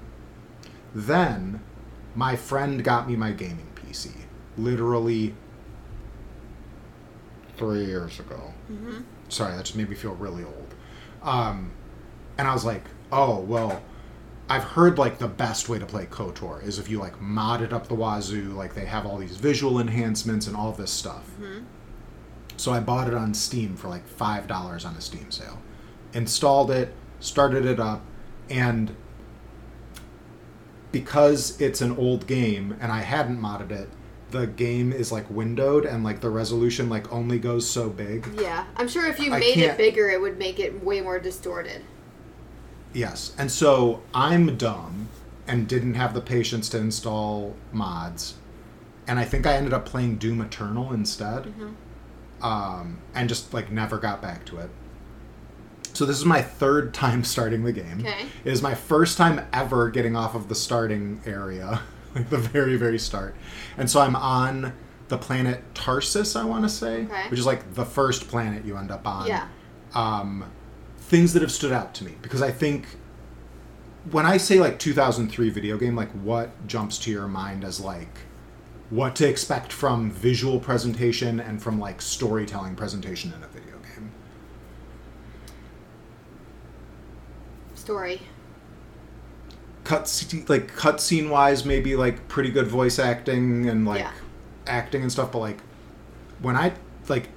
Then 0.94 1.60
my 2.14 2.36
friend 2.36 2.84
got 2.84 3.08
me 3.08 3.16
my 3.16 3.32
gaming 3.32 3.66
PC. 3.74 4.12
Literally 4.56 5.34
three 7.56 7.86
years 7.86 8.20
ago. 8.20 8.54
hmm 8.68 9.00
Sorry, 9.28 9.54
that 9.56 9.64
just 9.64 9.76
made 9.76 9.88
me 9.88 9.96
feel 9.96 10.14
really 10.14 10.44
old. 10.44 10.74
Um, 11.22 11.72
and 12.38 12.46
I 12.48 12.52
was 12.52 12.64
like, 12.64 12.84
oh, 13.12 13.40
well, 13.40 13.82
I've 14.48 14.64
heard 14.64 14.98
like 14.98 15.18
the 15.18 15.28
best 15.28 15.68
way 15.68 15.78
to 15.78 15.84
play 15.86 16.06
KOTOR 16.06 16.64
is 16.64 16.78
if 16.78 16.88
you 16.88 16.98
like 16.98 17.20
mod 17.20 17.60
it 17.60 17.72
up 17.72 17.88
the 17.88 17.94
wazoo, 17.94 18.52
like 18.54 18.74
they 18.74 18.86
have 18.86 19.04
all 19.04 19.18
these 19.18 19.36
visual 19.36 19.78
enhancements 19.78 20.46
and 20.46 20.56
all 20.56 20.72
this 20.72 20.90
stuff. 20.90 21.28
hmm 21.36 21.60
So 22.56 22.72
I 22.72 22.80
bought 22.80 23.08
it 23.08 23.14
on 23.14 23.34
Steam 23.34 23.76
for 23.76 23.88
like 23.88 24.06
five 24.06 24.46
dollars 24.46 24.84
on 24.84 24.94
a 24.94 25.00
Steam 25.00 25.30
sale. 25.30 25.58
Installed 26.14 26.70
it, 26.70 26.94
started 27.20 27.66
it 27.66 27.78
up, 27.78 28.02
and 28.48 28.96
because 30.92 31.60
it's 31.60 31.82
an 31.82 31.94
old 31.96 32.26
game 32.26 32.76
and 32.80 32.90
I 32.90 33.00
hadn't 33.00 33.38
modded 33.38 33.70
it, 33.70 33.90
the 34.30 34.46
game 34.46 34.92
is 34.92 35.10
like 35.10 35.28
windowed 35.30 35.84
and 35.86 36.04
like 36.04 36.20
the 36.20 36.28
resolution 36.30 36.88
like 36.88 37.10
only 37.12 37.38
goes 37.38 37.68
so 37.68 37.88
big. 37.88 38.26
Yeah, 38.40 38.64
I'm 38.76 38.88
sure 38.88 39.06
if 39.06 39.18
you 39.18 39.32
I 39.32 39.38
made 39.38 39.50
it 39.50 39.54
can't- 39.66 39.78
bigger, 39.78 40.08
it 40.10 40.20
would 40.20 40.38
make 40.38 40.58
it 40.60 40.84
way 40.84 41.00
more 41.00 41.18
distorted. 41.18 41.82
Yes. 42.92 43.34
And 43.38 43.50
so 43.50 44.02
I'm 44.14 44.56
dumb 44.56 45.08
and 45.46 45.66
didn't 45.68 45.94
have 45.94 46.14
the 46.14 46.20
patience 46.20 46.68
to 46.70 46.78
install 46.78 47.54
mods. 47.72 48.34
And 49.06 49.18
I 49.18 49.24
think 49.24 49.46
I 49.46 49.54
ended 49.54 49.72
up 49.72 49.86
playing 49.86 50.16
Doom 50.16 50.40
Eternal 50.40 50.92
instead. 50.92 51.44
Mhm. 51.58 51.74
Um, 52.44 52.98
and 53.14 53.28
just 53.28 53.52
like 53.54 53.70
never 53.70 53.98
got 53.98 54.20
back 54.22 54.44
to 54.46 54.58
it. 54.58 54.70
So 55.94 56.04
this 56.04 56.16
is 56.18 56.24
my 56.24 56.42
third 56.42 56.92
time 57.02 57.24
starting 57.24 57.64
the 57.64 57.72
game. 57.72 58.00
Okay. 58.00 58.26
It 58.44 58.52
is 58.52 58.62
my 58.62 58.74
first 58.74 59.16
time 59.16 59.40
ever 59.52 59.90
getting 59.90 60.14
off 60.16 60.34
of 60.34 60.48
the 60.48 60.54
starting 60.54 61.20
area, 61.26 61.80
like 62.18 62.30
the 62.30 62.38
very, 62.38 62.76
very 62.76 62.98
start. 62.98 63.34
And 63.76 63.88
so 63.90 64.00
I'm 64.00 64.16
on 64.16 64.72
the 65.08 65.18
planet 65.18 65.62
Taris, 65.74 66.38
I 66.38 66.44
want 66.44 66.64
to 66.64 66.68
say, 66.68 67.04
Okay. 67.04 67.28
which 67.30 67.40
is 67.40 67.46
like 67.46 67.74
the 67.74 67.84
first 67.84 68.28
planet 68.28 68.64
you 68.64 68.76
end 68.76 68.90
up 68.90 69.06
on 69.06 69.26
Yeah. 69.26 69.48
um, 69.94 70.44
things 70.98 71.32
that 71.32 71.40
have 71.42 71.52
stood 71.52 71.72
out 71.72 71.94
to 71.94 72.04
me 72.04 72.14
because 72.20 72.42
I 72.42 72.50
think 72.50 72.84
when 74.10 74.26
I 74.26 74.36
say 74.36 74.60
like 74.60 74.78
2003 74.78 75.48
video 75.50 75.78
game, 75.78 75.96
like 75.96 76.10
what 76.12 76.50
jumps 76.66 76.98
to 77.00 77.10
your 77.10 77.26
mind 77.28 77.64
as 77.64 77.80
like 77.80 78.18
what 78.90 79.14
to 79.16 79.28
expect 79.28 79.72
from 79.72 80.10
visual 80.10 80.58
presentation 80.60 81.40
and 81.40 81.62
from 81.62 81.78
like 81.78 82.00
storytelling 82.02 82.74
presentation 82.74 83.32
in 83.34 83.42
a 83.42 83.48
video 83.48 83.72
game. 83.94 84.10
Story. 87.74 88.20
Cut 89.88 90.02
like 90.48 90.76
cutscene 90.76 91.30
wise, 91.30 91.64
maybe 91.64 91.96
like 91.96 92.28
pretty 92.28 92.50
good 92.50 92.66
voice 92.66 92.98
acting 92.98 93.70
and 93.70 93.86
like 93.86 94.00
Yeah. 94.00 94.10
acting 94.66 95.00
and 95.00 95.10
stuff, 95.10 95.32
but 95.32 95.38
like 95.38 95.56
when 96.42 96.56
I 96.56 96.74
like, 97.08 97.30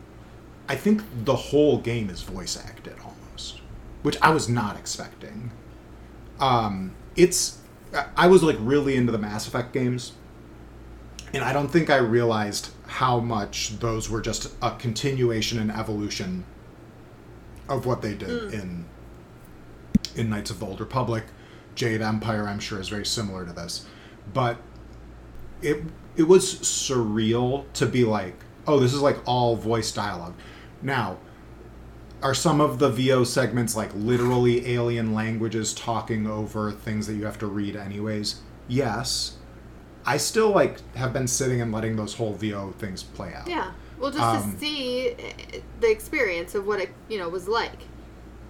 I 0.67 0.75
think 0.75 1.01
the 1.23 1.33
whole 1.35 1.77
game 1.77 2.09
is 2.09 2.23
voice 2.23 2.57
acted 2.61 2.95
almost, 3.05 3.61
which 4.01 4.17
I 4.21 4.31
was 4.31 4.49
not 4.49 4.75
expecting. 4.75 5.51
Um, 6.41 6.91
it's 7.15 7.59
I- 7.95 8.07
I 8.17 8.27
was 8.27 8.43
like 8.43 8.57
really 8.59 8.97
into 8.97 9.13
the 9.13 9.17
Mass 9.17 9.47
Effect 9.47 9.71
games, 9.71 10.11
and 11.33 11.45
I 11.45 11.53
don't 11.53 11.69
think 11.69 11.89
I 11.89 11.97
realized 11.99 12.71
how 12.85 13.21
much 13.21 13.79
those 13.79 14.09
were 14.09 14.19
just 14.19 14.49
a 14.61 14.71
continuation 14.71 15.57
and 15.57 15.71
evolution 15.71 16.43
of 17.69 17.85
what 17.85 18.01
they 18.01 18.13
did 18.13 18.53
in 18.53 18.83
in 20.15 20.29
Knights 20.29 20.51
of 20.51 20.59
the 20.59 20.65
Old 20.65 20.81
Republic. 20.81 21.23
Jade 21.75 22.01
Empire, 22.01 22.47
I'm 22.47 22.59
sure, 22.59 22.79
is 22.79 22.89
very 22.89 23.05
similar 23.05 23.45
to 23.45 23.53
this, 23.53 23.85
but 24.33 24.57
it 25.61 25.83
it 26.15 26.23
was 26.23 26.55
surreal 26.55 27.65
to 27.73 27.85
be 27.85 28.03
like, 28.03 28.35
oh, 28.67 28.79
this 28.79 28.93
is 28.93 29.01
like 29.01 29.17
all 29.25 29.55
voice 29.55 29.91
dialogue. 29.91 30.33
Now, 30.81 31.17
are 32.21 32.33
some 32.33 32.59
of 32.61 32.79
the 32.79 32.89
VO 32.89 33.23
segments 33.23 33.75
like 33.75 33.91
literally 33.95 34.73
alien 34.73 35.13
languages 35.13 35.73
talking 35.73 36.27
over 36.27 36.71
things 36.71 37.07
that 37.07 37.13
you 37.15 37.25
have 37.25 37.39
to 37.39 37.47
read 37.47 37.75
anyways? 37.75 38.41
Yes. 38.67 39.37
I 40.05 40.17
still 40.17 40.49
like 40.49 40.79
have 40.95 41.13
been 41.13 41.27
sitting 41.27 41.61
and 41.61 41.71
letting 41.71 41.95
those 41.95 42.15
whole 42.15 42.33
VO 42.33 42.73
things 42.79 43.03
play 43.03 43.33
out. 43.33 43.47
Yeah. 43.47 43.71
Well, 43.99 44.11
just 44.11 44.23
Um, 44.23 44.53
to 44.53 44.59
see 44.59 45.11
uh, 45.13 45.57
the 45.79 45.91
experience 45.91 46.55
of 46.55 46.65
what 46.67 46.79
it 46.79 46.89
you 47.07 47.17
know 47.19 47.29
was 47.29 47.47
like 47.47 47.83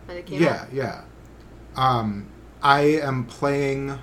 when 0.05 0.17
it 0.17 0.25
came 0.25 0.41
Yeah, 0.41 0.61
out. 0.61 0.73
yeah. 0.73 1.01
Um, 1.75 2.27
I 2.61 2.81
am 2.81 3.25
playing. 3.25 3.99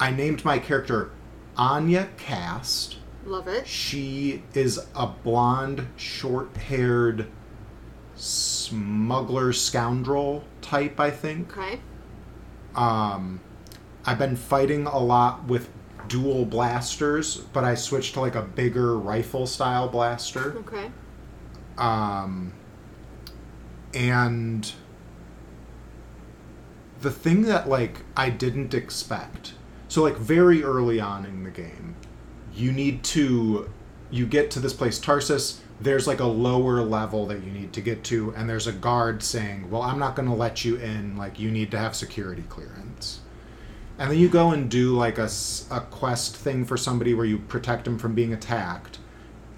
I 0.00 0.10
named 0.10 0.44
my 0.44 0.58
character 0.58 1.10
Anya 1.56 2.08
Cast. 2.16 2.96
Love 3.24 3.48
it. 3.48 3.66
She 3.66 4.42
is 4.54 4.86
a 4.94 5.06
blonde, 5.06 5.88
short-haired 5.96 7.26
smuggler 8.14 9.52
scoundrel 9.52 10.44
type, 10.60 10.98
I 10.98 11.10
think. 11.10 11.56
Okay. 11.56 11.80
Um, 12.74 13.40
I've 14.06 14.18
been 14.18 14.36
fighting 14.36 14.86
a 14.86 14.98
lot 14.98 15.44
with 15.44 15.68
dual 16.08 16.44
blasters, 16.44 17.36
but 17.36 17.64
I 17.64 17.74
switched 17.74 18.14
to 18.14 18.20
like 18.20 18.34
a 18.34 18.42
bigger 18.42 18.96
rifle 18.96 19.46
style 19.46 19.88
blaster. 19.88 20.56
Okay. 20.58 20.90
Um, 21.76 22.52
and 23.94 24.72
the 27.00 27.10
thing 27.10 27.42
that 27.42 27.68
like 27.68 28.00
I 28.16 28.30
didn't 28.30 28.74
expect. 28.74 29.54
So 29.88 30.02
like 30.02 30.16
very 30.16 30.62
early 30.62 31.00
on 31.00 31.24
in 31.24 31.44
the 31.44 31.50
game, 31.50 31.96
you 32.54 32.72
need 32.72 33.02
to 33.04 33.70
you 34.10 34.26
get 34.26 34.50
to 34.52 34.60
this 34.60 34.72
place 34.72 34.98
Taris. 34.98 35.60
There's 35.80 36.08
like 36.08 36.18
a 36.18 36.26
lower 36.26 36.82
level 36.82 37.26
that 37.26 37.44
you 37.44 37.52
need 37.52 37.72
to 37.74 37.80
get 37.80 38.02
to, 38.04 38.34
and 38.36 38.50
there's 38.50 38.66
a 38.66 38.72
guard 38.72 39.22
saying, 39.22 39.70
"Well, 39.70 39.82
I'm 39.82 39.98
not 39.98 40.16
going 40.16 40.28
to 40.28 40.34
let 40.34 40.64
you 40.64 40.76
in. 40.76 41.16
Like 41.16 41.38
you 41.38 41.50
need 41.50 41.70
to 41.70 41.78
have 41.78 41.94
security 41.94 42.44
clearance." 42.48 43.20
And 43.98 44.10
then 44.10 44.18
you 44.18 44.28
go 44.28 44.52
and 44.52 44.70
do 44.70 44.96
like 44.96 45.18
a, 45.18 45.28
a 45.70 45.80
quest 45.80 46.36
thing 46.36 46.64
for 46.64 46.76
somebody 46.76 47.14
where 47.14 47.26
you 47.26 47.38
protect 47.38 47.84
them 47.84 47.98
from 47.98 48.14
being 48.14 48.32
attacked 48.32 48.98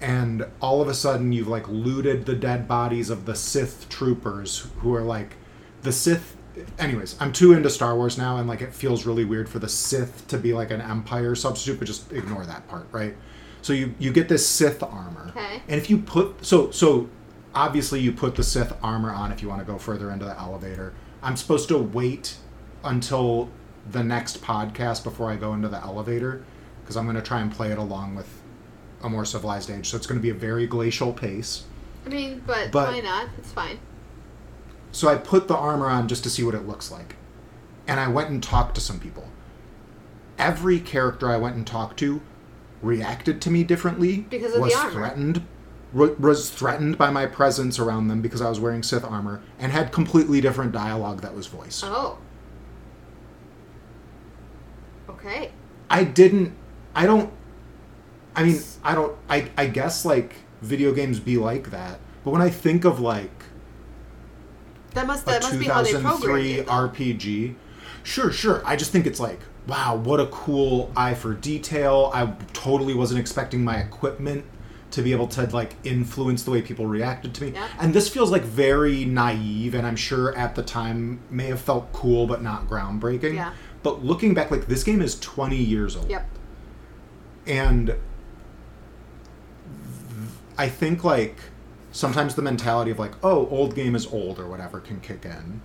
and 0.01 0.43
all 0.59 0.81
of 0.81 0.87
a 0.87 0.93
sudden 0.93 1.31
you've 1.31 1.47
like 1.47 1.67
looted 1.69 2.25
the 2.25 2.35
dead 2.35 2.67
bodies 2.67 3.09
of 3.09 3.25
the 3.25 3.35
Sith 3.35 3.87
troopers 3.87 4.67
who 4.79 4.93
are 4.95 5.03
like 5.03 5.35
the 5.83 5.91
Sith 5.91 6.35
anyways, 6.79 7.15
I'm 7.19 7.31
too 7.31 7.53
into 7.53 7.69
Star 7.69 7.95
Wars 7.95 8.17
now 8.17 8.37
and 8.37 8.47
like 8.47 8.61
it 8.61 8.73
feels 8.73 9.05
really 9.05 9.25
weird 9.25 9.49
for 9.49 9.59
the 9.59 9.69
Sith 9.69 10.27
to 10.27 10.37
be 10.37 10.53
like 10.53 10.71
an 10.71 10.81
empire 10.81 11.35
substitute, 11.35 11.79
but 11.79 11.85
just 11.85 12.11
ignore 12.11 12.45
that 12.45 12.67
part, 12.67 12.87
right? 12.91 13.15
So 13.61 13.73
you 13.73 13.93
you 13.99 14.11
get 14.11 14.27
this 14.29 14.45
Sith 14.47 14.81
armor. 14.83 15.31
Okay. 15.35 15.61
And 15.67 15.79
if 15.79 15.89
you 15.89 15.97
put 15.99 16.45
so 16.45 16.71
so 16.71 17.09
obviously 17.53 17.99
you 17.99 18.11
put 18.11 18.35
the 18.35 18.43
Sith 18.43 18.73
armor 18.83 19.11
on 19.11 19.31
if 19.31 19.41
you 19.41 19.49
want 19.49 19.61
to 19.61 19.65
go 19.65 19.77
further 19.77 20.11
into 20.11 20.25
the 20.25 20.37
elevator. 20.39 20.93
I'm 21.21 21.35
supposed 21.37 21.67
to 21.69 21.77
wait 21.77 22.35
until 22.83 23.49
the 23.89 24.03
next 24.03 24.41
podcast 24.41 25.03
before 25.03 25.31
I 25.31 25.35
go 25.35 25.53
into 25.53 25.67
the 25.67 25.77
elevator 25.77 26.43
because 26.81 26.97
I'm 26.97 27.05
going 27.05 27.15
to 27.15 27.21
try 27.21 27.41
and 27.41 27.51
play 27.51 27.71
it 27.71 27.77
along 27.77 28.15
with 28.15 28.27
a 29.03 29.09
more 29.09 29.25
civilized 29.25 29.69
age. 29.69 29.89
So 29.89 29.97
it's 29.97 30.07
going 30.07 30.19
to 30.19 30.23
be 30.23 30.29
a 30.29 30.33
very 30.35 30.67
glacial 30.67 31.13
pace. 31.13 31.63
I 32.05 32.09
mean, 32.09 32.43
but, 32.45 32.71
But- 32.71 32.89
why 32.89 32.99
not? 33.01 33.29
It's 33.37 33.51
fine. 33.51 33.79
So 34.91 35.07
I 35.07 35.15
put 35.15 35.47
the 35.47 35.55
armor 35.55 35.87
on 35.87 36.07
just 36.07 36.23
to 36.23 36.29
see 36.29 36.43
what 36.43 36.55
it 36.55 36.67
looks 36.67 36.91
like. 36.91 37.15
And 37.87 37.99
I 37.99 38.07
went 38.07 38.29
and 38.29 38.41
talked 38.41 38.75
to 38.75 38.81
some 38.81 38.99
people. 38.99 39.27
Every 40.37 40.79
character 40.79 41.29
I 41.29 41.37
went 41.37 41.55
and 41.55 41.65
talked 41.65 41.99
to 41.99 42.21
reacted 42.81 43.41
to 43.41 43.51
me 43.51 43.63
differently. 43.63 44.25
Because 44.29 44.51
of 44.51 44.55
the 44.55 44.61
was 44.61 44.75
armor. 44.75 44.91
threatened 44.91 45.45
wa- 45.93 46.15
was 46.19 46.49
threatened 46.49 46.97
by 46.97 47.09
my 47.09 47.25
presence 47.25 47.79
around 47.79 48.07
them 48.07 48.21
because 48.21 48.41
I 48.41 48.49
was 48.49 48.59
wearing 48.59 48.83
Sith 48.83 49.03
armor 49.03 49.41
and 49.59 49.71
had 49.71 49.91
completely 49.91 50.41
different 50.41 50.71
dialogue 50.71 51.21
that 51.21 51.35
was 51.35 51.47
voiced. 51.47 51.83
Oh. 51.85 52.17
Okay. 55.09 55.51
I 55.89 56.03
didn't 56.03 56.55
I 56.95 57.05
don't 57.05 57.31
I 58.35 58.43
mean, 58.43 58.61
I 58.83 58.95
don't 58.95 59.17
I 59.29 59.51
I 59.57 59.67
guess 59.67 60.05
like 60.05 60.35
video 60.61 60.93
games 60.93 61.19
be 61.19 61.37
like 61.37 61.71
that. 61.71 61.99
But 62.23 62.31
when 62.31 62.41
I 62.41 62.49
think 62.49 62.85
of 62.85 62.99
like 62.99 63.40
That 64.93 65.07
must 65.07 65.23
a 65.23 65.25
that 65.27 65.41
must 65.43 65.59
be 65.59 65.65
how 65.65 65.81
they 65.81 65.91
programmed 65.93 66.21
2003 66.21 66.53
it. 66.53 66.65
though. 66.65 66.71
RPG. 66.71 67.55
Sure, 68.03 68.31
sure. 68.31 68.61
I 68.65 68.75
just 68.75 68.91
think 68.91 69.05
it's 69.05 69.19
like, 69.19 69.39
wow, 69.67 69.95
what 69.95 70.19
a 70.19 70.25
cool 70.27 70.91
eye 70.95 71.13
for 71.13 71.33
detail. 71.33 72.11
I 72.13 72.33
totally 72.53 72.93
wasn't 72.93 73.19
expecting 73.19 73.63
my 73.63 73.77
equipment 73.77 74.43
to 74.91 75.01
be 75.01 75.13
able 75.13 75.27
to 75.27 75.43
like 75.55 75.75
influence 75.85 76.43
the 76.43 76.51
way 76.51 76.61
people 76.61 76.85
reacted 76.85 77.33
to 77.35 77.43
me. 77.45 77.51
Yeah. 77.51 77.67
And 77.79 77.93
this 77.93 78.09
feels 78.09 78.29
like 78.31 78.41
very 78.41 79.05
naive 79.05 79.73
and 79.73 79.87
I'm 79.87 79.95
sure 79.95 80.35
at 80.35 80.55
the 80.55 80.63
time 80.63 81.21
may 81.29 81.45
have 81.45 81.61
felt 81.61 81.93
cool 81.93 82.27
but 82.27 82.41
not 82.41 82.67
groundbreaking. 82.67 83.35
Yeah. 83.35 83.53
But 83.83 84.03
looking 84.03 84.33
back 84.33 84.51
like 84.51 84.67
this 84.67 84.83
game 84.83 85.01
is 85.01 85.17
20 85.21 85.55
years 85.55 85.95
old 85.95 86.09
Yep. 86.09 86.27
and 87.47 87.95
I 90.57 90.67
think 90.67 91.03
like 91.03 91.37
sometimes 91.91 92.35
the 92.35 92.41
mentality 92.41 92.91
of 92.91 92.99
like 92.99 93.13
oh 93.23 93.47
old 93.47 93.75
game 93.75 93.95
is 93.95 94.07
old 94.07 94.39
or 94.39 94.47
whatever 94.47 94.79
can 94.79 94.99
kick 94.99 95.25
in 95.25 95.61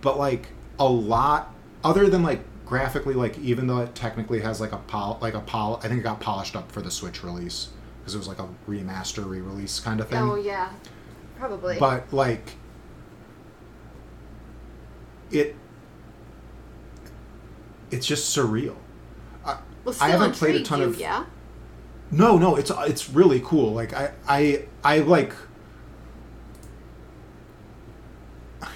but 0.00 0.18
like 0.18 0.48
a 0.78 0.88
lot 0.88 1.54
other 1.82 2.08
than 2.08 2.22
like 2.22 2.40
graphically 2.66 3.14
like 3.14 3.38
even 3.38 3.66
though 3.66 3.78
it 3.78 3.94
technically 3.94 4.40
has 4.40 4.60
like 4.60 4.72
a 4.72 4.78
pol 4.78 5.18
like 5.20 5.34
a 5.34 5.40
pol 5.40 5.80
I 5.82 5.88
think 5.88 6.00
it 6.00 6.02
got 6.02 6.20
polished 6.20 6.56
up 6.56 6.70
for 6.70 6.82
the 6.82 6.90
Switch 6.90 7.24
release 7.24 7.68
because 8.00 8.14
it 8.14 8.18
was 8.18 8.28
like 8.28 8.38
a 8.38 8.48
remaster 8.68 9.26
re-release 9.28 9.80
kind 9.80 10.00
of 10.00 10.08
thing 10.08 10.18
Oh 10.18 10.36
yeah. 10.36 10.70
Probably. 11.38 11.78
but 11.78 12.12
like 12.12 12.52
it 15.30 15.56
it's 17.90 18.06
just 18.06 18.36
surreal 18.36 18.76
I, 19.44 19.58
well, 19.84 19.94
I 20.00 20.08
haven't 20.08 20.34
played 20.34 20.56
a 20.56 20.62
ton 20.62 20.80
you, 20.80 20.86
of 20.86 20.98
yeah. 20.98 21.24
No, 22.16 22.38
no, 22.38 22.54
it's 22.56 22.70
it's 22.70 23.10
really 23.10 23.40
cool. 23.40 23.72
Like 23.72 23.92
I 23.92 24.12
I 24.28 24.66
I 24.84 24.98
like 24.98 25.34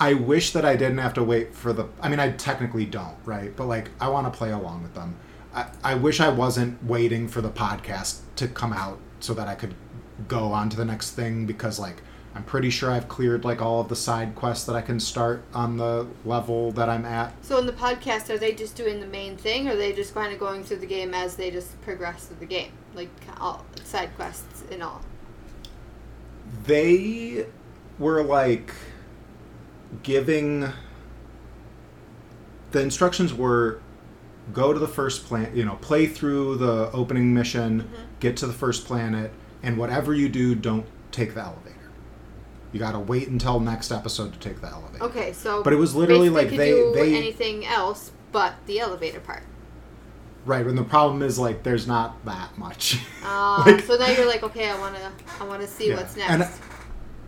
I 0.00 0.14
wish 0.14 0.52
that 0.52 0.64
I 0.64 0.76
didn't 0.76 0.98
have 0.98 1.14
to 1.14 1.24
wait 1.24 1.54
for 1.54 1.72
the 1.72 1.88
I 2.00 2.08
mean 2.08 2.20
I 2.20 2.32
technically 2.32 2.84
don't, 2.84 3.16
right? 3.24 3.54
But 3.56 3.66
like 3.66 3.90
I 4.00 4.08
want 4.08 4.30
to 4.30 4.36
play 4.36 4.50
along 4.50 4.82
with 4.82 4.94
them. 4.94 5.16
I, 5.54 5.70
I 5.82 5.94
wish 5.94 6.20
I 6.20 6.28
wasn't 6.28 6.84
waiting 6.84 7.28
for 7.28 7.40
the 7.40 7.48
podcast 7.50 8.20
to 8.36 8.46
come 8.46 8.72
out 8.72 8.98
so 9.20 9.34
that 9.34 9.48
I 9.48 9.54
could 9.54 9.74
go 10.28 10.52
on 10.52 10.68
to 10.68 10.76
the 10.76 10.84
next 10.84 11.12
thing 11.12 11.46
because 11.46 11.78
like 11.78 12.02
I'm 12.34 12.44
pretty 12.44 12.70
sure 12.70 12.90
I've 12.90 13.08
cleared 13.08 13.44
like 13.44 13.60
all 13.60 13.80
of 13.80 13.88
the 13.88 13.96
side 13.96 14.34
quests 14.36 14.64
that 14.66 14.76
I 14.76 14.82
can 14.82 15.00
start 15.00 15.42
on 15.52 15.76
the 15.76 16.06
level 16.24 16.70
that 16.72 16.88
I'm 16.88 17.04
at. 17.04 17.32
So 17.44 17.58
in 17.58 17.66
the 17.66 17.72
podcast, 17.72 18.30
are 18.30 18.38
they 18.38 18.52
just 18.52 18.76
doing 18.76 19.00
the 19.00 19.06
main 19.06 19.36
thing, 19.36 19.68
or 19.68 19.72
are 19.72 19.76
they 19.76 19.92
just 19.92 20.14
kind 20.14 20.32
of 20.32 20.38
going 20.38 20.62
through 20.62 20.78
the 20.78 20.86
game 20.86 21.12
as 21.12 21.34
they 21.34 21.50
just 21.50 21.80
progress 21.82 22.26
through 22.26 22.38
the 22.38 22.46
game, 22.46 22.70
like 22.94 23.10
all 23.40 23.64
side 23.84 24.14
quests 24.16 24.62
and 24.70 24.82
all? 24.82 25.02
they 26.64 27.46
were 27.98 28.22
like 28.22 28.72
giving 30.02 30.72
the 32.70 32.80
instructions 32.80 33.34
were 33.34 33.80
go 34.52 34.72
to 34.72 34.78
the 34.78 34.88
first 34.88 35.24
planet 35.26 35.54
you 35.54 35.64
know 35.64 35.76
play 35.76 36.06
through 36.06 36.56
the 36.56 36.90
opening 36.92 37.32
mission 37.34 37.82
mm-hmm. 37.82 38.02
get 38.20 38.36
to 38.36 38.46
the 38.46 38.52
first 38.52 38.84
planet 38.84 39.32
and 39.62 39.76
whatever 39.76 40.14
you 40.14 40.28
do 40.28 40.54
don't 40.54 40.86
take 41.12 41.34
the 41.34 41.40
elevator 41.40 41.69
you 42.72 42.78
gotta 42.78 42.98
wait 42.98 43.28
until 43.28 43.58
next 43.60 43.90
episode 43.90 44.32
to 44.32 44.38
take 44.38 44.60
the 44.60 44.68
elevator 44.68 45.04
Okay, 45.04 45.32
so 45.32 45.62
But 45.62 45.72
it 45.72 45.76
was 45.76 45.94
literally 45.94 46.28
like 46.30 46.50
they- 46.50 46.70
do 46.70 46.92
they- 46.94 47.16
anything 47.16 47.66
else 47.66 48.10
but 48.32 48.54
the 48.66 48.78
elevator 48.80 49.20
part. 49.20 49.42
right. 50.46 50.64
And 50.66 50.78
the 50.78 50.84
problem 50.84 51.22
is 51.22 51.38
like 51.38 51.62
there's 51.64 51.86
not 51.86 52.24
that 52.24 52.56
much. 52.56 52.98
Uh, 53.24 53.62
Like- 53.66 53.80
so 53.84 53.96
now 53.96 54.08
you're 54.08 54.26
like, 54.26 54.42
okay, 54.42 54.68
I 54.70 54.78
wanna, 54.78 55.12
I 55.40 55.44
wanna 55.44 55.66
see 55.66 55.88
Yeah. 55.88 55.96
what's 55.96 56.16
next. 56.16 56.30
And 56.30 56.48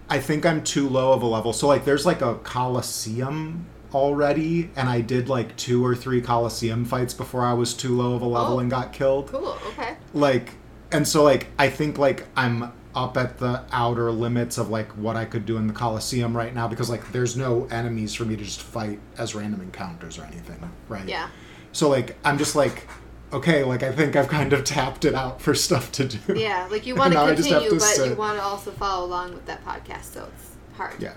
I 0.08 0.18
think 0.20 0.44
I'm 0.46 0.62
too 0.62 0.88
low 0.88 1.12
of 1.12 1.22
a 1.22 1.26
level. 1.26 1.52
So 1.52 1.66
like 1.68 1.84
there's 1.84 2.06
like 2.06 2.22
a 2.22 2.36
Coliseum 2.36 3.66
already, 3.94 4.70
and 4.76 4.88
I 4.88 5.00
did 5.00 5.28
like 5.28 5.54
two 5.56 5.84
or 5.84 5.94
three 5.94 6.20
Coliseum 6.22 6.84
fights 6.84 7.12
before 7.14 7.42
I 7.44 7.52
was 7.52 7.74
too 7.74 7.96
low 7.96 8.14
of 8.14 8.22
a 8.22 8.26
level 8.26 8.54
Oh. 8.56 8.58
and 8.60 8.70
got 8.70 8.92
killed. 8.92 9.28
cool. 9.28 9.58
Okay. 9.68 9.96
Like 10.14 10.54
and 10.90 11.06
so 11.08 11.22
like 11.22 11.48
I 11.58 11.68
think 11.68 11.98
like 11.98 12.26
I'm 12.36 12.72
up 12.94 13.16
at 13.16 13.38
the 13.38 13.62
outer 13.72 14.10
limits 14.10 14.58
of 14.58 14.68
like 14.68 14.88
what 14.92 15.16
I 15.16 15.24
could 15.24 15.46
do 15.46 15.56
in 15.56 15.66
the 15.66 15.72
Coliseum 15.72 16.36
right 16.36 16.54
now 16.54 16.68
because 16.68 16.90
like 16.90 17.12
there's 17.12 17.36
no 17.36 17.66
enemies 17.70 18.14
for 18.14 18.24
me 18.24 18.36
to 18.36 18.44
just 18.44 18.60
fight 18.60 19.00
as 19.18 19.34
random 19.34 19.60
encounters 19.60 20.18
or 20.18 20.24
anything, 20.24 20.70
right? 20.88 21.08
Yeah. 21.08 21.28
So 21.72 21.88
like 21.88 22.16
I'm 22.24 22.38
just 22.38 22.54
like 22.54 22.86
okay, 23.32 23.64
like 23.64 23.82
I 23.82 23.92
think 23.92 24.14
I've 24.14 24.28
kind 24.28 24.52
of 24.52 24.64
tapped 24.64 25.04
it 25.04 25.14
out 25.14 25.40
for 25.40 25.54
stuff 25.54 25.90
to 25.92 26.04
do. 26.06 26.18
Yeah. 26.38 26.68
Like 26.70 26.86
you 26.86 26.94
want 26.96 27.12
to 27.12 27.18
Now 27.18 27.26
I 27.26 27.34
just 27.34 27.48
have 27.48 27.62
continue, 27.62 27.80
to 27.80 27.98
but 27.98 28.08
you 28.10 28.14
want 28.14 28.38
to 28.38 28.44
also 28.44 28.70
follow 28.72 29.06
along 29.06 29.32
with 29.34 29.46
that 29.46 29.64
podcast, 29.64 30.12
so 30.12 30.28
it's 30.34 30.76
hard. 30.76 30.94
Yeah. 31.00 31.14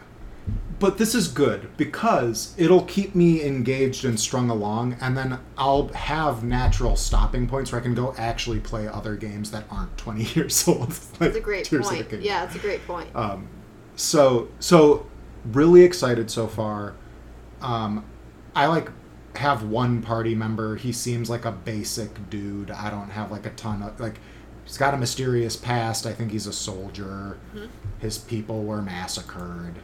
But 0.78 0.98
this 0.98 1.16
is 1.16 1.30
good 1.30 1.70
because 1.78 2.54
it'll 2.58 2.84
keep 2.84 3.16
me 3.16 3.44
engaged 3.44 4.04
and 4.04 4.20
strung 4.20 4.50
along, 4.50 4.98
and 5.00 5.16
then 5.18 5.40
I'll 5.58 5.88
have 5.90 6.44
natural 6.44 6.96
stopping 6.98 7.48
points 7.48 7.72
where 7.72 7.80
I 7.80 7.84
can 7.84 7.96
go 7.96 8.14
actually 8.18 8.60
play 8.60 8.88
other 8.88 9.16
games 9.16 9.52
that 9.52 9.64
aren't 9.72 9.98
20 9.98 10.24
years 10.38 10.68
old. 10.68 10.90
like 10.90 11.20
That's 11.20 11.38
a 11.38 11.42
great 11.42 11.66
Tears 11.66 11.88
point. 11.88 12.12
Yeah, 12.22 12.44
it's 12.44 12.56
a 12.56 12.60
great 12.60 12.86
point. 12.86 13.16
Um, 13.16 13.48
so, 13.96 14.50
so 14.60 15.06
really 15.46 15.84
excited 15.84 16.30
so 16.30 16.48
far. 16.48 16.96
Um, 17.62 18.06
I 18.56 18.68
like 18.68 18.90
have 19.38 19.64
one 19.64 20.02
party 20.02 20.36
member. 20.36 20.76
He 20.76 20.92
seems 20.92 21.30
like 21.30 21.46
a 21.46 21.52
basic 21.52 22.30
dude. 22.30 22.72
I 22.72 22.90
don't 22.90 23.10
have 23.10 23.32
like 23.32 23.46
a 23.46 23.52
ton 23.52 23.82
of 23.82 24.00
like. 24.00 24.20
He's 24.64 24.78
got 24.78 24.96
a 24.96 24.98
mysterious 24.98 25.56
past. 25.56 26.08
I 26.08 26.14
think 26.14 26.32
he's 26.32 26.48
a 26.48 26.54
soldier. 26.54 27.38
Mm-hmm. 27.54 27.68
His 28.00 28.18
people 28.18 28.64
were 28.64 28.82
massacred. 28.82 29.76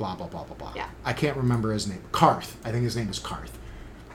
Blah 0.00 0.16
blah 0.16 0.28
blah 0.28 0.44
blah 0.44 0.56
blah. 0.56 0.72
Yeah. 0.74 0.88
I 1.04 1.12
can't 1.12 1.36
remember 1.36 1.74
his 1.74 1.86
name. 1.86 2.00
Carth. 2.10 2.56
I 2.64 2.72
think 2.72 2.84
his 2.84 2.96
name 2.96 3.10
is 3.10 3.18
Carth. 3.18 3.58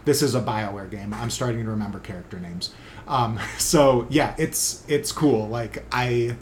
This 0.03 0.23
is 0.23 0.33
a 0.33 0.41
Bioware 0.41 0.89
game. 0.89 1.13
I'm 1.13 1.29
starting 1.29 1.63
to 1.63 1.69
remember 1.69 1.99
character 1.99 2.39
names. 2.39 2.73
Um, 3.07 3.39
so 3.59 4.07
yeah, 4.09 4.33
it's 4.39 4.83
it's 4.87 5.11
cool. 5.11 5.47
Like 5.47 5.85
I, 5.91 6.37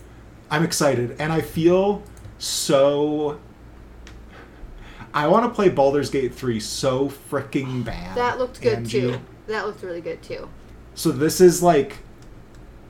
I'm 0.50 0.64
excited, 0.64 1.18
and 1.20 1.34
I 1.34 1.41
feel 1.41 2.04
so. 2.38 3.38
I 5.14 5.28
want 5.28 5.44
to 5.44 5.50
play 5.50 5.68
Baldur's 5.68 6.10
Gate 6.10 6.34
3 6.34 6.60
so 6.62 7.10
freaking 7.10 7.84
bad. 7.84 8.16
that 8.16 8.39
looked 8.39 8.62
good 8.62 8.78
Angie. 8.78 9.02
too. 9.02 9.20
That 9.48 9.68
looked 9.68 9.84
really 9.84 10.02
good 10.02 10.24
too. 10.24 10.48
So 10.96 11.12
this 11.12 11.41
is 11.41 11.62
like 11.62 11.98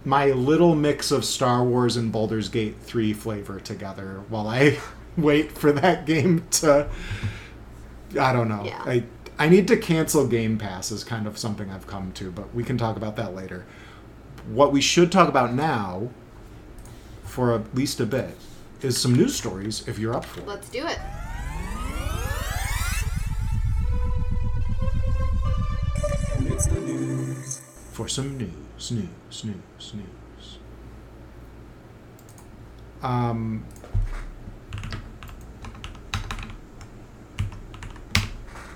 my 0.05 0.27
little 0.27 0.75
mix 0.75 1.09
of 1.11 1.25
Star 1.25 1.63
Wars 1.63 1.97
and 1.97 2.11
Baldur's 2.11 2.47
Gate 2.47 2.75
3 2.79 3.11
flavor 3.11 3.59
together 3.59 4.21
while 4.29 4.47
I 4.47 4.77
wait 5.17 5.51
for 5.51 5.71
that 5.71 6.05
game 6.05 6.45
to 6.51 6.87
I 8.19 8.33
don't 8.33 8.47
know. 8.47 8.63
Yeah. 8.63 8.81
I 8.85 9.03
I 9.39 9.49
need 9.49 9.67
to 9.69 9.77
cancel 9.77 10.27
Game 10.27 10.57
Pass 10.57 10.91
is 10.91 11.03
kind 11.03 11.25
of 11.25 11.37
something 11.37 11.69
I've 11.71 11.87
come 11.87 12.11
to, 12.13 12.31
but 12.31 12.53
we 12.53 12.63
can 12.63 12.77
talk 12.77 12.95
about 12.97 13.15
that 13.15 13.33
later. 13.33 13.65
What 14.47 14.71
we 14.71 14.81
should 14.81 15.11
talk 15.11 15.27
about 15.27 15.53
now 15.53 16.09
for 17.23 17.53
at 17.53 17.73
least 17.73 17.99
a 17.99 18.05
bit 18.05 18.37
is 18.81 18.99
some 18.99 19.15
news 19.15 19.35
stories 19.35 19.87
if 19.87 19.97
you're 19.97 20.13
up 20.15 20.25
for 20.25 20.41
it. 20.41 20.47
Let's 20.47 20.69
do 20.69 20.85
it. 20.85 20.99
It's 26.45 26.67
the 26.67 26.79
news. 26.79 27.61
for 27.91 28.07
some 28.07 28.37
news, 28.37 28.91
news, 28.91 29.43
news, 29.43 29.93
news. 29.93 30.57
Um, 33.01 33.65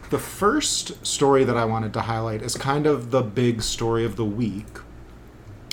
the 0.10 0.20
first 0.20 1.06
story 1.06 1.44
that 1.44 1.58
I 1.58 1.66
wanted 1.66 1.94
to 1.94 2.02
highlight 2.02 2.42
is 2.42 2.56
kind 2.56 2.86
of 2.86 3.12
the 3.12 3.22
big 3.22 3.62
story 3.62 4.06
of 4.06 4.16
the 4.16 4.26
week, 4.26 4.80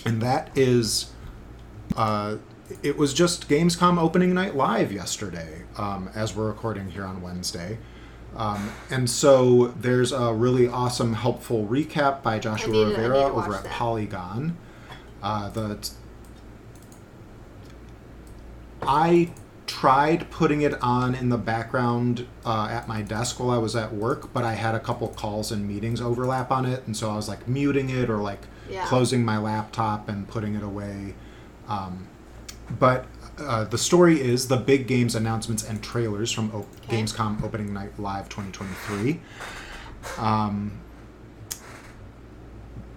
and 0.05 0.21
that 0.21 0.51
is, 0.57 1.13
uh, 1.97 2.37
it 2.83 2.97
was 2.97 3.15
just 3.15 3.49
Gamescom 3.49 3.99
opening 3.99 4.35
night 4.35 4.57
live 4.57 4.93
yesterday, 4.93 5.65
um, 5.77 6.11
as 6.15 6.35
we're 6.35 6.49
recording 6.49 6.91
here 6.91 7.05
on 7.05 7.23
Wednesday. 7.23 7.79
Um, 8.37 8.73
and 8.91 9.09
so 9.09 9.69
there's 9.69 10.11
a 10.11 10.33
really 10.33 10.67
awesome, 10.67 11.13
helpful 11.13 11.67
recap 11.67 12.23
by 12.23 12.41
Joshua 12.41 12.73
need 12.73 12.97
Rivera 12.97 13.19
over 13.19 13.55
at 13.55 13.63
that. 13.63 13.73
Polygon. 13.73 14.57
Uh, 15.23 15.49
the 15.51 15.91
I 18.83 19.33
tried 19.67 20.31
putting 20.31 20.61
it 20.63 20.75
on 20.83 21.15
in 21.15 21.29
the 21.31 21.39
background 21.39 22.27
uh, 22.45 22.69
at 22.71 22.87
my 22.87 23.01
desk 23.03 23.41
while 23.41 23.51
I 23.51 23.59
was 23.59 23.75
at 23.75 23.93
work, 23.95 24.33
but 24.33 24.45
I 24.45 24.53
had 24.55 24.75
a 24.75 24.81
couple 24.81 25.09
calls 25.09 25.51
and 25.51 25.67
meetings 25.67 26.01
overlap 26.01 26.51
on 26.51 26.67
it, 26.67 26.83
and 26.87 26.97
so 26.97 27.11
I 27.11 27.17
was 27.17 27.29
like 27.29 27.49
muting 27.49 27.89
it 27.91 28.11
or 28.11 28.19
like 28.19 28.43
Yeah. 28.71 28.85
closing 28.87 29.25
my 29.25 29.39
laptop 29.39 30.09
and 30.09 30.29
putting 30.29 30.55
it 30.55 30.63
away. 30.63 31.15
Um, 31.69 32.09
but 32.79 33.07
uh, 33.39 33.65
the 33.65 33.79
story 33.79 34.21
is 34.21 34.49
the 34.49 34.57
big 34.57 34.87
games 34.87 35.15
announcements 35.15 35.65
and 35.65 35.83
trailers 35.83 36.31
from 36.31 36.51
o- 36.55 36.67
Okay. 36.85 37.03
Gamescom 37.03 37.43
Opening 37.43 37.73
Night 37.73 37.99
Live 37.99 38.29
2023. 38.29 39.21
Um, 40.19 40.81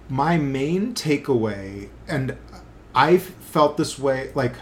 my 0.09 0.37
main 0.37 0.93
takeaway, 0.93 1.89
and 2.07 2.37
I've 2.95 3.23
felt 3.23 3.77
this 3.77 3.97
way, 3.99 4.31
like, 4.35 4.53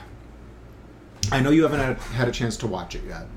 I 1.32 1.39
know 1.39 1.49
you 1.49 1.63
haven't 1.63 1.99
had, 1.99 2.28
a 2.28 2.32
chance 2.32 2.57
to 2.57 2.67
watch 2.67 2.95
it 2.95 3.03
yet. 3.07 3.28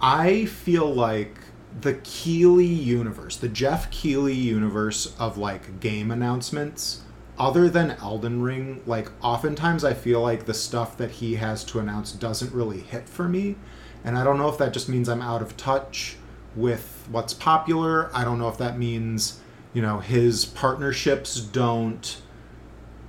I 0.00 0.46
feel 0.46 0.92
like 0.92 1.38
the 1.80 1.94
Keighley 1.94 2.64
universe, 2.66 3.36
the 3.36 3.48
Jeff 3.48 3.90
Keighley 3.90 4.34
universe 4.34 5.14
of 5.18 5.38
like 5.38 5.80
game 5.80 6.10
announcements, 6.10 7.02
other 7.38 7.68
than 7.68 7.92
Elden 7.92 8.42
Ring, 8.42 8.82
like 8.86 9.10
oftentimes 9.22 9.84
I 9.84 9.94
feel 9.94 10.20
like 10.20 10.46
the 10.46 10.54
stuff 10.54 10.96
that 10.98 11.10
he 11.10 11.36
has 11.36 11.64
to 11.64 11.78
announce 11.78 12.12
doesn't 12.12 12.52
really 12.52 12.80
hit 12.80 13.08
for 13.08 13.28
me. 13.28 13.56
And 14.04 14.18
I 14.18 14.24
don't 14.24 14.38
know 14.38 14.48
if 14.48 14.58
that 14.58 14.72
just 14.72 14.88
means 14.88 15.08
I'm 15.08 15.22
out 15.22 15.42
of 15.42 15.56
touch 15.56 16.16
with 16.56 17.06
what's 17.10 17.34
popular. 17.34 18.10
I 18.14 18.24
don't 18.24 18.38
know 18.38 18.48
if 18.48 18.58
that 18.58 18.78
means, 18.78 19.40
you 19.72 19.82
know, 19.82 20.00
his 20.00 20.44
partnerships 20.44 21.40
don't 21.40 22.20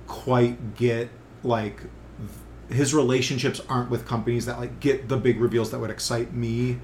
quite 0.06 0.76
get 0.76 1.08
like 1.42 1.82
his 2.72 2.94
relationships 2.94 3.60
aren't 3.68 3.90
with 3.90 4.06
companies 4.06 4.46
that 4.46 4.58
like 4.58 4.80
get 4.80 5.08
the 5.08 5.16
big 5.16 5.40
reveals 5.40 5.70
that 5.70 5.78
would 5.78 5.90
excite 5.90 6.32
me 6.32 6.78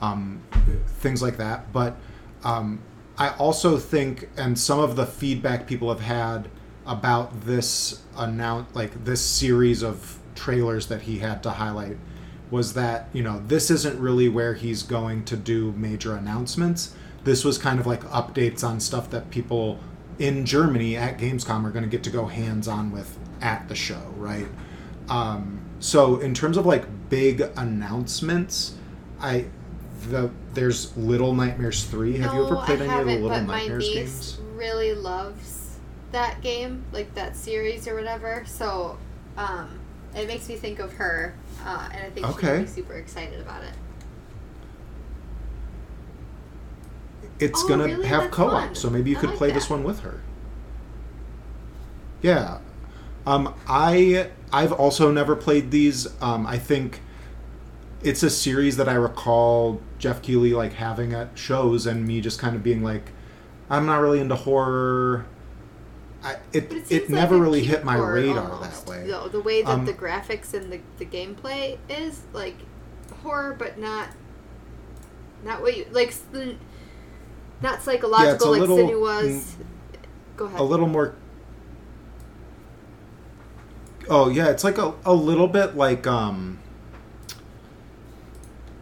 um, 0.00 0.42
things 0.86 1.22
like 1.22 1.36
that. 1.38 1.72
But 1.72 1.96
um, 2.44 2.80
i 3.16 3.30
also 3.30 3.78
think 3.78 4.28
and 4.36 4.58
some 4.58 4.78
of 4.78 4.96
the 4.96 5.06
feedback 5.06 5.66
people 5.66 5.88
have 5.88 6.00
had 6.00 6.48
about 6.86 7.42
this 7.42 8.02
announce 8.16 8.74
like 8.74 9.04
this 9.04 9.24
series 9.24 9.82
of 9.82 10.18
trailers 10.34 10.88
that 10.88 11.02
he 11.02 11.18
had 11.18 11.42
to 11.42 11.50
highlight 11.50 11.96
was 12.50 12.74
that 12.74 13.08
you 13.12 13.22
know 13.22 13.42
this 13.46 13.70
isn't 13.70 13.98
really 13.98 14.28
where 14.28 14.54
he's 14.54 14.82
going 14.82 15.24
to 15.24 15.36
do 15.36 15.72
major 15.72 16.14
announcements. 16.14 16.94
This 17.24 17.42
was 17.42 17.56
kind 17.56 17.80
of 17.80 17.86
like 17.86 18.02
updates 18.04 18.62
on 18.62 18.80
stuff 18.80 19.08
that 19.10 19.30
people 19.30 19.78
in 20.18 20.44
germany 20.44 20.96
at 20.96 21.18
gamescom 21.18 21.64
are 21.64 21.70
going 21.70 21.82
to 21.82 21.90
get 21.90 22.04
to 22.04 22.10
go 22.10 22.26
hands 22.26 22.68
on 22.68 22.92
with 22.92 23.18
at 23.40 23.66
the 23.68 23.74
show 23.74 24.12
right 24.16 24.46
um, 25.08 25.60
so 25.80 26.18
in 26.20 26.34
terms 26.34 26.56
of 26.56 26.66
like 26.66 26.84
big 27.10 27.40
announcements, 27.56 28.74
I 29.20 29.46
the 30.08 30.30
there's 30.54 30.96
Little 30.96 31.34
Nightmares 31.34 31.84
three. 31.84 32.18
Have 32.18 32.34
you 32.34 32.44
ever 32.44 32.56
played 32.56 32.80
I 32.80 32.84
any 32.86 32.98
of 32.98 33.06
the 33.06 33.12
Little 33.12 33.28
but 33.30 33.46
my 33.46 33.58
Nightmares 33.58 33.88
niece 33.94 33.94
games? 33.94 34.38
really 34.54 34.94
loves 34.94 35.78
that 36.12 36.40
game, 36.42 36.84
like 36.92 37.12
that 37.14 37.36
series 37.36 37.88
or 37.88 37.94
whatever. 37.94 38.44
So, 38.46 38.98
um, 39.36 39.80
it 40.14 40.28
makes 40.28 40.48
me 40.48 40.56
think 40.56 40.78
of 40.78 40.92
her, 40.94 41.34
uh, 41.64 41.88
and 41.92 42.04
I 42.06 42.10
think 42.10 42.26
she's 42.26 42.36
Okay. 42.36 42.54
gonna 42.56 42.68
super 42.68 42.94
excited 42.94 43.40
about 43.40 43.64
it. 43.64 43.74
It's 47.38 47.64
Oh, 47.64 47.68
gonna 47.68 47.88
really? 47.88 48.06
have 48.06 48.24
That's 48.24 48.36
co-op, 48.36 48.52
fun. 48.52 48.74
so 48.74 48.90
maybe 48.90 49.10
you 49.10 49.16
I 49.16 49.20
could 49.20 49.30
like 49.30 49.38
play 49.38 49.50
this 49.50 49.68
one 49.70 49.82
with 49.84 50.00
her. 50.00 50.20
Yeah, 52.22 52.58
um, 53.26 53.54
I 53.68 54.30
I've 54.54 54.72
also 54.72 55.10
never 55.10 55.34
played 55.34 55.70
these. 55.72 56.06
Um, 56.22 56.46
I 56.46 56.58
think 56.58 57.00
it's 58.02 58.22
a 58.22 58.30
series 58.30 58.76
that 58.76 58.88
I 58.88 58.94
recall 58.94 59.80
Jeff 59.98 60.22
Keighley 60.22 60.52
like 60.52 60.74
having 60.74 61.12
at 61.12 61.36
shows, 61.36 61.86
and 61.86 62.06
me 62.06 62.20
just 62.20 62.38
kind 62.38 62.54
of 62.54 62.62
being 62.62 62.82
like, 62.82 63.10
I'm 63.68 63.84
not 63.86 63.96
really 64.00 64.20
into 64.20 64.36
horror. 64.36 65.26
I, 66.22 66.36
it 66.52 66.68
But 66.68 66.78
it, 66.78 66.86
seems 66.86 67.08
never 67.10 67.36
really 67.38 67.64
hit 67.64 67.84
my 67.84 67.96
radar 67.96 68.50
almost. 68.52 68.86
that 68.86 68.90
way. 68.90 69.06
The, 69.06 69.28
the 69.28 69.40
way 69.40 69.62
that 69.62 69.70
Um, 69.70 69.84
the 69.86 69.92
graphics 69.92 70.54
and 70.54 70.72
the, 70.72 70.80
the 70.98 71.04
gameplay 71.04 71.78
is 71.88 72.22
like 72.32 72.56
horror, 73.22 73.54
but 73.58 73.78
not 73.78 74.08
not 75.44 75.60
what 75.62 75.76
you 75.76 75.84
like. 75.90 76.14
Not 77.60 77.82
psychological, 77.82 78.48
a 78.48 78.50
like 78.50 78.60
little- 78.60 79.00
was. 79.00 79.56
Go 80.36 80.46
ahead. 80.46 80.60
a 80.60 80.62
little 80.62 80.86
more. 80.88 81.14
Oh 84.08 84.28
yeah, 84.28 84.48
it's 84.48 84.64
like 84.64 84.78
a, 84.78 84.94
a 85.04 85.14
little 85.14 85.48
bit 85.48 85.76
like 85.76 86.06
um. 86.06 86.58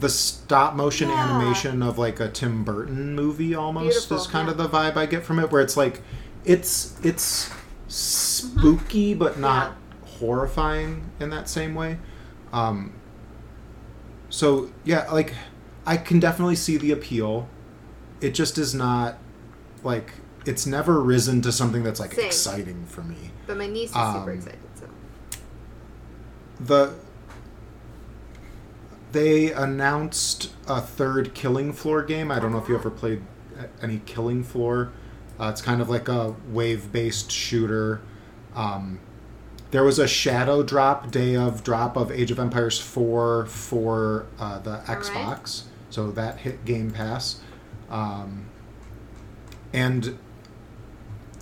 The 0.01 0.09
stop 0.09 0.75
motion 0.75 1.09
Yeah. 1.11 1.25
animation 1.31 1.81
of 1.83 1.97
like 1.97 2.19
a 2.19 2.29
Tim 2.29 2.65
Burton 2.65 3.15
movie 3.15 3.55
almost 3.55 3.85
Beautiful, 4.09 4.17
is 4.17 4.27
kind 4.27 4.47
yeah. 4.49 4.53
of 4.53 4.59
the 4.59 4.69
vibe 4.69 4.97
I 4.97 5.07
get 5.07 5.23
from 5.23 5.39
it, 5.39 5.53
where 5.53 5.63
it's 5.63 5.77
like, 5.77 6.03
it's 6.45 6.97
it's 7.05 7.51
spooky 7.87 9.15
but 9.15 9.39
not 9.39 9.77
horrifying 10.19 11.09
in 11.21 11.31
that 11.31 11.49
same 11.49 11.77
way. 11.77 11.99
Um, 12.53 12.93
so 14.29 14.73
yeah, 14.85 15.09
like 15.13 15.35
I 15.87 15.97
can 15.99 16.19
definitely 16.19 16.57
see 16.57 16.77
the 16.77 16.91
appeal. 16.91 17.49
It 18.21 18.35
just 18.35 18.59
is 18.59 18.75
not 18.75 19.19
like 19.85 20.15
it's 20.47 20.67
never 20.67 21.01
risen 21.01 21.43
to 21.43 21.53
something 21.53 21.85
that's 21.85 22.01
like 22.01 22.15
Same. 22.15 22.27
exciting 22.27 22.87
for 22.87 23.03
me. 23.03 23.31
but 23.47 23.57
my 23.57 23.69
niece 23.69 23.91
is 23.91 23.97
um, 23.97 24.15
super 24.15 24.33
excited. 24.33 24.59
The 26.63 26.95
they 29.13 29.53
announced 29.53 30.53
a 30.67 30.81
third 30.81 31.35
Killing 31.35 31.73
Floor 31.73 32.03
game. 32.03 32.31
I 32.31 32.39
don't 32.39 32.53
know 32.53 32.59
if 32.59 32.69
you 32.69 32.75
ever 32.75 32.91
played 32.91 33.23
any 33.83 34.01
Killing 34.07 34.43
Floor. 34.43 34.91
Uh, 35.39 35.51
it's 35.51 35.61
kind 35.61 35.83
of 35.83 35.91
like 35.91 36.09
a 36.09 36.35
wave-based 36.49 37.31
shooter. 37.31 38.01
Um, 38.55 39.01
there 39.71 39.85
was 39.85 39.99
a 39.99 40.07
shadow 40.07 40.63
drop 40.63 41.11
day 41.11 41.37
of 41.37 41.65
drop 41.65 41.97
of 41.97 42.11
Age 42.11 42.31
of 42.31 42.39
Empires 42.39 42.79
4 42.79 43.47
for 43.47 44.27
uh, 44.39 44.59
the 44.61 44.79
Xbox, 44.87 45.65
so 45.91 46.11
that 46.13 46.39
hit 46.39 46.65
Game 46.65 46.91
Pass. 46.91 47.41
Um, 47.91 48.47
and 49.73 50.19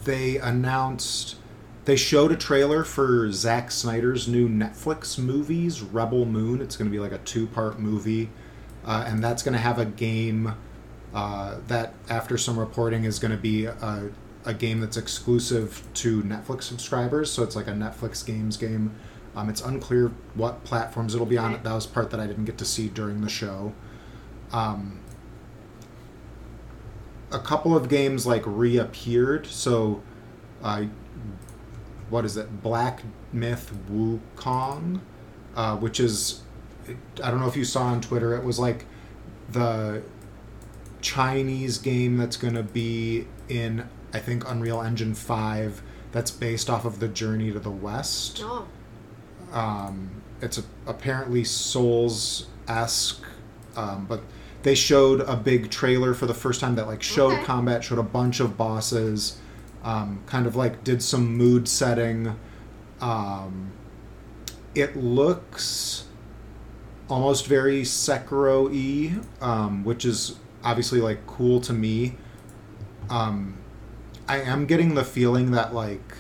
they 0.05 0.39
announced 0.39 1.37
they 1.91 1.97
showed 1.97 2.31
a 2.31 2.37
trailer 2.37 2.85
for 2.85 3.33
Zack 3.33 3.73
Snyder's 3.73 4.29
new 4.29 4.49
Netflix 4.49 5.19
movies, 5.19 5.83
Rebel 5.83 6.25
Moon. 6.25 6.63
It's 6.63 6.77
going 6.77 6.89
to 6.89 6.93
be 6.93 7.01
like 7.01 7.11
a 7.11 7.19
two-part 7.19 7.81
movie, 7.81 8.31
uh, 8.85 9.03
and 9.09 9.25
that's 9.25 9.43
going 9.43 9.55
to 9.55 9.59
have 9.59 9.81
a 9.81 9.87
game 9.87 10.55
uh, 11.13 11.57
that, 11.67 11.95
after 12.09 12.39
some 12.39 12.57
reporting, 12.57 13.03
is 13.03 13.19
going 13.19 13.33
to 13.33 13.37
be 13.37 13.65
a, 13.65 14.09
a 14.45 14.55
game 14.55 14.79
that's 14.79 14.97
exclusive 14.97 15.83
to 15.95 16.23
Netflix 16.23 16.63
subscribers. 16.63 17.29
So 17.29 17.43
it's 17.43 17.57
like 17.57 17.67
a 17.67 17.73
Netflix 17.73 18.25
games 18.25 18.57
game. 18.57 18.95
Um, 19.35 19.49
it's 19.49 19.61
unclear 19.61 20.13
what 20.35 20.63
platforms 20.63 21.17
it'll 21.17 21.27
be 21.27 21.39
on. 21.39 21.61
That 21.61 21.73
was 21.73 21.89
part 21.89 22.11
that 22.11 22.21
I 22.21 22.29
didn't 22.29 22.45
get 22.45 22.59
to 22.59 22.65
see 22.65 22.87
during 22.87 23.21
the 23.21 23.29
show. 23.29 23.73
Um, 24.53 25.01
a 27.33 27.41
couple 27.41 27.77
of 27.77 27.89
games 27.89 28.29
like 28.29 28.45
reappeared. 28.47 29.49
So, 29.49 30.03
uh, 30.63 30.85
what 32.11 32.25
is 32.25 32.37
it? 32.37 32.63
Black 32.63 33.03
Myth 33.33 33.73
Wukong, 33.91 35.01
uh, 35.57 35.77
which 35.77 35.99
is 36.01 36.43
I 37.23 37.31
don't 37.31 37.41
know 37.41 37.47
if 37.49 37.57
you 37.57 37.65
saw 37.65 37.85
on 37.85 38.01
Twitter. 38.01 38.35
It 38.37 38.45
was 38.45 38.59
like 38.59 38.85
the 39.51 40.03
Chinese 41.01 41.79
game 41.79 42.17
that's 42.17 42.37
going 42.37 42.55
to 42.55 42.63
be 42.63 43.27
in 43.49 43.89
I 44.13 44.19
think 44.19 44.49
Unreal 44.49 44.83
Engine 44.83 45.15
five. 45.15 45.83
That's 46.13 46.31
based 46.33 46.69
off 46.69 46.85
of 46.85 46.99
the 46.99 47.07
Journey 47.09 47.53
to 47.53 47.61
the 47.61 47.71
West. 47.71 48.41
oh, 48.43 48.67
Um, 49.53 50.11
it's 50.41 50.59
a, 50.59 50.65
apparently 50.87 51.45
Souls 51.45 52.47
esque, 52.67 53.23
um, 53.77 54.07
but 54.09 54.21
they 54.65 54.75
showed 54.75 55.21
a 55.21 55.37
big 55.37 55.71
trailer 55.71 56.13
for 56.15 56.27
the 56.27 56.35
first 56.35 56.61
time 56.61 56.75
that 56.75 56.87
like 56.89 57.03
showed 57.03 57.35
Okay. 57.35 57.45
combat, 57.45 57.85
showed 57.85 57.99
a 58.01 58.03
bunch 58.03 58.41
of 58.41 58.57
bosses, 58.57 59.39
um, 59.83 60.23
kind 60.27 60.47
of 60.47 60.57
like 60.57 60.85
did 60.85 61.03
some 61.03 61.37
mood 61.37 61.69
setting. 61.69 62.37
Um, 63.01 63.73
it 64.75 64.97
looks 64.97 66.07
almost 67.09 67.47
very 67.47 67.83
Sekiro 67.83 68.71
y, 68.71 69.21
um, 69.41 69.85
which 69.85 70.05
is 70.05 70.37
obviously 70.63 71.01
like 71.01 71.27
cool 71.27 71.61
to 71.63 71.73
me. 71.73 72.17
Um, 73.09 73.57
I 74.29 74.41
am 74.41 74.67
getting 74.67 74.95
the 74.95 75.05
feeling 75.05 75.51
that 75.53 75.75
like 75.75 76.15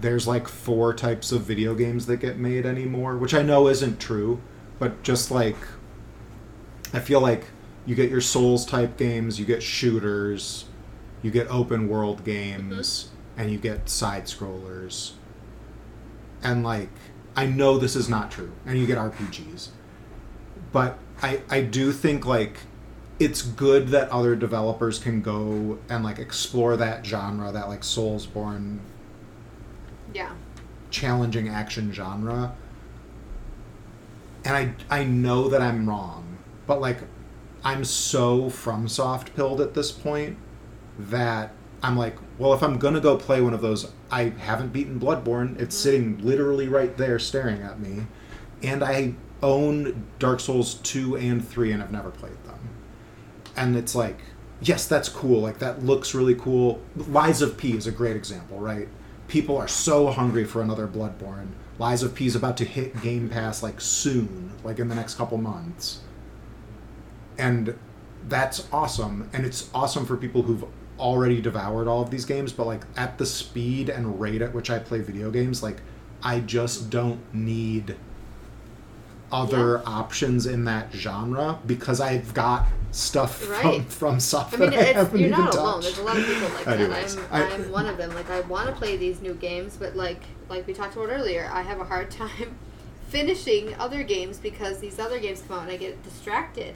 there's 0.00 0.26
like 0.26 0.48
four 0.48 0.94
types 0.94 1.32
of 1.32 1.42
video 1.42 1.74
games 1.74 2.06
that 2.06 2.16
get 2.18 2.38
made 2.38 2.64
anymore, 2.64 3.16
which 3.16 3.34
I 3.34 3.42
know 3.42 3.68
isn't 3.68 4.00
true, 4.00 4.40
but 4.78 5.02
just 5.02 5.30
like 5.30 5.56
I 6.92 7.00
feel 7.00 7.20
like 7.20 7.44
you 7.86 7.94
get 7.94 8.10
your 8.10 8.20
Souls 8.20 8.64
type 8.64 8.96
games, 8.96 9.38
you 9.38 9.44
get 9.44 9.62
shooters, 9.62 10.64
you 11.22 11.30
get 11.30 11.48
open 11.48 11.88
world 11.88 12.24
games, 12.24 13.04
mm-hmm. 13.04 13.40
and 13.40 13.50
you 13.50 13.58
get 13.58 13.88
side 13.88 14.24
scrollers. 14.24 15.12
And 16.42 16.64
like 16.64 16.90
I 17.36 17.46
know 17.46 17.78
this 17.78 17.96
is 17.96 18.08
not 18.08 18.30
true, 18.30 18.52
and 18.66 18.78
you 18.78 18.86
get 18.86 18.98
RPGs. 18.98 19.68
But 20.72 20.98
I 21.22 21.42
I 21.48 21.62
do 21.62 21.92
think 21.92 22.26
like 22.26 22.58
it's 23.18 23.42
good 23.42 23.88
that 23.88 24.08
other 24.10 24.34
developers 24.34 24.98
can 24.98 25.20
go 25.20 25.78
and 25.88 26.02
like 26.02 26.18
explore 26.18 26.76
that 26.78 27.04
genre, 27.04 27.52
that 27.52 27.68
like 27.68 27.82
Soulsborne 27.82 28.78
yeah. 30.14 30.32
challenging 30.90 31.48
action 31.48 31.92
genre. 31.92 32.56
And 34.44 34.56
I 34.56 35.00
I 35.00 35.04
know 35.04 35.48
that 35.48 35.60
I'm 35.60 35.88
wrong, 35.88 36.38
but 36.66 36.80
like 36.80 36.98
I'm 37.62 37.84
so 37.84 38.44
FromSoft 38.44 39.34
pilled 39.34 39.60
at 39.60 39.74
this 39.74 39.92
point 39.92 40.38
that 41.08 41.52
I'm 41.82 41.96
like, 41.96 42.16
well, 42.38 42.52
if 42.52 42.62
I'm 42.62 42.78
gonna 42.78 43.00
go 43.00 43.16
play 43.16 43.40
one 43.40 43.54
of 43.54 43.60
those, 43.60 43.90
I 44.10 44.30
haven't 44.30 44.72
beaten 44.72 45.00
Bloodborne. 45.00 45.58
It's 45.60 45.76
mm. 45.76 45.82
sitting 45.82 46.18
literally 46.24 46.68
right 46.68 46.96
there 46.96 47.18
staring 47.18 47.62
at 47.62 47.80
me, 47.80 48.06
and 48.62 48.82
I 48.82 49.14
own 49.42 50.06
Dark 50.18 50.40
Souls 50.40 50.74
two 50.74 51.16
and 51.16 51.46
three, 51.46 51.72
and 51.72 51.82
I've 51.82 51.92
never 51.92 52.10
played 52.10 52.42
them. 52.44 52.58
And 53.56 53.76
it's 53.76 53.94
like, 53.94 54.18
yes, 54.60 54.86
that's 54.86 55.08
cool. 55.08 55.40
Like 55.40 55.58
that 55.58 55.84
looks 55.84 56.14
really 56.14 56.34
cool. 56.34 56.80
Lies 56.96 57.42
of 57.42 57.56
P 57.56 57.76
is 57.76 57.86
a 57.86 57.92
great 57.92 58.16
example, 58.16 58.58
right? 58.58 58.88
People 59.28 59.56
are 59.56 59.68
so 59.68 60.08
hungry 60.08 60.44
for 60.44 60.60
another 60.60 60.86
Bloodborne. 60.86 61.48
Lies 61.78 62.02
of 62.02 62.14
P 62.14 62.26
is 62.26 62.36
about 62.36 62.56
to 62.58 62.64
hit 62.64 63.00
Game 63.00 63.28
Pass 63.30 63.62
like 63.62 63.80
soon, 63.80 64.52
like 64.64 64.78
in 64.78 64.88
the 64.88 64.94
next 64.94 65.14
couple 65.14 65.38
months 65.38 66.00
and 67.40 67.76
that's 68.28 68.68
awesome 68.70 69.28
and 69.32 69.46
it's 69.46 69.70
awesome 69.74 70.04
for 70.04 70.16
people 70.16 70.42
who've 70.42 70.64
already 71.00 71.40
devoured 71.40 71.88
all 71.88 72.02
of 72.02 72.10
these 72.10 72.24
games 72.24 72.52
but 72.52 72.66
like 72.66 72.82
at 72.96 73.16
the 73.18 73.26
speed 73.26 73.88
and 73.88 74.20
rate 74.20 74.42
at 74.42 74.52
which 74.54 74.70
i 74.70 74.78
play 74.78 75.00
video 75.00 75.30
games 75.30 75.62
like 75.62 75.78
i 76.22 76.38
just 76.40 76.90
don't 76.90 77.18
need 77.34 77.96
other 79.32 79.80
options 79.86 80.46
in 80.46 80.64
that 80.64 80.92
genre 80.92 81.58
because 81.64 82.00
i've 82.00 82.34
got 82.34 82.66
stuff 82.90 83.48
Right. 83.48 83.62
from 83.62 83.84
from 83.84 84.20
stuff 84.20 84.52
I 84.54 84.56
mean, 84.56 84.70
that 84.70 84.78
I 84.78 84.82
it's, 84.82 84.92
haven't 84.94 85.18
you're 85.20 85.28
even 85.28 85.40
not 85.40 85.54
alone. 85.54 85.80
touched. 85.82 85.96
There's 85.96 85.98
a 85.98 86.02
lot 86.02 86.18
of 86.18 86.26
people 86.26 86.48
like 86.48 86.66
Anyways, 86.66 87.14
that. 87.16 87.24
I- 87.32 87.44
I'm, 87.44 87.52
I'm 87.62 87.70
one 87.70 87.86
of 87.86 87.96
them. 87.96 88.12
Like, 88.16 88.28
I 88.30 88.40
want 88.42 88.68
to 88.68 88.74
play 88.74 88.96
these 88.96 89.20
new 89.22 89.34
games, 89.34 89.76
but 89.78 89.94
like, 89.94 90.20
like 90.48 90.66
we 90.66 90.72
talked 90.72 90.96
about 90.96 91.08
earlier, 91.10 91.48
I 91.52 91.62
have 91.62 91.78
a 91.80 91.84
hard 91.84 92.10
time 92.22 92.58
finishing 93.08 93.74
other 93.76 94.02
games 94.02 94.38
because 94.38 94.80
these 94.80 94.98
other 94.98 95.20
games 95.20 95.40
come 95.46 95.58
out 95.58 95.62
and 95.62 95.70
I 95.70 95.76
get 95.76 96.02
distracted. 96.02 96.74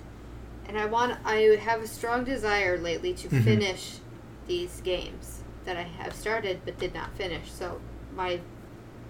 And 0.69 0.79
I 0.79 0.87
want, 0.87 1.19
I 1.25 1.59
have 1.61 1.83
a 1.83 1.87
strong 1.89 2.23
desire 2.23 2.79
lately 2.79 3.13
to 3.15 3.29
Mhm. 3.29 3.43
finish 3.43 3.95
these 4.47 4.81
games 4.83 5.43
that 5.65 5.77
I 5.77 5.83
have 5.83 6.15
started 6.15 6.61
but 6.65 6.79
did 6.79 6.95
not 6.95 7.15
finish. 7.17 7.51
So 7.51 7.81
my, 8.15 8.41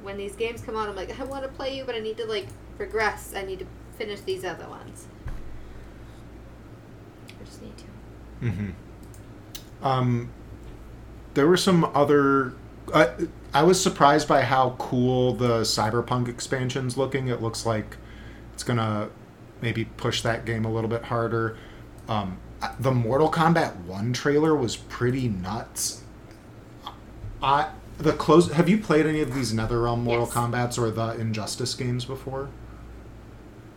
when 0.02 0.16
these 0.16 0.36
games 0.36 0.60
come 0.60 0.76
out, 0.76 0.88
I'm 0.88 0.96
like, 0.96 1.18
I 1.18 1.24
want 1.24 1.42
to 1.42 1.48
play 1.48 1.76
you, 1.76 1.84
but 1.84 1.94
I 1.94 2.00
need 2.00 2.16
to 2.18 2.26
like 2.26 2.46
progress. 2.76 3.32
I 3.36 3.42
need 3.42 3.60
to 3.60 3.66
finish 3.96 4.20
these 4.20 4.44
other 4.44 4.68
ones. 4.68 5.06
I 7.28 7.44
just 7.44 7.62
need 7.62 7.76
to. 7.76 7.84
Mm-hmm. 8.42 9.86
Um, 9.86 10.30
there 11.34 11.46
were 11.46 11.56
some 11.56 11.84
other. 11.94 12.54
I 12.94 13.10
I 13.52 13.62
was 13.62 13.80
surprised 13.80 14.28
by 14.28 14.42
how 14.42 14.76
cool 14.78 15.34
the 15.34 15.60
Cyberpunk 15.60 16.28
expansion's 16.28 16.96
looking. 16.96 17.28
It 17.28 17.40
looks 17.40 17.64
like 17.64 17.96
it's 18.52 18.62
gonna 18.62 19.10
maybe 19.60 19.84
push 19.84 20.22
that 20.22 20.44
game 20.44 20.64
a 20.64 20.72
little 20.72 20.90
bit 20.90 21.04
harder. 21.04 21.56
Um, 22.08 22.38
the 22.78 22.90
Mortal 22.92 23.30
Kombat 23.30 23.76
One 23.84 24.12
trailer 24.12 24.54
was 24.54 24.76
pretty 24.76 25.28
nuts. 25.28 26.02
I 27.42 27.70
the 27.98 28.12
close. 28.12 28.50
Have 28.52 28.68
you 28.68 28.78
played 28.78 29.06
any 29.06 29.20
of 29.20 29.34
these 29.34 29.52
NetherRealm 29.52 30.00
Mortal 30.02 30.26
Yes. 30.26 30.34
Kombats 30.34 30.78
or 30.78 30.90
the 30.90 31.10
Injustice 31.20 31.74
games 31.74 32.04
before? 32.04 32.48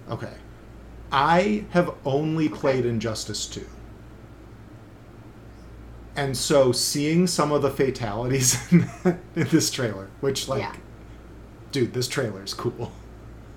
Okay, 0.09 0.33
I 1.11 1.65
have 1.71 1.93
only 2.05 2.49
played 2.49 2.85
Injustice 2.85 3.45
Two. 3.45 3.65
And 6.15 6.35
so 6.35 6.71
seeing 6.71 7.27
some 7.27 7.51
of 7.51 7.61
the 7.61 7.69
fatalities 7.69 8.57
in, 8.71 8.89
in 9.05 9.19
this 9.49 9.69
trailer, 9.69 10.09
which 10.19 10.47
like 10.47 10.61
Yeah. 10.61 10.75
dude, 11.71 11.93
this 11.93 12.07
trailer 12.07 12.43
is 12.43 12.53
cool. 12.53 12.91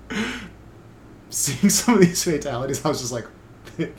seeing 1.29 1.69
some 1.69 1.95
of 1.95 2.01
these 2.01 2.23
fatalities, 2.23 2.85
I 2.85 2.89
was 2.89 2.99
just 3.01 3.11
like 3.13 3.25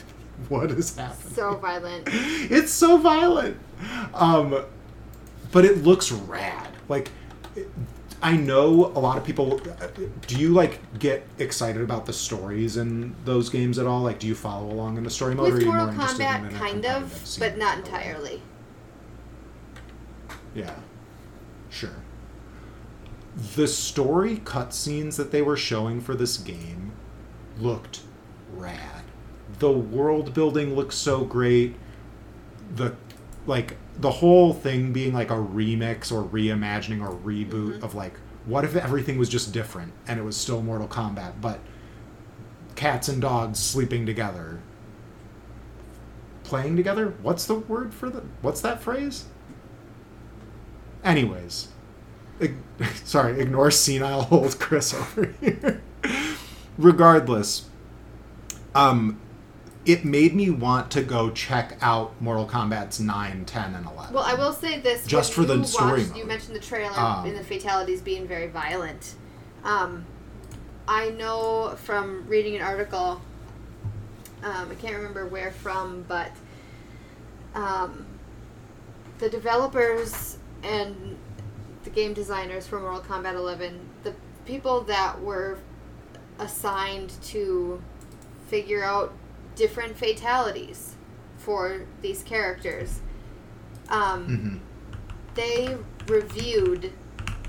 what 0.48 0.70
is 0.70 0.96
happening? 0.96 1.34
So 1.34 1.56
violent. 1.56 2.08
it's 2.12 2.72
so 2.72 2.98
violent. 2.98 3.56
Um 4.14 4.64
but 5.50 5.64
it 5.64 5.82
looks 5.82 6.10
rad. 6.10 6.68
Like, 6.88 7.10
it- 7.54 7.68
I 8.24 8.36
know 8.36 8.86
a 8.86 9.00
lot 9.00 9.18
of 9.18 9.24
people. 9.24 9.60
Do 10.28 10.36
you 10.36 10.50
like 10.50 10.78
get 11.00 11.26
excited 11.38 11.82
about 11.82 12.06
the 12.06 12.12
stories 12.12 12.76
in 12.76 13.16
those 13.24 13.50
games 13.50 13.80
at 13.80 13.86
all? 13.86 14.02
Like, 14.02 14.20
do 14.20 14.28
you 14.28 14.36
follow 14.36 14.70
along 14.70 14.96
in 14.96 15.02
the 15.02 15.10
story 15.10 15.34
mode, 15.34 15.46
or 15.46 15.50
are 15.50 15.54
With 15.54 15.62
you 15.62 15.66
Mortal 15.66 15.86
more 15.86 15.94
interested 15.94 16.26
Kombat, 16.26 16.54
kind 16.54 16.86
of, 16.86 17.36
but 17.40 17.58
not 17.58 17.78
entirely. 17.78 18.40
Yeah, 20.54 20.74
sure. 21.68 21.96
The 23.56 23.66
story 23.66 24.36
cutscenes 24.36 25.16
that 25.16 25.32
they 25.32 25.42
were 25.42 25.56
showing 25.56 26.00
for 26.00 26.14
this 26.14 26.36
game 26.36 26.92
looked 27.58 28.02
rad. 28.54 29.01
The 29.62 29.70
world 29.70 30.34
building 30.34 30.74
looks 30.74 30.96
so 30.96 31.24
great. 31.24 31.76
The 32.74 32.96
like 33.46 33.76
the 33.96 34.10
whole 34.10 34.52
thing 34.52 34.92
being 34.92 35.14
like 35.14 35.30
a 35.30 35.34
remix 35.34 36.10
or 36.10 36.24
reimagining 36.24 37.00
or 37.00 37.16
reboot 37.16 37.80
of 37.80 37.94
like 37.94 38.14
what 38.44 38.64
if 38.64 38.74
everything 38.74 39.18
was 39.18 39.28
just 39.28 39.52
different 39.52 39.92
and 40.08 40.18
it 40.18 40.24
was 40.24 40.36
still 40.36 40.62
Mortal 40.62 40.88
Kombat 40.88 41.34
but 41.40 41.60
cats 42.74 43.08
and 43.08 43.22
dogs 43.22 43.60
sleeping 43.60 44.04
together 44.04 44.58
playing 46.42 46.74
together? 46.74 47.14
What's 47.22 47.46
the 47.46 47.54
word 47.54 47.94
for 47.94 48.10
the 48.10 48.24
what's 48.40 48.62
that 48.62 48.82
phrase? 48.82 49.26
Anyways 51.04 51.68
ig- 52.40 52.56
sorry 53.04 53.40
ignore 53.40 53.70
senile 53.70 54.26
old 54.28 54.58
chris 54.58 54.92
over 54.92 55.26
here. 55.40 55.82
Regardless 56.76 57.68
um 58.74 59.20
it 59.84 60.04
made 60.04 60.34
me 60.34 60.48
want 60.50 60.90
to 60.92 61.02
go 61.02 61.30
check 61.30 61.76
out 61.80 62.20
mortal 62.20 62.46
kombat's 62.46 63.00
9 63.00 63.44
10 63.44 63.74
and 63.74 63.86
11 63.86 64.14
Well, 64.14 64.22
I 64.24 64.34
will 64.34 64.52
say 64.52 64.80
this: 64.80 65.06
Just 65.06 65.32
for 65.32 65.44
the 65.44 65.64
story 65.64 66.02
watched- 66.04 66.16
You 66.16 66.24
mentioned 66.24 66.54
the 66.56 66.60
trailer 66.60 66.98
Um, 66.98 67.26
and 67.26 67.36
the 67.36 67.44
fatalities 67.44 68.00
being 68.00 68.26
very 68.26 68.46
violent. 68.48 69.14
Um, 69.64 70.04
I 70.86 71.10
know 71.10 71.74
from 71.76 72.26
reading 72.28 72.56
an 72.56 72.62
article. 72.62 73.20
Um, 74.42 74.70
I 74.70 74.74
can't 74.74 74.96
remember 74.96 75.26
where 75.26 75.52
from, 75.52 76.04
but 76.08 76.32
um, 77.54 78.06
the 79.18 79.28
developers 79.28 80.38
and 80.64 81.16
the 81.84 81.90
game 81.90 82.12
designers 82.12 82.66
for 82.66 82.80
Mortal 82.80 83.00
Kombat 83.02 83.34
11, 83.34 83.78
the 84.02 84.14
people 84.44 84.80
that 84.82 85.20
were 85.20 85.58
assigned 86.38 87.10
to 87.22 87.80
figure 88.48 88.82
out 88.82 89.12
different 89.54 89.96
fatalities 89.96 90.94
for 91.36 91.82
these 92.00 92.22
characters. 92.22 93.00
Um, 93.88 94.26
Mhm. 94.28 95.34
they 95.34 95.76
reviewed 96.06 96.92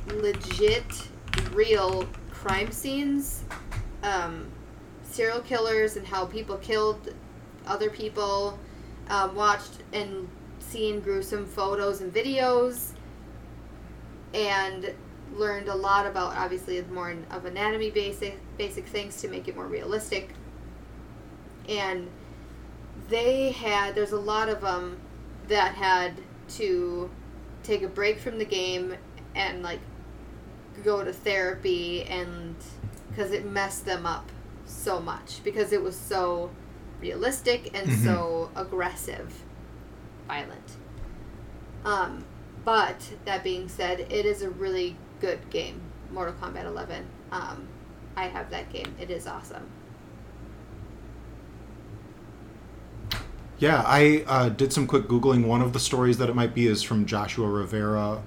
legit, 0.08 1.10
real 1.54 2.08
crime 2.32 2.72
scenes, 2.72 3.44
um, 4.04 4.48
serial 5.04 5.42
killers, 5.42 5.96
and 5.96 6.08
how 6.08 6.26
people 6.26 6.58
killed 6.58 7.14
other 7.66 7.90
people. 7.90 8.60
Um, 9.10 9.36
watched 9.36 9.84
and 9.92 10.30
seen 10.60 11.02
gruesome 11.02 11.46
photos 11.46 12.02
and 12.02 12.14
videos, 12.14 12.94
and 14.34 14.94
learned 15.36 15.68
a 15.68 15.76
lot 15.76 16.06
about 16.06 16.36
obviously 16.36 16.82
more 16.92 17.16
of 17.32 17.46
anatomy 17.46 17.90
basic 17.90 18.38
basic 18.58 18.86
things 18.88 19.18
to 19.22 19.28
make 19.28 19.48
it 19.48 19.56
more 19.56 19.68
realistic. 19.68 20.30
And 21.70 22.10
they 23.10 23.52
had 23.52 23.96
there's 23.96 24.12
a 24.12 24.20
lot 24.20 24.50
of 24.50 24.62
them 24.62 24.98
that 25.48 25.76
had 25.76 26.14
to 26.50 27.10
take 27.64 27.82
a 27.82 27.88
break 27.88 28.20
from 28.20 28.38
the 28.38 28.46
game 28.46 28.96
and 29.36 29.64
like 29.64 29.80
go 30.84 31.04
to 31.04 31.14
therapy 31.14 32.04
and 32.04 32.56
because 33.10 33.32
it 33.32 33.46
messed 33.46 33.86
them 33.86 34.06
up 34.06 34.30
so 34.66 35.00
much 35.00 35.42
because 35.44 35.72
it 35.72 35.82
was 35.82 35.96
so 35.98 36.50
realistic 37.00 37.70
and 37.78 37.88
Mhm. 37.90 38.04
so 38.04 38.50
aggressive 38.56 39.44
violent. 40.28 40.78
Um 41.86 42.24
but 42.66 43.12
that 43.26 43.44
being 43.44 43.68
said 43.68 44.00
it 44.00 44.26
is 44.26 44.42
a 44.42 44.50
really 44.50 44.98
good 45.20 45.50
game 45.50 45.82
mortal 46.12 46.34
kombat 46.42 46.66
11 46.66 47.06
um 47.32 47.68
i 48.16 48.26
have 48.28 48.50
that 48.52 48.72
game. 48.72 48.96
It 49.00 49.10
is 49.10 49.28
awesome 49.28 49.68
Yeah, 53.60 53.84
I 53.86 54.24
uh, 54.28 54.50
did 54.50 54.74
some 54.74 54.88
quick 54.88 55.04
Googling. 55.08 55.46
One 55.46 55.62
of 55.62 55.74
the 55.74 55.80
stories 55.80 56.18
that 56.18 56.30
it 56.30 56.36
might 56.36 56.54
be 56.54 56.68
is 56.68 56.84
from 56.84 57.06
Joshua 57.06 57.48
Rivera 57.48 58.22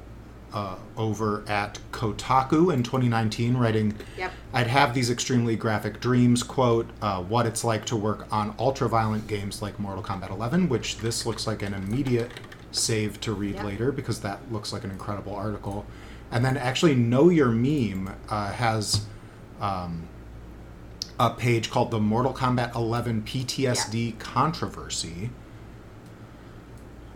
uh, 0.53 0.77
over 0.97 1.45
at 1.47 1.79
Kotaku 1.93 2.72
in 2.72 2.83
2019, 2.83 3.57
writing, 3.57 3.95
yep 4.16 4.33
I'd 4.55 4.68
have 4.68 4.95
these 4.95 5.11
extremely 5.11 5.55
graphic 5.57 6.01
dreams, 6.01 6.43
quote, 6.43 6.89
uh, 7.03 7.22
what 7.22 7.45
it's 7.45 7.62
like 7.64 7.85
to 7.87 7.97
work 7.97 8.27
on 8.33 8.55
ultra 8.59 8.89
violent 8.89 9.27
games 9.27 9.61
like 9.61 9.79
Mortal 9.79 10.03
Kombat 10.03 10.31
11, 10.31 10.70
which 10.70 10.99
this 10.99 11.27
looks 11.27 11.47
like 11.47 11.61
an 11.62 11.74
immediate 11.74 12.31
save 12.70 13.20
to 13.20 13.35
read 13.35 13.57
Yep. 13.57 13.64
later 13.64 13.93
because 13.93 14.20
that 14.20 14.41
looks 14.51 14.72
like 14.72 14.85
an 14.85 14.91
incredible 14.91 15.35
article. 15.35 15.85
And 16.31 16.43
then 16.45 16.57
actually, 16.57 16.95
Know 16.95 17.29
Your 17.29 17.51
Meme 17.51 18.14
uh, 18.31 18.53
has 18.53 19.05
um, 19.61 20.09
a 21.19 21.31
page 21.31 21.71
called 21.71 21.91
the 21.91 22.01
Mortal 22.01 22.33
Kombat 22.33 22.75
11 22.75 23.23
PTSD 23.23 24.19
Controversy. 24.19 25.31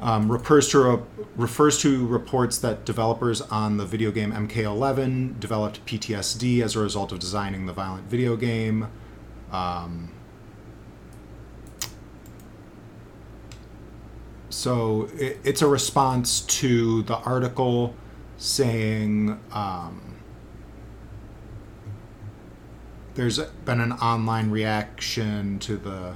Um, 0.01 0.33
refers 0.33 0.69
to 0.71 0.91
a, 0.91 1.03
refers 1.37 1.79
to 1.83 2.07
reports 2.07 2.57
that 2.59 2.87
developers 2.87 3.43
on 3.43 3.77
the 3.77 3.85
video 3.85 4.11
game 4.11 4.33
MK11 4.33 5.39
developed 5.39 5.85
PTSD 5.85 6.63
as 6.63 6.75
a 6.75 6.81
result 6.81 7.13
of 7.13 7.19
designing 7.19 7.67
the 7.67 7.75
violent 7.75 8.09
video 8.09 8.35
game. 8.37 8.89
Um, 9.53 10.11
so 14.49 15.11
it, 15.15 15.39
it's 15.45 15.61
a 15.61 15.69
response 15.69 16.41
to 16.41 17.03
the 17.03 17.17
article 17.17 17.95
saying 18.39 19.39
um, 19.53 20.10
there's 23.21 23.39
been 23.67 23.81
an 23.81 23.93
online 23.93 24.51
reaction 24.51 25.59
to 25.59 25.77
the 25.77 26.15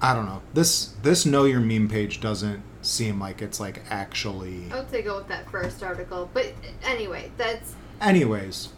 I 0.00 0.14
don't 0.14 0.26
know. 0.26 0.40
This 0.54 0.94
this 1.02 1.26
know 1.26 1.42
your 1.44 1.58
meme 1.60 1.88
page 1.88 2.20
doesn't 2.20 2.62
seem 2.82 3.20
like 3.20 3.42
it's 3.42 3.58
like 3.60 3.82
actually. 3.90 4.70
i 4.72 4.76
would 4.76 4.90
say 4.90 5.02
go 5.02 5.18
with 5.18 5.28
that 5.28 5.50
first 5.50 5.82
article 5.82 6.30
but 6.32 6.54
anyway 6.82 7.30
that's 7.36 7.74
Anyways, 8.00 8.70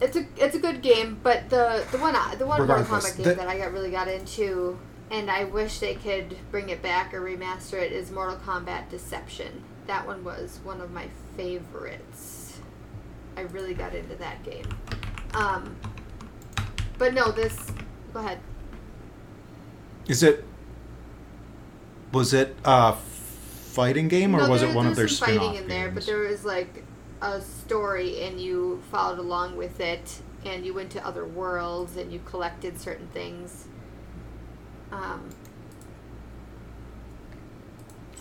it's 0.00 0.16
a 0.16 0.26
it's 0.36 0.56
a 0.56 0.58
good 0.58 0.82
game, 0.82 1.20
but 1.22 1.48
the 1.50 1.84
the 1.92 1.98
one 1.98 2.14
the 2.38 2.46
one 2.46 2.58
Mortal 2.58 2.78
Regardless, 2.78 3.12
Kombat 3.12 3.16
game 3.18 3.24
the- 3.26 3.34
that 3.34 3.46
I 3.46 3.58
got 3.58 3.72
really 3.72 3.92
got 3.92 4.08
into, 4.08 4.76
and 5.14 5.30
I 5.30 5.44
wish 5.44 5.78
they 5.78 5.94
could 5.94 6.36
bring 6.50 6.70
it 6.70 6.82
back 6.82 7.14
or 7.14 7.20
remaster 7.20 7.74
it 7.74 7.92
is 7.92 8.10
Mortal 8.10 8.36
Kombat 8.44 8.90
Deception. 8.90 9.62
That 9.86 10.04
one 10.04 10.24
was 10.24 10.58
one 10.64 10.80
of 10.80 10.90
my 10.90 11.06
favorites. 11.36 12.58
I 13.36 13.42
really 13.42 13.74
got 13.74 13.94
into 13.94 14.16
that 14.16 14.42
game. 14.42 14.66
Um, 15.34 15.76
but 16.98 17.14
no, 17.14 17.30
this. 17.30 17.70
Go 18.12 18.20
ahead. 18.20 18.40
is 20.08 20.24
it 20.24 20.44
was 22.12 22.34
it 22.34 22.56
a 22.64 22.94
fighting 22.94 24.08
game 24.08 24.34
or 24.34 24.40
no, 24.40 24.50
was 24.50 24.62
there, 24.62 24.70
it 24.70 24.74
one 24.74 24.86
of 24.86 24.96
their 24.96 25.08
spin-off 25.08 25.44
fighting 25.44 25.62
in 25.62 25.68
there, 25.68 25.90
but 25.90 26.06
there 26.06 26.18
was 26.18 26.44
like 26.44 26.84
a 27.22 27.40
story, 27.40 28.22
and 28.22 28.40
you 28.40 28.82
followed 28.90 29.20
along 29.20 29.56
with 29.56 29.78
it, 29.78 30.20
and 30.44 30.66
you 30.66 30.74
went 30.74 30.90
to 30.90 31.06
other 31.06 31.24
worlds, 31.24 31.96
and 31.96 32.12
you 32.12 32.20
collected 32.24 32.80
certain 32.80 33.08
things. 33.08 33.68
Um, 34.94 35.30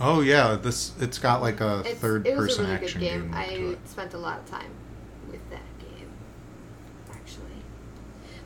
Oh 0.01 0.21
yeah, 0.21 0.55
this 0.55 0.91
it's 0.99 1.19
got 1.19 1.41
like 1.41 1.61
a 1.61 1.83
third 1.83 2.25
it 2.27 2.35
was 2.35 2.47
person 2.47 2.65
a 2.65 2.69
really 2.69 2.83
action 2.83 2.99
good 3.01 3.07
game. 3.07 3.31
game. 3.31 3.77
I 3.83 3.87
spent 3.87 4.13
a 4.13 4.17
lot 4.17 4.39
of 4.39 4.45
time 4.49 4.71
with 5.29 5.47
that 5.51 5.61
game, 5.79 6.09
actually. 7.11 7.61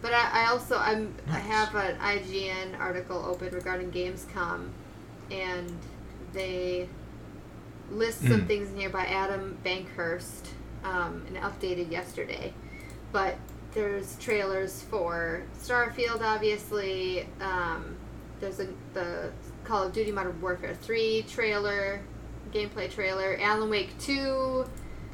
But 0.01 0.13
I, 0.13 0.43
I 0.43 0.47
also 0.47 0.77
I'm 0.77 1.15
I 1.29 1.39
have 1.39 1.73
an 1.75 1.97
IGN 1.97 2.77
article 2.79 3.23
open 3.25 3.53
regarding 3.53 3.91
Gamescom, 3.91 4.69
and 5.31 5.71
they 6.33 6.89
list 7.91 8.19
some 8.21 8.41
Mm. 8.41 8.47
things 8.47 8.69
in 8.71 8.77
here 8.79 8.89
by 8.89 9.05
Adam 9.05 9.57
Bankhurst, 9.65 10.49
um, 10.83 11.23
and 11.27 11.37
updated 11.37 11.89
yesterday. 11.89 12.53
But 13.13 13.37
there's 13.73 14.17
trailers 14.19 14.81
for 14.83 15.43
Starfield, 15.57 16.21
obviously. 16.21 17.27
Um, 17.39 17.95
there's 18.39 18.59
a, 18.59 18.67
the 18.93 19.31
Call 19.63 19.83
of 19.83 19.93
Duty 19.93 20.11
Modern 20.11 20.39
Warfare 20.41 20.75
3 20.75 21.25
trailer, 21.27 22.01
gameplay 22.51 22.89
trailer, 22.91 23.37
Alan 23.41 23.69
Wake 23.69 23.97
2, 23.99 24.65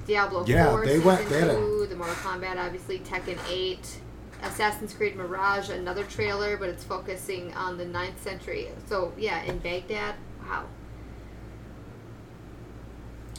Diablo 0.08 0.46
Yeah, 0.46 0.70
4 0.70 0.86
they 0.86 1.00
went- 1.00 1.30
they 1.30 1.40
had 1.40 1.50
a- 1.50 1.88
the 1.88 1.96
Mortal 1.96 2.16
Kombat, 2.16 2.58
obviously, 2.58 3.00
Tekken 3.00 3.38
8, 3.50 4.00
Assassin's 4.44 4.94
Creed 4.94 5.16
Mirage, 5.16 5.70
another 5.70 6.04
trailer, 6.04 6.58
but 6.58 6.68
it's 6.70 6.84
focusing 6.84 7.54
on 7.54 7.78
the 7.78 7.86
9th 7.86 8.20
century. 8.20 8.68
So 8.88 9.14
yeah, 9.18 9.42
in 9.44 9.60
Baghdad. 9.60 10.16
Wow. 10.46 10.66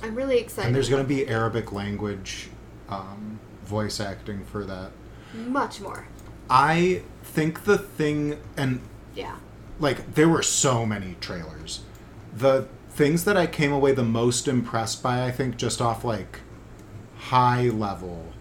I'm 0.03 0.15
really 0.15 0.39
excited. 0.39 0.67
And 0.69 0.75
there's 0.75 0.89
going 0.89 1.03
to 1.03 1.09
be 1.09 1.27
Arabic 1.29 1.73
language 1.73 2.49
um, 2.89 3.39
voice 3.65 4.01
acting 4.01 4.45
for 4.45 4.65
that. 4.65 4.91
much 5.35 5.81
more. 5.81 6.07
I 6.51 7.03
think 7.23 7.65
the 7.65 7.79
thing, 7.79 8.39
and 8.57 8.81
Yeah. 9.15 9.37
Like 9.79 10.15
there 10.15 10.29
were 10.29 10.43
so 10.43 10.87
many 10.87 11.17
trailers. 11.21 11.81
The 12.35 12.69
things 12.91 13.25
that 13.25 13.37
I 13.37 13.47
came 13.47 13.73
away 13.73 13.93
the 13.93 14.05
most 14.05 14.47
impressed 14.49 15.03
by, 15.03 15.25
I 15.25 15.31
think, 15.31 15.57
just 15.57 15.81
off 15.81 16.05
like 16.05 16.41
high 17.17 17.69
level, 17.69 18.33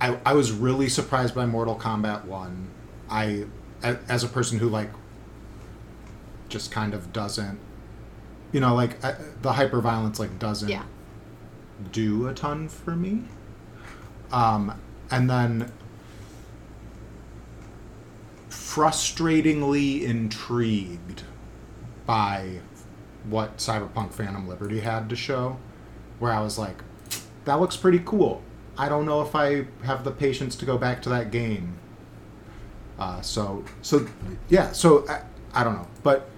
I, 0.00 0.18
I 0.24 0.32
was 0.34 0.52
really 0.52 0.88
surprised 0.88 1.34
by 1.34 1.46
Mortal 1.46 1.76
Kombat 1.76 2.24
1. 2.24 2.70
I, 3.10 3.44
as 3.82 4.24
a 4.24 4.28
person 4.28 4.58
who 4.58 4.68
like 4.68 4.90
just 6.48 6.70
kind 6.70 6.94
of 6.94 7.12
doesn't, 7.12 7.58
you 8.52 8.60
know, 8.60 8.74
like 8.74 9.02
I, 9.04 9.14
the 9.42 9.52
hyper 9.54 9.80
violence 9.80 10.18
like 10.18 10.38
doesn't 10.38 10.68
Yeah. 10.68 10.84
do 11.92 12.28
a 12.28 12.34
ton 12.34 12.68
for 12.68 12.94
me. 12.94 13.24
Um, 14.32 14.80
and 15.10 15.28
then 15.28 15.72
frustratingly 18.54 20.02
intrigued 20.02 21.22
by 22.06 22.60
what 23.28 23.58
Cyberpunk 23.58 24.12
Phantom 24.12 24.48
Liberty 24.48 24.80
had 24.80 25.08
to 25.10 25.16
show, 25.16 25.58
where 26.18 26.32
I 26.32 26.40
was 26.40 26.58
like, 26.58 26.82
that 27.44 27.60
looks 27.60 27.76
pretty 27.76 28.00
cool. 28.04 28.42
I 28.76 28.88
don't 28.88 29.06
know 29.06 29.22
if 29.22 29.34
I 29.34 29.66
have 29.84 30.04
the 30.04 30.10
patience 30.10 30.56
to 30.56 30.64
go 30.64 30.78
back 30.78 31.02
to 31.02 31.08
that 31.10 31.30
game. 31.30 31.78
Uh, 32.98 33.20
so, 33.20 33.64
so 33.82 34.06
yeah, 34.48 34.72
so 34.72 35.06
I, 35.08 35.22
I 35.52 35.64
don't 35.64 35.74
know, 35.74 35.88
but 36.02 36.28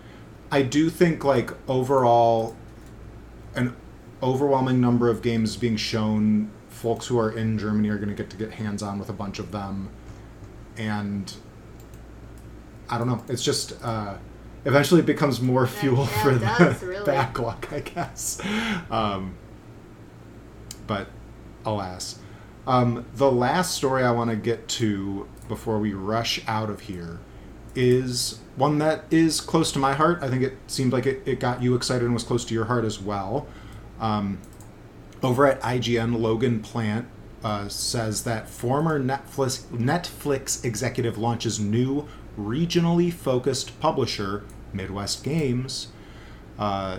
I 0.51 0.63
do 0.63 0.91
think 0.91 1.25
like 1.25 1.53
overall, 1.69 2.57
an 3.55 3.75
overwhelming 4.23 4.81
number 4.81 5.09
of 5.09 5.23
games 5.23 5.57
being 5.57 5.77
shown. 5.77 6.51
Folks 6.69 7.07
who 7.07 7.19
are 7.19 7.33
in 7.33 7.59
Germany 7.59 7.89
are 7.89 7.97
going 7.97 8.11
to 8.11 8.15
get 8.15 8.29
to 8.31 8.37
get 8.37 8.53
hands 8.53 8.83
on 8.83 8.99
with 8.99 9.09
a 9.09 9.15
bunch 9.15 9.39
of 9.39 9.51
them, 9.53 9.89
and 10.77 11.35
I 12.89 12.99
don't 12.99 13.09
know. 13.09 13.23
It's 13.29 13.43
just 13.43 13.83
uh, 13.83 14.17
eventually 14.65 15.01
it 15.01 15.07
becomes 15.07 15.41
more 15.41 15.67
fuel 15.67 16.05
yeah, 16.05 16.23
for 16.23 16.35
the 16.35 16.47
does, 16.47 16.83
really. 16.83 17.05
backlog, 17.07 17.67
I 17.73 17.81
guess. 17.81 18.41
Um, 18.91 19.37
but 20.87 21.09
alas, 21.65 22.19
um, 22.67 23.07
the 23.15 23.31
last 23.31 23.75
story 23.75 24.03
I 24.03 24.11
want 24.11 24.31
to 24.31 24.37
get 24.37 24.69
to 24.69 25.29
before 25.49 25.79
we 25.79 25.93
rush 25.93 26.41
out 26.47 26.71
of 26.71 26.81
here 26.81 27.21
is 27.75 28.41
one 28.57 28.79
that 28.79 29.05
is 29.11 29.41
close 29.41 29.71
to 29.73 29.79
my 29.79 29.93
heart. 29.93 30.23
I 30.23 30.29
think 30.29 30.43
it 30.43 30.57
seemed 30.67 30.93
like 30.93 31.07
it, 31.07 31.23
it 31.27 31.41
got 31.41 31.63
you 31.63 31.75
excited 31.75 32.05
and 32.05 32.15
was 32.15 32.25
close 32.25 32.45
to 32.47 32.55
your 32.55 32.65
heart 32.65 32.85
as 32.85 33.01
well. 33.01 33.47
Um, 34.01 34.39
over 35.23 35.47
at 35.47 35.61
IGN, 35.61 36.19
Logan 36.19 36.61
Plant 36.61 37.07
uh, 37.45 37.69
says 37.69 38.25
that 38.25 38.49
former 38.49 38.99
Netflix 38.99 39.65
Netflix 39.67 40.65
executive 40.65 41.19
launches 41.19 41.61
new 41.61 42.09
regionally 42.39 43.13
focused 43.13 43.79
publisher 43.81 44.45
Midwest 44.73 45.25
Games. 45.25 45.89
Uh, 46.59 46.99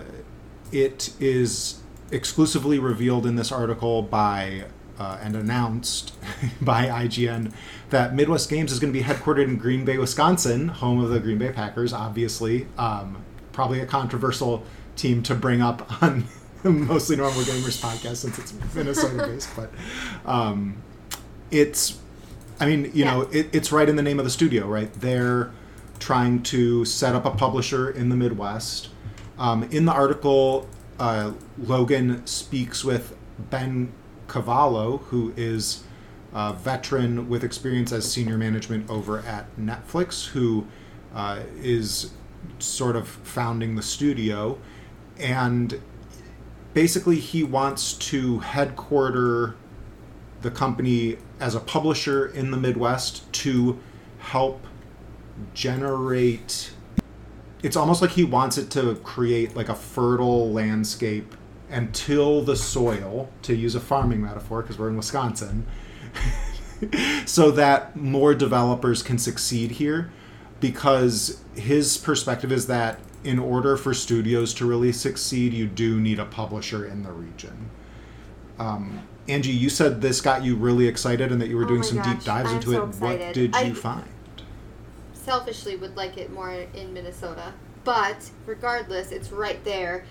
it 0.72 1.14
is 1.20 1.82
exclusively 2.12 2.80
revealed 2.80 3.26
in 3.26 3.36
this 3.36 3.52
article 3.52 4.02
by 4.02 4.66
uh, 5.00 5.20
and 5.22 5.36
announced 5.36 6.14
by 6.62 6.86
IGN 6.86 7.54
that 7.90 8.16
Midwest 8.16 8.50
Games 8.50 8.72
is 8.72 8.80
going 8.80 8.92
to 8.92 9.00
be 9.00 9.06
headquartered 9.06 9.44
in 9.44 9.58
Green 9.58 9.86
Bay, 9.86 9.98
Wisconsin, 9.98 10.68
home 10.70 11.04
of 11.04 11.10
the 11.10 11.20
Green 11.20 11.38
Bay 11.38 11.52
Packers. 11.52 11.94
Obviously, 11.94 12.68
um, 12.78 13.24
probably 13.52 13.80
a 13.80 13.86
controversial 13.86 14.64
team 14.96 15.22
to 15.24 15.36
bring 15.36 15.62
up 15.62 16.02
on 16.02 16.26
mostly 16.64 17.16
normal 17.16 17.42
gamers 17.42 17.82
podcast 17.82 18.18
since 18.18 18.40
it's 18.40 18.54
Minnesota 18.74 19.28
based, 19.28 19.50
but 19.56 19.72
um, 20.26 20.78
it's. 21.52 22.00
I 22.60 22.66
mean, 22.66 22.92
you 22.94 23.06
know, 23.06 23.22
it, 23.32 23.50
it's 23.54 23.72
right 23.72 23.88
in 23.88 23.96
the 23.96 24.02
name 24.02 24.20
of 24.20 24.26
the 24.26 24.32
studio, 24.32 24.66
right? 24.68 24.92
They're 24.94 25.52
trying 26.00 26.44
to 26.44 26.86
set 26.86 27.16
up 27.16 27.26
a 27.26 27.32
publisher 27.32 27.90
in 27.90 28.10
the 28.10 28.16
Midwest. 28.16 28.90
Um, 29.38 29.64
in 29.64 29.86
the 29.86 29.92
article, 29.92 30.68
uh, 31.00 31.34
Logan 31.58 32.26
speaks 32.26 32.84
with 32.84 33.16
Ben 33.38 33.92
Cavallo, 34.28 34.98
who 34.98 35.34
is 35.38 35.84
a 36.34 36.54
veteran 36.54 37.30
with 37.30 37.44
experience 37.44 37.92
as 37.92 38.12
senior 38.12 38.38
management 38.38 38.90
over 38.90 39.20
at 39.20 39.56
Netflix, 39.58 40.28
who 40.28 40.66
uh, 41.14 41.42
is 41.62 42.12
sort 42.60 42.96
of 42.96 43.08
founding 43.08 43.76
the 43.76 43.82
studio. 43.84 44.58
And 45.20 45.80
basically, 46.74 47.20
he 47.20 47.44
wants 47.44 47.94
to 47.94 48.40
headquarter 48.40 49.56
the 50.42 50.52
company 50.52 51.18
as 51.40 51.56
a 51.56 51.60
publisher 51.60 52.28
in 52.28 52.52
the 52.52 52.58
Midwest 52.58 53.32
to 53.34 53.80
help 54.20 54.66
generate 55.54 56.72
it's 57.64 57.76
almost 57.76 58.02
like 58.02 58.12
he 58.12 58.24
wants 58.24 58.58
it 58.58 58.70
to 58.72 58.96
create 58.98 59.56
like 59.56 59.70
a 59.70 59.76
fertile 59.76 60.52
landscape 60.52 61.36
and 61.70 61.94
till 61.94 62.42
the 62.42 62.56
soil 62.56 63.30
to 63.42 63.56
use 63.56 63.76
a 63.76 63.80
farming 63.80 64.22
metaphor 64.22 64.62
because 64.62 64.78
we're 64.78 64.90
in 64.90 64.98
Wisconsin 64.98 65.66
so 67.26 67.52
that 67.52 67.96
more 67.96 68.34
developers 68.34 69.02
can 69.02 69.18
succeed 69.18 69.72
here 69.72 70.12
because 70.60 71.44
his 71.56 71.98
perspective 71.98 72.52
is 72.52 72.68
that 72.68 73.00
in 73.24 73.40
order 73.40 73.76
for 73.76 73.94
studios 73.94 74.54
to 74.54 74.66
really 74.66 74.92
succeed 74.92 75.54
you 75.54 75.68
do 75.68 76.00
need 76.00 76.20
a 76.20 76.26
publisher 76.26 76.86
in 76.86 77.04
the 77.04 77.12
region. 77.12 77.70
Um, 78.60 79.08
Angie, 79.28 79.52
you 79.52 79.70
said 79.70 80.02
this 80.02 80.22
got 80.22 80.44
you 80.44 80.56
really 80.56 80.88
excited 80.88 81.32
and 81.32 81.42
that 81.42 81.50
you 81.50 81.58
were 81.58 81.66
Oh 81.66 81.68
doing 81.70 81.84
some 81.84 82.02
deep 82.02 82.24
dives 82.24 82.50
I'm 82.50 82.56
into 82.58 82.72
so 82.72 82.78
it. 82.78 82.80
What 82.80 82.90
excited. 83.16 83.34
did 83.34 83.56
I- 83.56 83.62
you 83.64 83.76
find? 83.76 84.06
selfishly 85.14 85.76
would 85.76 85.98
like 85.98 86.18
it 86.18 86.32
more 86.32 86.50
in 86.74 86.94
Minnesota, 86.94 87.54
but 87.84 88.30
regardless, 88.46 89.12
it's 89.12 89.30
right 89.30 89.62
there. 89.66 90.06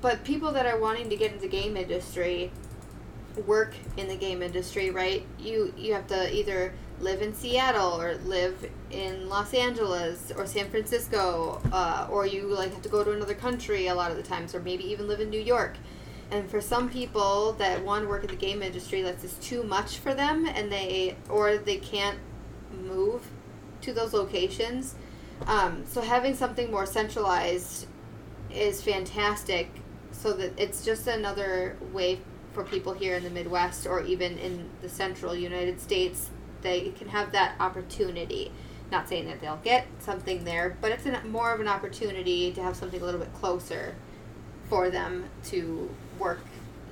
But 0.00 0.24
people 0.24 0.52
that 0.52 0.64
are 0.64 0.78
wanting 0.80 1.10
to 1.10 1.16
get 1.16 1.34
into 1.34 1.48
game 1.48 1.76
industry 1.76 2.50
work 3.46 3.74
in 3.98 4.08
the 4.08 4.16
game 4.16 4.42
industry, 4.42 4.90
right? 4.90 5.26
You 5.38 5.74
you 5.76 5.92
have 5.92 6.06
to 6.06 6.34
either 6.34 6.72
live 7.00 7.20
in 7.20 7.34
Seattle 7.34 8.00
or 8.00 8.14
live 8.24 8.70
in 8.90 9.28
Los 9.28 9.52
Angeles 9.52 10.32
or 10.34 10.46
San 10.46 10.70
Francisco, 10.70 11.60
uh, 11.70 12.06
or 12.10 12.24
you 12.26 12.46
like 12.46 12.72
have 12.72 12.80
to 12.82 12.88
go 12.88 13.04
to 13.04 13.10
another 13.12 13.34
country 13.34 13.88
a 13.88 13.94
lot 13.94 14.10
of 14.10 14.16
the 14.16 14.22
times, 14.22 14.54
or 14.54 14.60
maybe 14.60 14.84
even 14.90 15.06
live 15.06 15.20
in 15.20 15.28
New 15.28 15.40
York. 15.40 15.76
And 16.30 16.50
for 16.50 16.60
some 16.60 16.88
people 16.88 17.52
that 17.54 17.84
want 17.84 18.04
to 18.04 18.08
work 18.08 18.24
in 18.24 18.30
the 18.30 18.36
game 18.36 18.62
industry, 18.62 19.02
that's 19.02 19.22
just 19.22 19.40
too 19.42 19.62
much 19.62 19.98
for 19.98 20.14
them, 20.14 20.46
and 20.46 20.70
they 20.70 21.16
or 21.28 21.58
they 21.58 21.76
can't 21.76 22.18
move 22.82 23.26
to 23.82 23.92
those 23.92 24.12
locations. 24.12 24.96
Um, 25.46 25.84
so 25.86 26.00
having 26.00 26.34
something 26.34 26.70
more 26.70 26.86
centralized 26.86 27.86
is 28.50 28.82
fantastic, 28.82 29.70
so 30.12 30.32
that 30.32 30.58
it's 30.58 30.84
just 30.84 31.06
another 31.06 31.76
way 31.92 32.20
for 32.52 32.64
people 32.64 32.94
here 32.94 33.16
in 33.16 33.24
the 33.24 33.30
Midwest 33.30 33.86
or 33.86 34.02
even 34.02 34.38
in 34.38 34.70
the 34.80 34.88
central 34.88 35.34
United 35.34 35.80
States. 35.80 36.30
They 36.62 36.90
can 36.90 37.08
have 37.08 37.32
that 37.32 37.56
opportunity. 37.60 38.50
Not 38.90 39.08
saying 39.08 39.26
that 39.26 39.40
they'll 39.40 39.56
get 39.56 39.86
something 39.98 40.44
there, 40.44 40.76
but 40.80 40.92
it's 40.92 41.04
an, 41.04 41.30
more 41.30 41.52
of 41.52 41.60
an 41.60 41.68
opportunity 41.68 42.52
to 42.52 42.62
have 42.62 42.76
something 42.76 43.00
a 43.00 43.04
little 43.04 43.20
bit 43.20 43.32
closer 43.34 43.94
for 44.68 44.88
them 44.88 45.24
to 45.44 45.90
work 46.18 46.40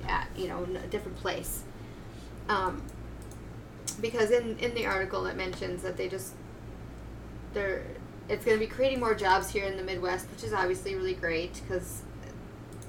at, 0.07 0.27
you 0.35 0.47
know, 0.47 0.63
a 0.63 0.87
different 0.87 1.17
place. 1.17 1.63
Um, 2.49 2.81
because 4.01 4.31
in, 4.31 4.57
in 4.59 4.73
the 4.73 4.85
article 4.85 5.25
it 5.27 5.35
mentions 5.35 5.81
that 5.83 5.97
they 5.97 6.09
just 6.09 6.33
they're 7.53 7.83
it's 8.29 8.45
going 8.45 8.57
to 8.57 8.65
be 8.65 8.71
creating 8.71 8.99
more 8.99 9.13
jobs 9.13 9.49
here 9.49 9.65
in 9.65 9.75
the 9.75 9.83
Midwest, 9.83 10.29
which 10.31 10.43
is 10.43 10.53
obviously 10.53 10.95
really 10.95 11.13
great 11.13 11.61
because 11.61 12.03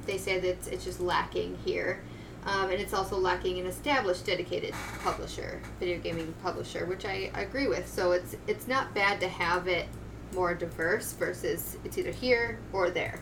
they 0.07 0.17
say 0.17 0.39
that 0.39 0.49
it's, 0.49 0.67
it's 0.69 0.85
just 0.85 1.01
lacking 1.01 1.59
here. 1.65 2.01
Um, 2.47 2.71
and 2.71 2.75
it's 2.81 2.93
also 2.93 3.17
lacking 3.17 3.59
an 3.59 3.67
established 3.67 4.27
dedicated 4.27 4.75
publisher, 5.03 5.61
video 5.81 5.99
gaming 5.99 6.35
publisher, 6.43 6.85
which 6.85 7.07
I, 7.07 7.31
I 7.35 7.41
agree 7.41 7.69
with. 7.69 7.89
So 7.89 8.13
it's 8.13 8.37
it's 8.47 8.69
not 8.69 8.95
bad 8.95 9.19
to 9.21 9.29
have 9.29 9.67
it 9.67 9.89
more 10.35 10.53
diverse 10.55 11.13
versus 11.15 11.79
it's 11.85 11.97
either 11.97 12.11
here 12.11 12.59
or 12.73 12.91
there, 12.91 13.19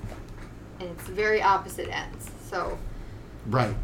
and 0.80 0.90
it's 0.90 1.04
very 1.04 1.40
opposite 1.40 1.88
ends. 1.88 2.30
So 2.50 2.76
Right. 3.47 3.74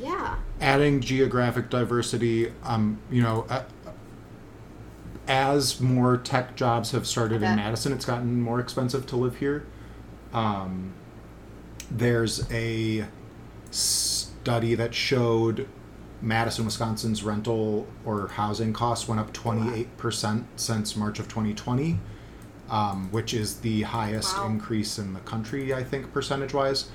yeah, 0.00 0.36
Adding 0.60 1.00
geographic 1.00 1.70
diversity, 1.70 2.52
um, 2.64 2.98
you 3.10 3.22
know, 3.22 3.46
uh, 3.48 3.62
as 5.28 5.80
more 5.80 6.16
tech 6.16 6.56
jobs 6.56 6.90
have 6.90 7.06
started 7.06 7.36
in 7.42 7.56
Madison, 7.56 7.92
it's 7.92 8.04
gotten 8.04 8.40
more 8.42 8.58
expensive 8.60 9.06
to 9.06 9.16
live 9.16 9.36
here. 9.36 9.64
Um, 10.32 10.92
there's 11.90 12.50
a 12.52 13.06
study 13.70 14.74
that 14.74 14.94
showed 14.94 15.68
Madison, 16.20 16.64
Wisconsin's 16.64 17.22
rental 17.22 17.86
or 18.04 18.28
housing 18.28 18.72
costs 18.72 19.08
went 19.08 19.20
up 19.20 19.32
28% 19.32 20.44
since 20.56 20.96
March 20.96 21.18
of 21.18 21.28
2020, 21.28 21.98
um, 22.70 23.08
which 23.12 23.32
is 23.34 23.56
the 23.60 23.82
highest 23.82 24.36
Wow. 24.38 24.46
increase 24.46 24.98
in 24.98 25.14
the 25.14 25.20
country, 25.20 25.72
I 25.72 25.84
think, 25.84 26.12
percentage 26.12 26.54
wise. 26.54 26.90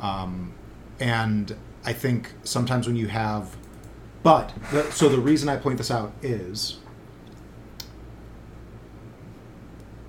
Um, 0.00 0.52
and 1.00 1.56
I 1.84 1.92
think 1.92 2.32
sometimes 2.44 2.86
when 2.86 2.96
you 2.96 3.08
have, 3.08 3.56
but 4.22 4.52
the, 4.72 4.90
so 4.90 5.08
the 5.08 5.20
reason 5.20 5.48
I 5.48 5.56
point 5.56 5.78
this 5.78 5.90
out 5.90 6.12
is 6.22 6.78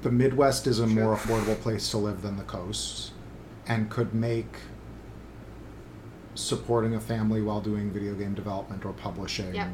the 0.02 0.12
Midwest 0.12 0.68
is 0.68 0.80
a 0.80 0.88
more 0.88 1.16
affordable 1.16 1.60
place 1.60 1.90
to 1.92 1.98
live 1.98 2.22
than 2.22 2.38
the 2.38 2.44
coast 2.44 3.12
and 3.68 3.90
could 3.90 4.14
make 4.14 4.58
supporting 6.36 6.96
a 6.96 7.00
family 7.00 7.42
while 7.42 7.62
doing 7.62 7.92
video 7.92 8.14
game 8.14 8.34
development 8.34 8.86
or 8.86 8.94
publishing. 8.94 9.54
Yep. 9.54 9.70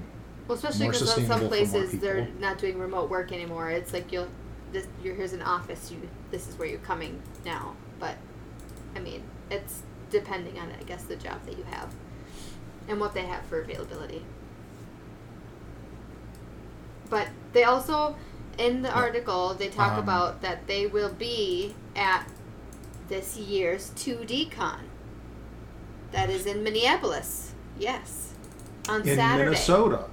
Well, 0.47 0.57
especially 0.57 0.87
because 0.87 1.27
some 1.27 1.47
places 1.47 1.99
they're 1.99 2.27
not 2.39 2.57
doing 2.57 2.77
remote 2.77 3.09
work 3.09 3.31
anymore. 3.31 3.71
It's 3.71 3.93
like 3.93 4.11
you'll, 4.11 4.27
this, 4.71 4.87
you're 5.03 5.15
here's 5.15 5.33
an 5.33 5.41
office. 5.41 5.91
You 5.91 6.07
this 6.31 6.47
is 6.47 6.57
where 6.57 6.67
you're 6.67 6.79
coming 6.79 7.21
now. 7.45 7.75
But, 7.99 8.17
I 8.95 8.99
mean, 8.99 9.23
it's 9.49 9.83
depending 10.09 10.57
on 10.59 10.69
I 10.79 10.83
guess 10.83 11.03
the 11.03 11.15
job 11.15 11.45
that 11.45 11.57
you 11.57 11.63
have, 11.65 11.93
and 12.87 12.99
what 12.99 13.13
they 13.13 13.25
have 13.25 13.45
for 13.45 13.61
availability. 13.61 14.23
But 17.09 17.27
they 17.53 17.63
also, 17.63 18.15
in 18.57 18.81
the 18.81 18.91
article, 18.91 19.53
they 19.53 19.67
talk 19.69 19.93
Um, 19.93 19.99
about 19.99 20.41
that 20.41 20.67
they 20.67 20.87
will 20.87 21.13
be 21.13 21.75
at 21.95 22.27
this 23.07 23.37
year's 23.37 23.91
2D 23.91 24.49
Con. 24.51 24.79
That 26.11 26.29
is 26.29 26.45
in 26.45 26.63
Minneapolis. 26.63 27.53
Yes. 27.77 28.33
On 28.89 29.01
in 29.07 29.15
Saturday. 29.15 29.45
Minnesota 29.45 30.05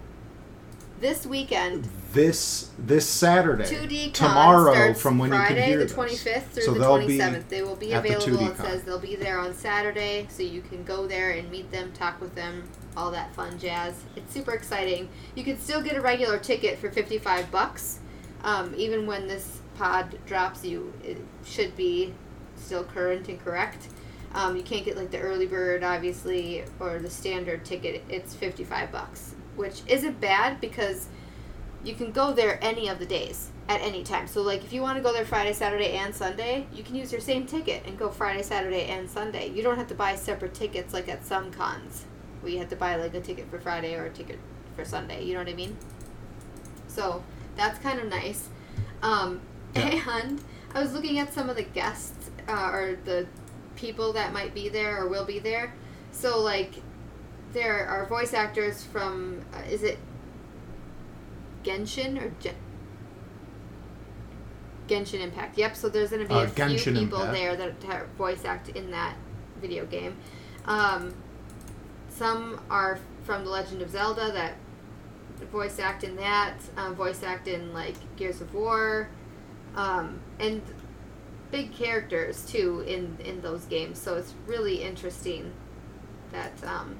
This 1.03 1.27
weekend, 1.27 1.89
this 2.13 2.71
this 2.79 3.09
Saturday 3.09 3.65
2D 3.65 4.15
Con 4.15 4.29
tomorrow 4.29 4.95
from 4.95 5.19
when 5.19 5.31
Friday 5.31 5.55
you 5.55 5.61
can 5.61 5.69
hear 5.69 5.79
the 5.79 5.85
this. 5.87 6.23
25th 6.23 6.43
through 6.45 6.63
So 6.63 6.75
the 6.75 6.79
they'll 6.79 7.05
be 7.05 7.19
27th. 7.19 7.49
They 7.49 7.63
will 7.63 7.75
be 7.75 7.89
the 7.89 7.99
available. 7.99 8.47
It 8.47 8.57
says 8.57 8.85
they'll 8.85 9.01
be 9.01 9.17
there 9.17 9.41
on 9.41 9.53
Saturday, 9.53 10.29
so 10.31 10.45
you 10.45 10.63
can 10.63 10.85
go 10.85 11.09
there 11.09 11.33
and 11.33 11.51
meet 11.51 11.73
them, 11.73 11.91
talk 11.91 12.21
with 12.21 12.37
them, 12.37 12.69
all 12.97 13.11
that 13.11 13.35
fun 13.35 13.59
jazz. 13.59 14.01
It's 14.15 14.33
super 14.33 14.53
exciting. 14.53 15.09
You 15.35 15.43
can 15.43 15.59
still 15.59 15.83
get 15.83 15.97
a 15.97 16.01
regular 16.01 16.39
ticket 16.39 16.79
for 16.79 16.89
55 16.89 17.51
bucks. 17.51 17.99
Um, 18.45 18.73
even 18.77 19.05
when 19.05 19.27
this 19.27 19.59
pod 19.75 20.17
drops, 20.25 20.65
you 20.65 20.93
it 21.03 21.19
should 21.45 21.75
be 21.75 22.15
still 22.55 22.85
current 22.85 23.29
and 23.29 23.45
correct. 23.45 23.89
Um, 24.35 24.57
you 24.57 24.63
can't 24.63 24.85
get 24.85 24.97
like 24.97 25.11
the 25.11 25.19
early 25.19 25.47
bird, 25.47 25.83
obviously, 25.83 26.63
or 26.79 27.01
the 27.01 27.11
standard 27.11 27.65
ticket. 27.65 28.05
It's 28.09 28.37
55 28.37 28.93
bucks, 28.93 29.35
which 29.57 29.83
isn't 29.87 30.21
bad 30.21 30.61
because 30.61 31.09
you 31.85 31.95
can 31.95 32.13
go 32.13 32.33
there 32.33 32.59
any 32.63 32.89
of 32.89 32.99
the 32.99 33.07
days 33.07 33.51
at 33.69 33.81
any 33.81 34.03
time. 34.03 34.27
So 34.27 34.43
like 34.43 34.65
if 34.65 34.73
you 34.73 34.83
want 34.83 34.97
to 34.97 35.03
go 35.03 35.13
there 35.13 35.25
Friday, 35.25 35.53
Saturday, 35.53 35.93
and 35.97 36.15
Sunday, 36.15 36.67
you 36.73 36.83
can 36.83 36.95
use 36.95 37.11
your 37.13 37.21
same 37.21 37.47
ticket 37.47 37.85
and 37.87 37.99
go 37.99 38.09
Friday, 38.09 38.43
Saturday, 38.43 38.87
and 38.87 39.09
Sunday. 39.11 39.51
You 39.51 39.63
don't 39.63 39.77
have 39.77 39.89
to 39.89 39.95
buy 39.95 40.15
separate 40.15 40.55
tickets 40.55 40.93
like 40.93 41.09
at 41.09 41.25
some 41.25 41.51
cons. 41.51 42.05
Where 42.41 42.53
you 42.53 42.59
have 42.59 42.71
to 42.71 42.77
buy 42.77 42.97
like 42.97 43.15
a 43.15 43.21
ticket 43.21 43.49
for 43.51 43.59
Friday 43.61 43.95
or 43.95 44.07
a 44.07 44.11
ticket 44.11 44.39
for 44.77 44.85
Sunday. 44.85 45.25
You 45.25 45.35
know 45.35 45.41
what 45.41 45.49
I 45.49 45.55
mean? 45.55 45.77
So 46.89 47.23
that's 47.57 47.79
kind 47.79 47.99
of 48.01 48.07
nice. 48.07 48.49
Um, 49.03 49.41
Yeah. 49.75 50.21
And 50.21 50.43
I 50.75 50.81
was 50.81 50.93
looking 50.93 51.19
at 51.19 51.33
some 51.33 51.49
of 51.49 51.57
the 51.57 51.63
guests 51.63 52.31
uh, 52.49 52.71
or 52.71 52.99
the 53.05 53.27
people 53.77 54.13
that 54.13 54.33
might 54.33 54.55
be 54.55 54.69
there 54.69 55.03
or 55.03 55.09
will 55.09 55.25
be 55.25 55.39
there. 55.39 55.73
So 56.13 56.41
like 56.41 56.75
there 57.53 57.87
are 57.87 58.07
voice 58.07 58.33
actors 58.35 58.83
from 58.85 59.43
uh, 59.55 59.63
is 59.71 59.83
it 59.83 59.99
Genshin 61.65 62.21
or 62.21 62.33
Gen- 62.41 62.55
Genshin 64.89 65.21
Impact. 65.21 65.57
Yep. 65.57 65.77
So 65.77 65.89
there's 65.89 66.11
going 66.11 66.23
to 66.23 66.29
be 66.29 66.35
Uh, 66.35 66.43
a 66.45 66.49
few 66.49 66.93
people 66.93 67.23
Impact. 67.23 67.33
there 67.33 67.57
that 67.57 67.83
ha- 67.85 68.05
voice 68.19 68.45
act 68.45 68.71
in 68.71 68.91
that 68.91 69.17
video 69.61 69.87
game. 69.87 70.17
Um, 70.67 71.15
some 72.09 72.61
are 72.69 72.99
from 73.25 73.45
The 73.45 73.51
Legend 73.51 73.81
of 73.83 73.91
Zelda 73.91 74.33
that 74.33 74.55
voice 75.51 75.79
act 75.79 76.05
in 76.05 76.17
that, 76.17 76.55
um, 76.77 76.95
voice 76.95 77.23
act 77.23 77.49
in 77.49 77.73
like 77.73 77.95
Gears 78.17 78.41
of 78.41 78.53
War, 78.55 79.09
um, 79.77 80.19
and 80.41 80.61
big 81.51 81.73
characters 81.73 82.45
too 82.45 82.81
in 82.87 83.17
in 83.25 83.41
those 83.41 83.65
games. 83.67 83.99
So 84.01 84.17
it's 84.17 84.35
really 84.47 84.83
interesting 84.83 85.53
that 86.33 86.53
um, 86.65 86.97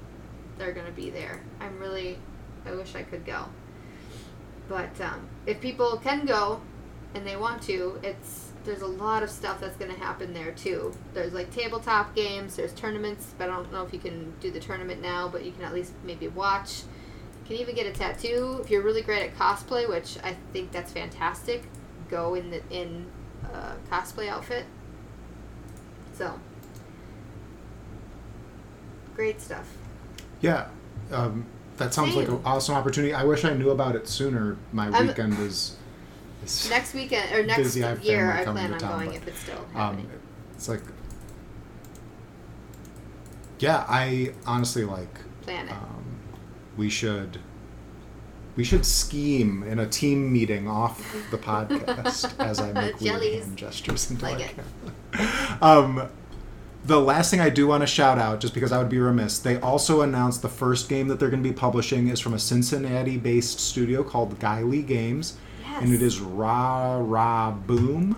they're 0.63 0.73
gonna 0.73 0.91
be 0.91 1.09
there. 1.09 1.41
I'm 1.59 1.77
really, 1.79 2.17
I 2.65 2.71
wish 2.71 2.95
I 2.95 3.03
could 3.03 3.25
go, 3.25 3.45
but 4.69 4.99
um, 5.01 5.27
if 5.45 5.59
people 5.59 5.97
can 5.97 6.25
go 6.25 6.61
and 7.13 7.27
they 7.27 7.35
want 7.35 7.61
to, 7.63 7.99
it's 8.01 8.51
there's 8.63 8.81
a 8.81 8.87
lot 8.87 9.23
of 9.23 9.29
stuff 9.29 9.59
that's 9.59 9.75
going 9.75 9.93
to 9.93 9.99
happen 9.99 10.33
there 10.33 10.53
too. 10.53 10.93
There's 11.13 11.33
like 11.33 11.51
tabletop 11.51 12.15
games, 12.15 12.55
there's 12.55 12.71
tournaments, 12.71 13.33
but 13.37 13.49
I 13.49 13.55
don't 13.57 13.69
know 13.73 13.83
if 13.83 13.91
you 13.91 13.99
can 13.99 14.33
do 14.39 14.51
the 14.51 14.59
tournament 14.61 15.01
now, 15.01 15.27
but 15.27 15.43
you 15.43 15.51
can 15.51 15.63
at 15.63 15.73
least 15.73 15.91
maybe 16.05 16.29
watch. 16.29 16.83
You 17.41 17.47
can 17.47 17.55
even 17.57 17.75
get 17.75 17.87
a 17.87 17.91
tattoo 17.91 18.61
if 18.63 18.71
you're 18.71 18.81
really 18.81 19.01
great 19.01 19.21
at 19.21 19.37
cosplay, 19.37 19.89
which 19.89 20.17
I 20.23 20.37
think 20.53 20.71
that's 20.71 20.93
fantastic. 20.93 21.63
Go 22.09 22.35
in 22.35 22.51
the 22.51 22.61
in 22.69 23.05
cosplay 23.91 24.29
outfit. 24.29 24.65
So 26.13 26.39
great 29.13 29.41
stuff. 29.41 29.67
Yeah, 30.43 30.67
um, 31.11 31.45
that 31.77 31.93
sounds 31.93 32.15
like 32.15 32.27
an 32.27 32.41
awesome 32.45 32.75
opportunity. 32.75 33.13
I 33.13 33.23
wish 33.23 33.45
I 33.45 33.53
knew 33.53 33.71
about 33.71 33.95
it 33.95 34.07
sooner. 34.07 34.57
My 34.73 34.89
I'm- 34.89 35.07
weekend 35.07 35.39
is. 35.39 35.77
is 36.43 36.69
Next 36.69 36.93
weekend 36.93 37.33
or 37.33 37.43
next 37.43 37.75
year, 37.75 38.31
I 38.31 38.43
plan 38.43 38.73
on 38.73 38.79
town, 38.79 38.91
going 38.99 39.07
but, 39.11 39.15
if 39.17 39.27
it's 39.29 39.39
still 39.39 39.57
um, 39.57 39.73
happening. 39.73 40.09
it's 40.53 40.67
like. 40.69 40.81
Yeah, 43.59 43.85
I 43.87 44.33
honestly 44.45 44.83
like. 44.83 45.19
plan 45.43 45.67
it. 45.67 45.71
Um, 45.71 46.03
we 46.75 46.89
should. 46.89 47.39
We 48.57 48.63
should 48.63 48.85
scheme 48.85 49.63
in 49.63 49.79
a 49.79 49.87
team 49.87 50.31
meeting 50.31 50.67
off 50.67 51.15
the 51.31 51.37
podcast 51.49 52.37
as 52.39 52.59
I 52.59 52.71
make 52.73 52.99
weird 52.99 53.23
hand 53.23 53.57
gestures 53.57 54.11
into 54.11 54.25
Like 54.25 54.53
our 55.15 55.21
it. 55.21 55.59
Um, 55.61 56.09
the 56.85 56.99
last 56.99 57.31
thing 57.31 57.39
I 57.39 57.49
do 57.49 57.67
want 57.67 57.81
to 57.81 57.87
shout 57.87 58.19
out, 58.19 58.39
just 58.39 58.53
because 58.53 58.71
I 58.71 58.77
would 58.77 58.89
be 58.89 58.99
remiss, 58.99 59.39
they 59.39 59.59
also 59.59 60.01
announced 60.01 60.41
the 60.41 60.49
first 60.49 60.89
game 60.89 61.07
that 61.07 61.19
they're 61.19 61.29
going 61.29 61.41
to 61.43 61.49
be 61.49 61.55
publishing 61.55 62.09
is 62.09 62.19
from 62.19 62.33
a 62.33 62.39
Cincinnati-based 62.39 63.59
studio 63.59 64.03
called 64.03 64.37
Guiley 64.39 64.85
Games, 64.85 65.37
and 65.79 65.93
it 65.93 66.01
is 66.01 66.19
Ra 66.19 66.97
Ra 66.97 67.51
Boom. 67.51 68.17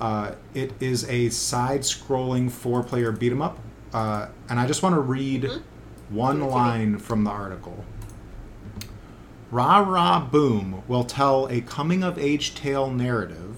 Uh, 0.00 0.32
it 0.54 0.72
is 0.80 1.08
a 1.08 1.28
side-scrolling 1.30 2.50
four-player 2.50 3.12
beat 3.12 3.32
'em 3.32 3.42
up, 3.42 3.58
uh, 3.92 4.26
and 4.48 4.58
I 4.58 4.66
just 4.66 4.82
want 4.82 4.94
to 4.94 5.00
read 5.00 5.44
Mhm. 5.44 5.62
one 6.10 6.40
line 6.42 6.98
from 6.98 7.24
the 7.24 7.30
article. 7.30 7.84
Ra 9.50 9.78
Ra 9.78 10.20
Boom 10.20 10.82
will 10.88 11.04
tell 11.04 11.46
a 11.50 11.60
coming 11.60 12.02
of 12.02 12.18
age 12.18 12.54
tale 12.54 12.90
narrative. 12.90 13.56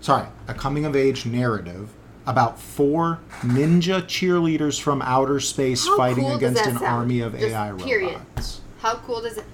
Sorry, 0.00 0.26
a 0.46 0.54
coming 0.54 0.84
of 0.84 0.96
age 0.96 1.24
narrative 1.26 1.90
about 2.28 2.60
four 2.60 3.18
ninja 3.40 4.02
cheerleaders 4.02 4.80
from 4.80 5.00
outer 5.02 5.40
space 5.40 5.84
How 5.86 5.96
fighting 5.96 6.24
cool 6.24 6.36
against 6.36 6.64
an 6.66 6.74
sound? 6.74 6.84
army 6.86 7.20
of 7.20 7.32
Just 7.32 7.54
AI 7.54 7.72
period. 7.72 8.12
robots. 8.18 8.60
How 8.80 8.96
cool 8.96 9.22
does 9.22 9.38
it? 9.38 9.44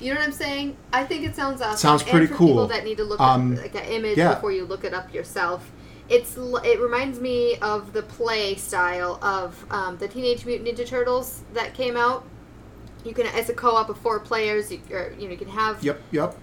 You 0.00 0.14
know 0.14 0.18
what 0.20 0.26
I'm 0.28 0.32
saying? 0.32 0.76
I 0.92 1.04
think 1.04 1.24
it 1.24 1.36
sounds 1.36 1.60
awesome. 1.60 1.76
Sounds 1.76 2.02
And 2.02 2.10
pretty 2.10 2.26
for 2.26 2.34
cool. 2.34 2.46
People 2.48 2.66
that 2.68 2.84
need 2.84 2.96
to 2.96 3.04
look 3.04 3.20
Um, 3.20 3.52
up 3.52 3.62
like 3.62 3.74
an 3.76 3.84
image 3.84 4.16
yeah. 4.16 4.34
before 4.34 4.50
you 4.50 4.64
look 4.64 4.82
it 4.82 4.94
up 4.94 5.12
yourself. 5.14 5.70
It's 6.08 6.36
it 6.36 6.80
reminds 6.80 7.20
me 7.20 7.56
of 7.62 7.92
the 7.92 8.02
play 8.02 8.56
style 8.56 9.18
of 9.22 9.64
um, 9.70 9.98
the 9.98 10.08
Teenage 10.08 10.44
Mutant 10.44 10.68
Ninja 10.76 10.86
Turtles 10.86 11.42
that 11.52 11.74
came 11.74 11.96
out. 11.96 12.24
You 13.04 13.12
can 13.14 13.26
as 13.26 13.48
a 13.48 13.54
co-op 13.54 13.88
of 13.90 13.98
four 13.98 14.18
players. 14.20 14.72
You, 14.72 14.80
or, 14.90 15.12
you 15.18 15.24
know 15.26 15.32
you 15.32 15.36
can 15.38 15.48
have 15.48 15.82
Yep, 15.84 16.00
yep. 16.10 16.36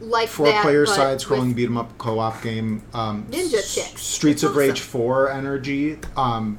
Like 0.00 0.28
Four 0.28 0.46
that, 0.46 0.62
player 0.62 0.84
side 0.86 1.18
scrolling 1.18 1.54
beat 1.54 1.66
'em 1.66 1.76
up 1.78 1.96
co 1.98 2.18
op 2.18 2.42
game. 2.42 2.82
Um, 2.92 3.26
Ninja 3.30 3.54
S- 3.58 3.74
chicks. 3.74 4.02
Streets 4.02 4.42
That's 4.42 4.50
of 4.50 4.56
Rage 4.56 4.80
4 4.80 5.30
energy. 5.30 5.98
Um, 6.16 6.58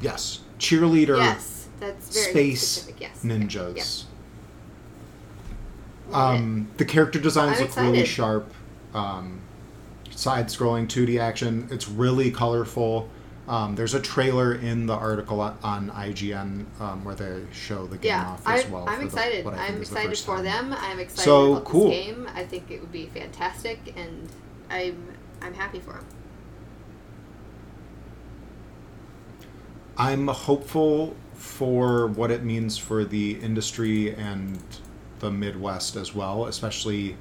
yes. 0.00 0.40
Cheerleader 0.58 1.16
Yes, 1.18 1.68
that's 1.80 2.14
very 2.14 2.30
space 2.30 2.68
specific. 2.68 3.00
Yes. 3.00 3.20
ninjas. 3.24 3.76
Yep. 3.76 3.86
Love 6.14 6.34
it. 6.34 6.38
Um, 6.38 6.68
the 6.76 6.84
character 6.84 7.18
designs 7.18 7.58
I'm 7.58 7.66
look 7.66 7.76
really 7.76 8.04
sharp. 8.04 8.52
Um, 8.94 9.40
side 10.10 10.48
scrolling 10.48 10.88
2D 10.88 11.18
action. 11.18 11.68
It's 11.70 11.88
really 11.88 12.30
colorful. 12.30 13.08
Um, 13.50 13.74
there's 13.74 13.94
a 13.94 14.00
trailer 14.00 14.54
in 14.54 14.86
the 14.86 14.94
article 14.94 15.40
on, 15.40 15.90
IGN 15.90 16.66
um, 16.80 17.04
where 17.04 17.16
they 17.16 17.42
show 17.52 17.84
the 17.88 17.96
game 17.98 18.10
Yeah, 18.10 18.28
off 18.30 18.46
I, 18.46 18.60
as 18.60 18.66
well. 18.68 18.88
I'm 18.88 19.00
the- 19.00 19.06
excited. 19.06 19.44
I 19.44 19.50
think 19.50 19.60
I'm 19.70 19.82
is 19.82 19.90
the 19.90 19.96
excited 19.96 20.18
for 20.18 20.36
time. 20.36 20.44
them. 20.44 20.74
I'm 20.78 21.00
excited 21.00 21.24
So, 21.24 21.52
about 21.54 21.64
cool. 21.64 21.90
this 21.90 22.06
game. 22.06 22.28
I 22.32 22.44
think 22.44 22.70
it 22.70 22.80
would 22.80 22.92
be 22.92 23.06
fantastic, 23.06 23.92
and 23.96 24.28
I'm 24.70 25.02
I'm 25.42 25.52
happy 25.54 25.80
for 25.80 25.94
them. 25.94 26.04
I'm 29.96 30.28
hopeful 30.28 31.16
for 31.34 32.06
what 32.06 32.30
it 32.30 32.44
means 32.44 32.78
for 32.78 33.04
the 33.04 33.32
industry 33.40 34.14
and 34.14 34.62
the 35.18 35.30
Midwest 35.32 35.96
as 35.96 36.14
well, 36.14 36.46
especially 36.46 37.16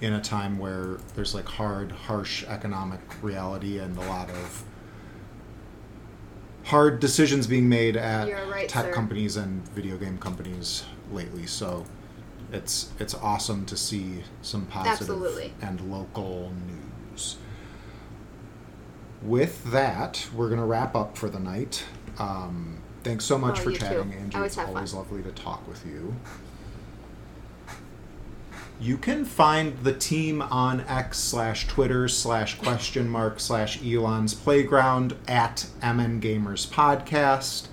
in 0.00 0.14
a 0.14 0.20
time 0.22 0.58
where 0.58 0.96
there's 1.14 1.34
like 1.34 1.44
hard, 1.46 1.92
harsh 1.92 2.44
economic 2.48 3.00
reality 3.22 3.78
and 3.78 3.96
a 3.98 4.00
lot 4.08 4.30
of 4.30 4.64
hard 6.66 7.00
decisions 7.00 7.46
being 7.46 7.68
made 7.68 7.96
at 7.96 8.28
right, 8.50 8.68
tech 8.68 8.86
sir. 8.86 8.92
companies 8.92 9.36
and 9.36 9.66
video 9.68 9.96
game 9.96 10.18
companies 10.18 10.84
lately. 11.12 11.46
So 11.46 11.84
it's 12.52 12.90
it's 12.98 13.14
awesome 13.14 13.64
to 13.66 13.76
see 13.76 14.22
some 14.42 14.66
positive 14.66 15.08
Absolutely. 15.10 15.54
and 15.62 15.80
local 15.90 16.52
news. 16.66 17.36
With 19.22 19.64
that, 19.72 20.28
we're 20.34 20.50
gonna 20.50 20.66
wrap 20.66 20.94
up 20.94 21.16
for 21.16 21.28
the 21.28 21.40
night. 21.40 21.84
Um, 22.18 22.78
thanks 23.02 23.24
so 23.24 23.38
much 23.38 23.60
Oh, 23.60 23.62
for 23.64 23.70
you 23.70 23.76
too. 23.76 23.86
chatting, 23.86 24.12
Angie. 24.14 24.36
Always 24.36 24.50
it's 24.50 24.56
have 24.56 24.66
fun. 24.66 24.76
always 24.76 24.94
lovely 24.94 25.22
to 25.22 25.32
talk 25.32 25.66
with 25.68 25.84
you. 25.86 26.14
You 28.78 28.98
can 28.98 29.24
find 29.24 29.78
the 29.84 29.94
team 29.94 30.42
on 30.42 30.80
X 30.82 31.18
slash 31.18 31.66
Twitter 31.66 32.08
slash 32.08 32.58
question 32.58 33.08
mark 33.08 33.40
slash 33.40 33.82
Elon's 33.82 34.34
Playground 34.34 35.16
at 35.26 35.66
MN 35.82 36.20
Gamers 36.20 36.68
Podcast. 36.68 37.68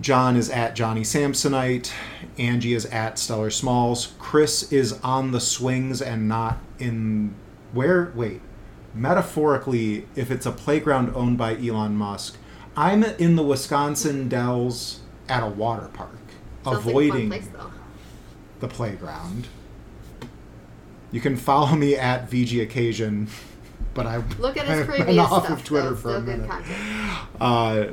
Jon 0.00 0.36
is 0.36 0.50
at 0.50 0.74
Johnny 0.74 1.02
Samsonite. 1.02 1.92
Angie 2.38 2.74
is 2.74 2.86
at 2.86 3.20
Stellar 3.20 3.50
Smalls. 3.50 4.14
Chris 4.18 4.72
is 4.72 4.94
on 5.04 5.30
the 5.30 5.40
swings 5.40 6.02
and 6.02 6.26
not 6.26 6.58
in 6.80 7.34
where? 7.72 8.12
Wait. 8.16 8.40
Metaphorically, 8.94 10.06
if 10.16 10.30
it's 10.30 10.44
a 10.44 10.52
playground 10.52 11.12
owned 11.14 11.38
by 11.38 11.56
Elon 11.56 11.96
Musk, 11.96 12.36
I'm 12.76 13.04
in 13.04 13.36
the 13.36 13.42
Wisconsin 13.42 14.28
Dells 14.28 15.00
at 15.28 15.42
a 15.42 15.48
water 15.48 15.88
park, 15.92 16.18
Sounds 16.64 16.78
avoiding 16.78 17.28
like 17.28 17.42
a 17.42 17.44
fun 17.44 17.52
place, 17.52 17.62
though. 17.62 17.78
The 18.62 18.68
playground. 18.68 19.48
You 21.10 21.20
can 21.20 21.36
follow 21.36 21.74
me 21.74 21.96
at 21.96 22.30
VG 22.30 22.62
Occasion, 22.62 23.26
but 23.92 24.06
I 24.06 24.18
Look 24.38 24.56
at 24.56 24.66
his 24.68 24.86
previous 24.86 25.18
off 25.18 25.46
stuff. 25.46 25.58
of 25.58 25.64
Twitter 25.64 25.90
though. 25.90 25.96
for 25.96 26.14
a 26.14 26.20
minute. 26.20 26.48
Uh, 27.40 27.86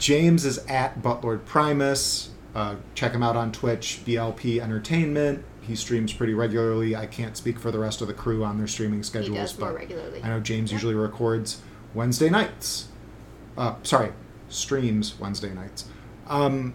James 0.00 0.44
is 0.44 0.58
at 0.66 1.00
Buttlord 1.00 1.44
Primus. 1.44 2.30
Uh, 2.56 2.74
check 2.96 3.12
him 3.12 3.22
out 3.22 3.36
on 3.36 3.52
Twitch, 3.52 4.00
BLP 4.04 4.60
Entertainment. 4.60 5.44
He 5.60 5.76
streams 5.76 6.12
pretty 6.12 6.34
regularly. 6.34 6.96
I 6.96 7.06
can't 7.06 7.36
speak 7.36 7.60
for 7.60 7.70
the 7.70 7.78
rest 7.78 8.00
of 8.00 8.08
the 8.08 8.14
crew 8.14 8.42
on 8.42 8.58
their 8.58 8.66
streaming 8.66 8.98
He 8.98 9.04
schedules, 9.04 9.52
but. 9.52 9.76
I 10.24 10.28
know 10.28 10.40
James 10.40 10.72
Yeah. 10.72 10.74
usually 10.76 10.94
records 10.94 11.62
Wednesday 11.94 12.28
nights. 12.30 12.88
Uh, 13.56 13.76
sorry, 13.84 14.10
streams 14.48 15.14
Wednesday 15.20 15.54
nights. 15.54 15.84
Um, 16.26 16.74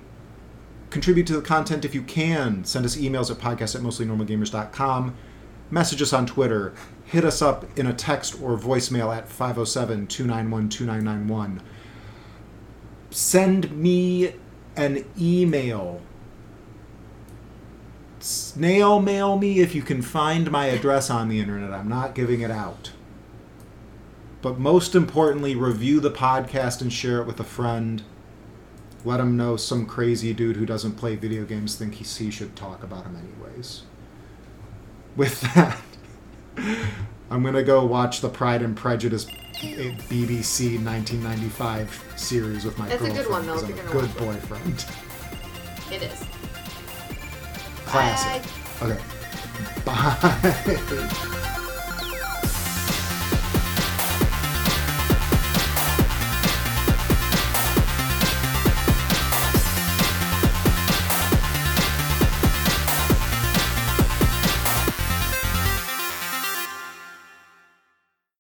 contribute 0.89 1.27
to 1.27 1.35
the 1.35 1.41
content 1.41 1.85
if 1.85 1.93
you 1.93 2.01
can. 2.01 2.63
Send 2.65 2.85
us 2.85 2.95
emails 2.95 3.29
at 3.31 3.37
podcast 3.37 3.75
at 3.75 3.81
mostlynormalgamers.com. 3.81 5.15
Message 5.69 6.01
us 6.01 6.13
on 6.13 6.25
Twitter. 6.25 6.73
Hit 7.05 7.25
us 7.25 7.41
up 7.41 7.65
in 7.77 7.87
a 7.87 7.93
text 7.93 8.41
or 8.41 8.57
voicemail 8.57 9.15
at 9.15 9.27
507 9.27 10.07
291 10.07 10.69
2991. 10.69 11.61
Send 13.09 13.71
me 13.71 14.33
an 14.75 15.05
email. 15.19 16.01
Snail 18.19 19.01
mail 19.01 19.37
me 19.37 19.59
if 19.59 19.75
you 19.75 19.81
can 19.81 20.01
find 20.01 20.51
my 20.51 20.65
address 20.65 21.09
on 21.09 21.29
the 21.29 21.39
internet. 21.39 21.71
I'm 21.71 21.87
not 21.87 22.15
giving 22.15 22.41
it 22.41 22.51
out. 22.51 22.91
But 24.41 24.59
most 24.59 24.95
importantly, 24.95 25.55
review 25.55 25.99
the 25.99 26.11
podcast 26.11 26.81
and 26.81 26.91
share 26.91 27.21
it 27.21 27.27
with 27.27 27.39
a 27.39 27.45
friend. 27.45 28.03
Let 29.05 29.19
him 29.19 29.37
know 29.37 29.55
some 29.57 29.85
crazy 29.85 30.33
dude 30.33 30.55
who 30.57 30.65
doesn't 30.65 30.93
play 30.93 31.15
video 31.15 31.45
games 31.45 31.75
think 31.75 31.95
he, 31.95 32.03
should 32.31 32.55
talk 32.55 32.83
about 32.83 33.05
him 33.05 33.15
anyways. 33.15 33.83
With 35.15 35.41
that, 35.55 35.77
I'm 37.29 37.43
gonna 37.43 37.63
go 37.63 37.85
watch 37.85 38.21
the 38.21 38.29
Pride 38.29 38.61
and 38.61 38.75
Prejudice 38.75 39.25
BBC 39.55 40.83
1995 40.83 42.13
series 42.15 42.65
with 42.65 42.77
my 42.77 42.87
boyfriend. 42.89 43.15
That's 43.15 43.19
a 43.19 43.23
girlfriend. 43.23 43.27
good 43.27 43.31
one, 43.31 43.45
though, 43.45 43.53
'cause 43.53 43.63
if 43.63 43.69
I'm 43.69 43.75
you're 43.77 43.85
a 43.85 43.93
gonna 43.93 44.07
good 44.07 44.25
watch 44.27 44.35
it. 44.35 44.41
boyfriend. 44.49 44.85
It 45.91 46.01
is. 46.03 46.25
Classic. 47.85 48.43
Okay. 48.81 49.01
Bye. 49.85 51.43